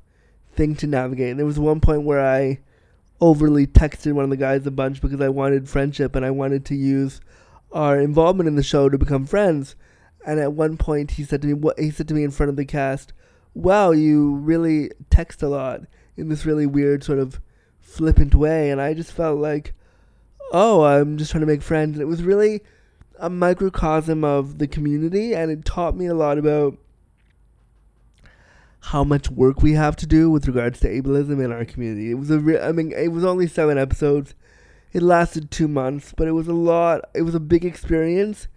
thing 0.56 0.76
to 0.76 0.88
navigate. 0.88 1.32
And 1.32 1.40
there 1.40 1.46
was 1.46 1.60
one 1.60 1.80
point 1.80 2.04
where 2.04 2.24
i 2.24 2.60
overly 3.22 3.66
texted 3.66 4.14
one 4.14 4.24
of 4.24 4.30
the 4.30 4.38
guys 4.38 4.66
a 4.68 4.72
bunch 4.72 5.00
because 5.00 5.22
i 5.22 5.30
wanted 5.30 5.70
friendship 5.70 6.14
and 6.14 6.26
i 6.26 6.32
wanted 6.32 6.66
to 6.66 6.76
use 6.76 7.22
our 7.72 7.98
involvement 8.00 8.48
in 8.48 8.56
the 8.56 8.64
show 8.64 8.90
to 8.90 8.98
become 8.98 9.26
friends. 9.26 9.76
And 10.26 10.40
at 10.40 10.54
one 10.54 10.78
point 10.78 11.12
he 11.12 11.24
said 11.24 11.42
to 11.42 11.48
me 11.48 11.54
what 11.54 11.80
he 11.80 11.90
said 11.90 12.08
to 12.08 12.14
me 12.14 12.24
in 12.24 12.32
front 12.32 12.50
of 12.50 12.56
the 12.56 12.66
cast 12.66 13.14
wow 13.56 13.92
you 13.92 14.34
really 14.36 14.90
text 15.10 15.44
a 15.44 15.48
lot 15.48 15.82
in 16.18 16.30
this 16.30 16.46
really 16.46 16.66
weird 16.66 17.04
sort 17.04 17.20
of 17.20 17.40
flippant 17.82 18.36
way. 18.36 18.72
And 18.72 18.82
i 18.82 18.94
just 18.94 19.12
felt 19.12 19.40
like 19.40 19.74
oh 20.52 20.84
i'm 20.84 21.18
just 21.18 21.32
trying 21.32 21.42
to 21.42 21.48
make 21.48 21.62
friends. 21.62 21.96
And 21.96 22.02
it 22.02 22.06
was 22.06 22.24
really 22.24 22.62
a 23.20 23.30
microcosm 23.30 24.24
of 24.24 24.58
the 24.58 24.68
community 24.68 25.34
and 25.34 25.52
it 25.52 25.66
taught 25.66 25.96
me 25.96 26.08
a 26.08 26.16
lot 26.16 26.38
about 26.38 26.78
how 28.88 29.04
much 29.04 29.32
work 29.32 29.62
we 29.62 29.74
have 29.74 29.96
to 29.96 30.06
do 30.06 30.30
with 30.30 30.46
regards 30.46 30.80
to 30.82 30.90
ableism 30.90 31.44
in 31.44 31.54
our 31.54 31.64
community. 31.64 32.12
It 32.12 32.16
was 32.16 32.30
a 32.30 32.40
re- 32.40 32.60
I 32.60 32.74
mean 32.74 32.92
it 32.92 33.14
was 33.14 33.24
only 33.24 33.48
7 33.48 33.78
episodes. 33.78 34.36
It 34.92 35.02
lasted 35.02 35.50
2 35.52 35.70
months, 35.70 36.14
but 36.16 36.28
it 36.28 36.34
was 36.34 36.48
a 36.48 36.54
lot 36.54 37.10
it 37.14 37.22
was 37.22 37.34
a 37.34 37.40
big 37.40 37.64
experience 37.64 38.48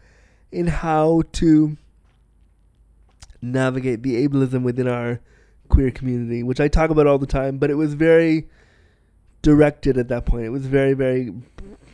in 0.51 0.67
how 0.67 1.23
to 1.33 1.77
navigate 3.41 4.03
the 4.03 4.27
ableism 4.27 4.65
within 4.65 4.89
our 4.89 5.21
queer 5.69 5.93
community, 5.93 6.43
which 6.43 6.61
I 6.61 6.67
talk 6.67 6.91
about 6.91 7.07
all 7.07 7.19
the 7.19 7.27
time, 7.27 7.59
but 7.59 7.71
it 7.71 7.75
was 7.75 7.95
very 7.95 8.49
directed 9.43 9.97
at 9.97 10.09
that 10.09 10.27
point. 10.27 10.47
It 10.47 10.51
was 10.51 10.67
very 10.67 10.93
very 10.93 11.33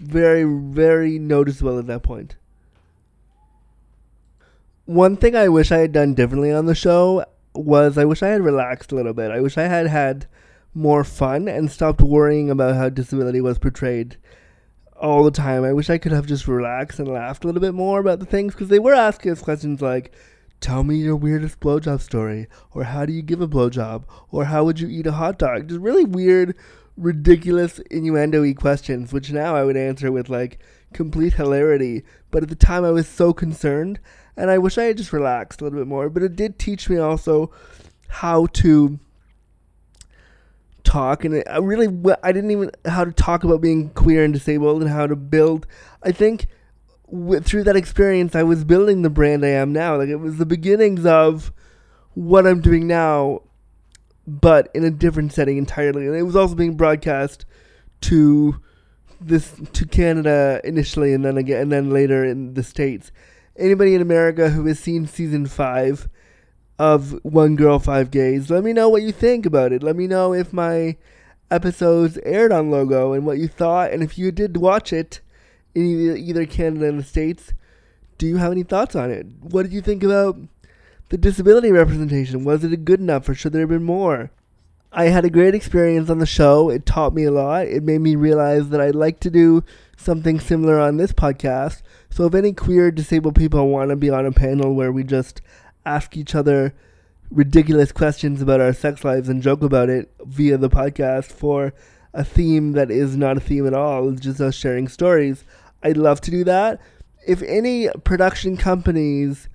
very 0.01 0.45
very 0.45 1.19
noticeable 1.19 1.79
at 1.79 1.87
that 1.87 2.03
point. 2.03 2.37
One 4.87 5.17
thing 5.17 5.37
I 5.37 5.49
wish 5.49 5.71
I 5.71 5.79
had 5.79 5.93
done 5.93 6.15
differently 6.15 6.51
on 6.51 6.65
the 6.65 6.75
show 6.75 7.27
was 7.55 7.99
I 7.99 8.05
wish 8.05 8.23
I 8.23 8.29
had 8.29 8.43
relaxed 8.43 8.93
a 8.93 8.95
little 8.95 9.13
bit. 9.13 9.31
I 9.31 9.41
wish 9.41 9.59
I 9.59 9.65
had 9.65 9.87
had 9.87 10.27
more 10.75 11.05
fun 11.05 11.49
and 11.49 11.71
stopped 11.71 12.01
worrying 12.01 12.51
about 12.51 12.77
how 12.77 12.89
disability 12.89 13.41
was 13.41 13.59
portrayed 13.59 14.17
all 14.97 15.25
the 15.25 15.31
time. 15.31 15.65
I 15.65 15.73
wish 15.73 15.91
I 15.91 15.99
could 15.99 16.13
have 16.13 16.27
just 16.27 16.49
relaxed 16.49 16.99
and 16.99 17.09
laughed 17.09 17.45
a 17.45 17.47
little 17.47 17.61
bit 17.61 17.75
more 17.75 18.01
about 18.01 18.21
the 18.21 18.27
things 18.27 18.55
because 18.55 18.69
they 18.69 18.79
were 18.79 18.95
asking 18.95 19.33
us 19.33 19.43
questions 19.43 19.83
like, 19.83 20.15
Tell 20.61 20.85
me 20.85 20.95
your 20.95 21.17
weirdest 21.17 21.59
blowjob 21.59 22.01
story, 22.01 22.47
or 22.71 22.85
how 22.85 23.05
do 23.05 23.13
you 23.13 23.21
give 23.21 23.41
a 23.41 23.49
blowjob, 23.49 24.05
or 24.31 24.45
how 24.45 24.63
would 24.63 24.79
you 24.79 24.87
eat 24.89 25.09
a 25.09 25.13
hot 25.13 25.37
dog? 25.37 25.67
Just 25.67 25.81
really 25.81 26.05
weird, 26.05 26.55
ridiculous, 26.97 27.81
innuendo 27.91 28.43
y 28.43 28.53
questions, 28.53 29.13
which 29.13 29.33
now 29.33 29.57
I 29.57 29.65
would 29.65 29.77
answer 29.77 30.13
with 30.13 30.29
like 30.29 30.61
complete 30.93 31.33
hilarity. 31.33 32.05
But 32.31 32.45
at 32.45 32.49
the 32.49 32.55
time, 32.55 32.85
I 32.85 32.93
was 32.93 33.09
so 33.09 33.33
concerned 33.33 33.99
and 34.37 34.51
I 34.51 34.59
wish 34.59 34.79
I 34.79 34.85
had 34.85 34.97
just 34.97 35.13
relaxed 35.13 35.61
a 35.61 35.65
little 35.65 35.79
bit 35.79 35.89
more. 35.89 36.09
But 36.09 36.23
it 36.23 36.37
did 36.37 36.59
teach 36.59 36.89
me 36.89 36.99
also 36.99 37.51
how 38.09 38.47
to 38.47 38.99
talk, 40.85 41.25
and 41.25 41.43
I 41.49 41.59
really 41.59 41.89
I 42.23 42.33
didn't 42.33 42.51
even 42.51 42.71
how 42.87 43.05
to 43.05 43.13
talk 43.13 43.45
about 43.45 43.61
being 43.61 43.91
queer 43.91 44.25
and 44.25 44.33
disabled 44.33 44.83
and 44.83 44.91
how 44.91 45.07
to 45.07 45.17
build. 45.17 45.67
I 46.03 46.13
think 46.13 46.47
through 47.43 47.65
that 47.65 47.77
experience, 47.77 48.35
I 48.35 48.43
was 48.43 48.65
building 48.65 49.03
the 49.03 49.11
brand 49.11 49.45
I 49.45 49.49
am 49.49 49.73
now. 49.73 49.97
Like 49.97 50.09
it 50.09 50.17
was 50.17 50.39
the 50.39 50.47
beginnings 50.47 51.05
of 51.05 51.53
what 52.15 52.47
I'm 52.47 52.61
doing 52.61 52.87
now, 52.87 53.43
but 54.27 54.71
in 54.75 54.85
a 54.85 54.91
different 54.91 55.33
setting 55.33 55.59
entirely. 55.59 56.07
And 56.07 56.17
it 56.17 56.23
was 56.23 56.37
also 56.37 56.55
being 56.55 56.77
broadcast 56.77 57.45
to 58.03 58.61
this 59.21 59.55
to 59.75 59.87
Canada 59.87 60.61
initially, 60.65 61.13
and 61.13 61.25
then 61.25 61.37
again, 61.37 61.61
and 61.63 61.73
then 61.73 61.91
later 61.91 62.25
in 62.25 62.55
the 62.55 62.63
states 62.63 63.13
anybody 63.57 63.95
in 63.95 64.03
America 64.03 64.51
who 64.51 64.67
has 64.67 64.79
seen 64.79 65.07
season 65.07 65.47
five 65.47 66.09
of 66.79 67.13
One 67.25 67.57
Girl 67.57 67.79
Five 67.79 68.11
Gays, 68.11 68.51
let 68.51 68.65
me 68.65 68.73
know 68.73 68.89
what 68.89 69.03
you 69.03 69.13
think 69.13 69.47
about 69.47 69.73
it. 69.73 69.83
Let 69.83 69.97
me 69.97 70.07
know 70.07 70.33
if 70.33 70.53
my 70.53 70.97
episodes 71.51 72.19
aired 72.25 72.53
on 72.53 72.71
Logo 72.71 73.13
and 73.13 73.27
what 73.27 73.39
you 73.39 73.49
thought, 73.49 73.93
and 73.93 74.03
if 74.03 74.17
you 74.17 74.33
did 74.33 74.57
watch 74.57 74.93
it 74.93 75.21
in 75.75 75.85
either 76.17 76.47
Canada 76.47 76.89
and 76.89 76.99
the 76.99 77.05
States, 77.05 77.53
do 78.19 78.27
you 78.27 78.37
have 78.37 78.53
any 78.53 78.63
thoughts 78.63 78.97
on 78.97 79.11
it? 79.11 79.27
What 79.41 79.65
did 79.65 79.73
you 79.73 79.81
think 79.81 80.03
about 80.03 80.39
the 81.11 81.19
disability 81.19 81.71
representation? 81.71 82.45
Was 82.45 82.65
it 82.65 82.85
good 82.85 83.01
enough, 83.01 83.29
or 83.29 83.35
should 83.35 83.53
there 83.53 83.63
have 83.63 83.69
been 83.69 83.85
more? 83.85 84.31
I 84.95 85.05
had 85.05 85.25
a 85.25 85.31
great 85.31 85.55
experience 85.55 86.11
on 86.11 86.19
the 86.19 86.27
show. 86.27 86.69
It 86.69 86.85
taught 86.85 87.15
me 87.15 87.25
a 87.25 87.31
lot. 87.31 87.67
It 87.67 87.83
made 87.83 88.01
me 88.01 88.15
realize 88.15 88.69
that 88.69 88.81
I'd 88.81 88.95
like 88.95 89.21
to 89.21 89.31
do 89.31 89.65
something 89.97 90.39
similar 90.39 90.79
on 90.79 90.99
this 90.99 91.13
podcast. 91.13 91.81
So 92.13 92.27
if 92.27 92.35
any 92.35 92.53
queer 92.53 92.91
disabled 92.91 93.37
people 93.37 93.67
want 93.69 93.89
to 93.89 93.97
be 93.97 94.11
on 94.11 94.27
a 94.27 94.33
panel 94.33 94.75
where 94.75 94.93
we 94.93 95.03
just 95.03 95.41
ask 95.87 96.15
each 96.15 96.35
other 96.35 96.75
ridiculous 97.31 97.91
questions 97.91 98.43
about 98.43 98.61
our 98.61 98.75
sex 98.75 99.03
lives 99.03 99.31
and 99.31 99.41
joke 99.43 99.63
about 99.63 99.89
it 99.89 100.13
via 100.23 100.59
the 100.59 100.69
podcast 100.69 101.33
for 101.33 101.73
a 102.13 102.23
theme 102.23 102.73
that 102.73 102.91
is 102.91 103.17
not 103.17 103.39
a 103.39 103.41
theme 103.41 103.67
at 103.67 103.73
all, 103.73 104.11
it's 104.11 104.21
just 104.21 104.43
us 104.43 104.55
sharing 104.55 104.89
stories, 104.89 105.45
I'd 105.83 105.97
love 105.97 106.21
to 106.21 106.31
do 106.31 106.45
that. 106.45 106.83
If 107.27 107.41
any 107.45 107.89
production 108.05 108.59
companies 108.59 109.49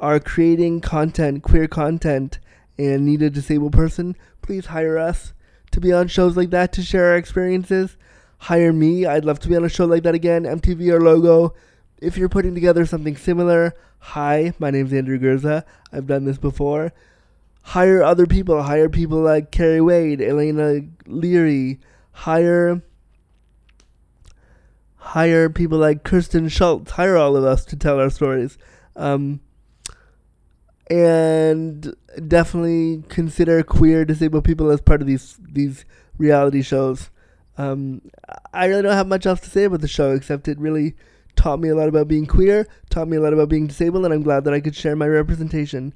are 0.00 0.18
creating 0.18 0.80
content, 0.80 1.44
queer 1.44 1.68
content, 1.68 2.40
and 2.76 3.06
need 3.06 3.22
a 3.22 3.30
disabled 3.30 3.72
person, 3.72 4.16
please 4.42 4.66
hire 4.66 4.98
us 4.98 5.32
to 5.70 5.80
be 5.80 5.92
on 5.92 6.08
shows 6.08 6.36
like 6.36 6.50
that 6.50 6.72
to 6.72 6.82
share 6.82 7.10
our 7.10 7.16
experiences. 7.16 7.96
Hire 8.38 8.72
me. 8.72 9.06
I'd 9.06 9.24
love 9.24 9.38
to 9.40 9.48
be 9.48 9.54
on 9.54 9.64
a 9.64 9.68
show 9.68 9.84
like 9.84 10.02
that 10.02 10.16
again. 10.16 10.42
MTV 10.42 10.92
or 10.92 11.00
Logo. 11.00 11.54
If 12.00 12.16
you're 12.16 12.28
putting 12.28 12.54
together 12.54 12.86
something 12.86 13.16
similar, 13.16 13.74
hi, 13.98 14.54
my 14.58 14.70
name's 14.70 14.92
Andrew 14.92 15.18
Gurza. 15.18 15.64
I've 15.92 16.06
done 16.06 16.24
this 16.24 16.38
before. 16.38 16.92
Hire 17.62 18.02
other 18.02 18.26
people. 18.26 18.62
Hire 18.62 18.88
people 18.88 19.20
like 19.20 19.50
Carrie 19.50 19.80
Wade, 19.80 20.20
Alaina 20.20 20.82
Leary. 21.06 21.78
Hire 22.12 22.82
hire 24.96 25.50
people 25.50 25.78
like 25.78 26.04
Kirsten 26.04 26.48
Schultz. 26.48 26.92
Hire 26.92 27.16
all 27.16 27.36
of 27.36 27.44
us 27.44 27.64
to 27.66 27.76
tell 27.76 28.00
our 28.00 28.10
stories. 28.10 28.56
Um, 28.96 29.40
and 30.88 31.94
definitely 32.26 33.04
consider 33.08 33.62
queer 33.62 34.04
disabled 34.04 34.44
people 34.44 34.70
as 34.70 34.80
part 34.80 35.00
of 35.00 35.06
these 35.06 35.38
these 35.40 35.84
reality 36.18 36.62
shows. 36.62 37.10
Um, 37.58 38.02
I 38.52 38.66
really 38.66 38.82
don't 38.82 38.92
have 38.92 39.06
much 39.06 39.26
else 39.26 39.40
to 39.40 39.50
say 39.50 39.64
about 39.64 39.82
the 39.82 39.88
show 39.88 40.12
except 40.12 40.48
it 40.48 40.58
really 40.58 40.96
taught 41.40 41.58
me 41.58 41.70
a 41.70 41.74
lot 41.74 41.88
about 41.88 42.06
being 42.06 42.26
queer, 42.26 42.68
taught 42.90 43.08
me 43.08 43.16
a 43.16 43.20
lot 43.20 43.32
about 43.32 43.48
being 43.48 43.66
disabled, 43.66 44.04
and 44.04 44.12
I'm 44.12 44.22
glad 44.22 44.44
that 44.44 44.52
I 44.52 44.60
could 44.60 44.76
share 44.76 44.94
my 44.94 45.08
representation. 45.08 45.94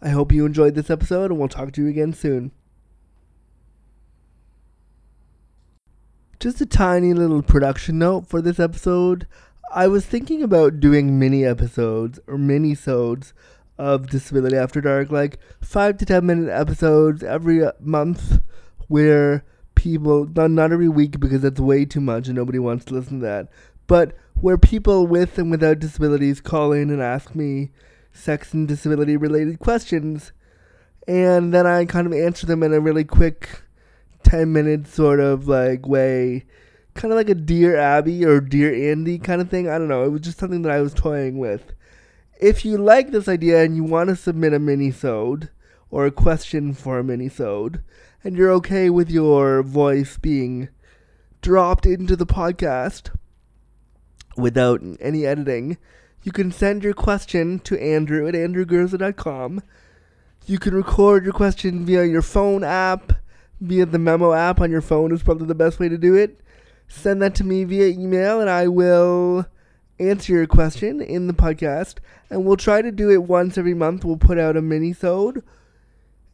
I 0.00 0.08
hope 0.08 0.32
you 0.32 0.46
enjoyed 0.46 0.74
this 0.74 0.88
episode, 0.88 1.30
and 1.30 1.38
we'll 1.38 1.50
talk 1.50 1.72
to 1.72 1.82
you 1.82 1.88
again 1.88 2.14
soon. 2.14 2.50
Just 6.40 6.62
a 6.62 6.66
tiny 6.66 7.12
little 7.12 7.42
production 7.42 7.98
note 7.98 8.26
for 8.26 8.40
this 8.40 8.58
episode. 8.58 9.26
I 9.70 9.86
was 9.86 10.06
thinking 10.06 10.42
about 10.42 10.80
doing 10.80 11.18
mini 11.18 11.44
episodes 11.44 12.18
or 12.26 12.38
mini 12.38 12.74
sodes 12.74 13.34
of 13.76 14.08
Disability 14.08 14.56
After 14.56 14.80
Dark, 14.80 15.10
like 15.10 15.38
five 15.60 15.98
to 15.98 16.06
ten 16.06 16.24
minute 16.24 16.50
episodes 16.50 17.22
every 17.22 17.62
month, 17.80 18.40
where 18.88 19.44
people 19.74 20.24
not 20.24 20.52
not 20.52 20.72
every 20.72 20.88
week 20.88 21.20
because 21.20 21.42
that's 21.42 21.60
way 21.60 21.84
too 21.84 22.00
much 22.00 22.28
and 22.28 22.36
nobody 22.36 22.58
wants 22.58 22.86
to 22.86 22.94
listen 22.94 23.20
to 23.20 23.26
that, 23.26 23.48
but 23.86 24.16
where 24.40 24.58
people 24.58 25.06
with 25.06 25.38
and 25.38 25.50
without 25.50 25.78
disabilities 25.78 26.40
call 26.40 26.72
in 26.72 26.90
and 26.90 27.02
ask 27.02 27.34
me 27.34 27.70
sex 28.12 28.52
and 28.54 28.66
disability 28.66 29.16
related 29.16 29.58
questions, 29.58 30.32
and 31.06 31.52
then 31.54 31.66
I 31.66 31.84
kind 31.84 32.06
of 32.06 32.12
answer 32.12 32.46
them 32.46 32.62
in 32.62 32.72
a 32.72 32.80
really 32.80 33.04
quick, 33.04 33.62
ten 34.22 34.52
minute 34.52 34.86
sort 34.86 35.20
of 35.20 35.48
like 35.48 35.86
way. 35.86 36.44
Kind 36.94 37.12
of 37.12 37.16
like 37.16 37.28
a 37.28 37.34
Dear 37.34 37.76
Abby 37.76 38.24
or 38.24 38.40
Dear 38.40 38.90
Andy 38.90 39.18
kind 39.18 39.42
of 39.42 39.50
thing. 39.50 39.68
I 39.68 39.76
don't 39.76 39.88
know. 39.88 40.04
It 40.04 40.10
was 40.10 40.22
just 40.22 40.38
something 40.38 40.62
that 40.62 40.72
I 40.72 40.80
was 40.80 40.94
toying 40.94 41.38
with 41.38 41.74
if 42.38 42.64
you 42.64 42.76
like 42.76 43.10
this 43.10 43.28
idea 43.28 43.62
and 43.62 43.76
you 43.76 43.84
want 43.84 44.08
to 44.08 44.16
submit 44.16 44.52
a 44.52 44.58
mini-sode 44.58 45.48
or 45.90 46.06
a 46.06 46.10
question 46.10 46.74
for 46.74 46.98
a 46.98 47.04
mini-sode, 47.04 47.82
and 48.22 48.36
you're 48.36 48.50
okay 48.50 48.90
with 48.90 49.10
your 49.10 49.62
voice 49.62 50.18
being 50.18 50.68
dropped 51.40 51.86
into 51.86 52.16
the 52.16 52.26
podcast 52.26 53.10
without 54.36 54.82
any 55.00 55.26
editing, 55.26 55.78
you 56.22 56.32
can 56.32 56.52
send 56.52 56.82
your 56.82 56.94
question 56.94 57.58
to 57.60 57.80
Andrew 57.80 58.26
at 58.26 58.34
andrewgurza.com. 58.34 59.62
You 60.46 60.58
can 60.58 60.74
record 60.74 61.24
your 61.24 61.32
question 61.32 61.84
via 61.84 62.04
your 62.04 62.22
phone 62.22 62.64
app, 62.64 63.12
via 63.60 63.86
the 63.86 63.98
memo 63.98 64.32
app 64.32 64.60
on 64.60 64.70
your 64.70 64.80
phone 64.80 65.12
is 65.12 65.22
probably 65.22 65.46
the 65.46 65.54
best 65.54 65.80
way 65.80 65.88
to 65.88 65.98
do 65.98 66.14
it. 66.14 66.40
Send 66.88 67.20
that 67.22 67.34
to 67.36 67.44
me 67.44 67.64
via 67.64 67.88
email 67.88 68.40
and 68.40 68.48
I 68.48 68.68
will 68.68 69.46
answer 69.98 70.32
your 70.32 70.46
question 70.46 71.00
in 71.00 71.26
the 71.26 71.32
podcast, 71.32 71.96
and 72.30 72.44
we'll 72.44 72.56
try 72.56 72.82
to 72.82 72.92
do 72.92 73.10
it 73.10 73.22
once 73.22 73.56
every 73.56 73.74
month. 73.74 74.04
We'll 74.04 74.16
put 74.16 74.38
out 74.38 74.56
a 74.56 74.62
mini 74.62 74.92
sode, 74.92 75.42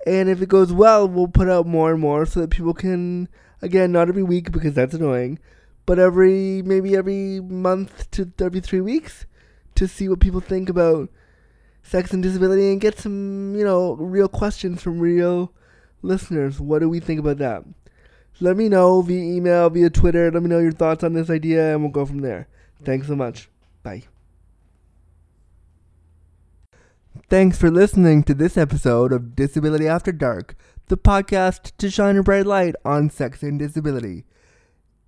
and 0.07 0.29
if 0.29 0.43
it 0.43 0.49
goes 0.49 0.73
well, 0.73 1.07
we'll 1.07 1.29
put 1.29 1.49
out 1.49 1.67
more 1.67 1.93
and 1.93 2.01
more 2.01 2.27
so 2.27 2.41
that 2.41 2.51
people 2.51 2.75
can, 2.75 3.29
again, 3.61 3.93
not 3.93 4.09
every 4.09 4.23
week 4.23 4.51
because 4.51 4.75
that's 4.75 4.95
annoying, 4.95 5.39
but 5.87 5.99
every 5.99 6.63
maybe 6.63 6.97
every 6.97 7.41
month 7.41 8.11
to 8.13 8.33
every 8.41 8.61
three 8.61 8.81
weeks 8.81 9.27
to 9.75 9.89
see 9.89 10.09
what 10.09 10.21
people 10.21 10.41
think 10.41 10.69
about 10.69 11.09
sex 11.83 12.13
and 12.13 12.23
disability 12.23 12.71
and 12.71 12.81
get 12.81 12.99
some, 12.99 13.55
you 13.57 13.65
know, 13.65 13.95
real 13.95 14.29
questions 14.29 14.83
from 14.83 15.01
real 15.01 15.53
listeners. 16.03 16.61
What 16.61 16.81
do 16.81 16.89
we 16.89 17.01
think 17.01 17.21
about 17.21 17.39
that? 17.39 17.65
Let 18.41 18.57
me 18.57 18.69
know 18.69 19.03
via 19.03 19.23
email, 19.23 19.71
via 19.71 19.91
Twitter. 19.91 20.31
Let 20.31 20.43
me 20.43 20.49
know 20.49 20.59
your 20.59 20.73
thoughts 20.73 21.05
on 21.05 21.13
this 21.13 21.31
idea, 21.31 21.73
and 21.73 21.83
we'll 21.83 21.93
go 21.93 22.07
from 22.07 22.21
there. 22.21 22.49
Thanks 22.85 23.07
so 23.07 23.17
much. 23.17 23.49
Bye. 23.83 24.05
Thanks 27.29 27.59
for 27.59 27.71
listening 27.71 28.25
to 28.25 28.35
this 28.35 28.57
episode 28.57 29.13
of 29.13 29.37
Disability 29.37 29.87
After 29.87 30.13
Dark, 30.13 30.57
the 30.89 30.97
podcast 30.97 31.73
to 31.79 31.91
shine 31.91 32.17
a 32.17 32.23
bright 32.23 32.47
light 32.47 32.75
on 32.85 33.11
sex 33.11 33.43
and 33.43 33.59
disability. 33.59 34.25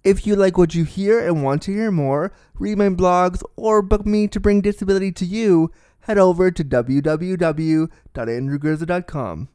If 0.05 0.27
you 0.27 0.37
like 0.37 0.59
what 0.59 0.75
you 0.75 0.85
hear 0.85 1.27
and 1.27 1.43
want 1.43 1.63
to 1.63 1.73
hear 1.73 1.91
more, 1.91 2.31
read 2.59 2.77
my 2.77 2.91
blogs, 2.91 3.43
or 3.57 3.81
book 3.81 4.05
me 4.05 4.29
to 4.29 4.39
bring 4.39 4.61
disability 4.61 5.11
to 5.13 5.25
you, 5.25 5.73
head 6.01 6.19
over 6.19 6.51
to 6.51 6.63
www.andrewgurza.com. 6.63 9.49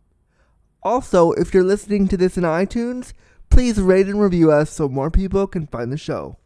Also, 0.81 1.33
if 1.33 1.53
you're 1.53 1.63
listening 1.63 2.07
to 2.07 2.17
this 2.17 2.35
in 2.35 2.43
iTunes, 2.43 3.13
please 3.51 3.79
rate 3.79 4.07
and 4.07 4.19
review 4.19 4.51
us 4.51 4.71
so 4.71 4.89
more 4.89 5.11
people 5.11 5.45
can 5.45 5.67
find 5.67 5.91
the 5.91 5.97
show. 5.97 6.39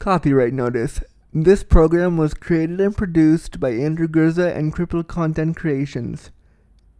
Copyright 0.00 0.52
notice. 0.52 1.00
This 1.32 1.62
program 1.62 2.16
was 2.16 2.34
created 2.34 2.80
and 2.80 2.96
produced 2.96 3.60
by 3.60 3.70
Andrew 3.70 4.08
Gurza 4.08 4.56
and 4.56 4.72
Crippled 4.72 5.06
Content 5.06 5.56
Creations. 5.56 6.32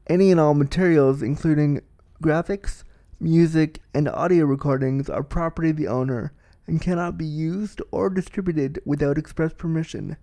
Any 0.07 0.31
and 0.31 0.39
all 0.39 0.55
materials, 0.55 1.23
including 1.23 1.81
graphics, 2.23 2.85
music, 3.21 3.81
and 3.93 4.09
audio 4.09 4.47
recordings, 4.47 5.11
are 5.11 5.23
property 5.23 5.71
of 5.71 5.77
the 5.77 5.89
owner 5.89 6.33
and 6.67 6.81
cannot 6.81 7.19
be 7.19 7.27
used 7.27 7.83
or 7.91 8.09
distributed 8.09 8.81
without 8.85 9.19
express 9.19 9.53
permission. 9.53 10.17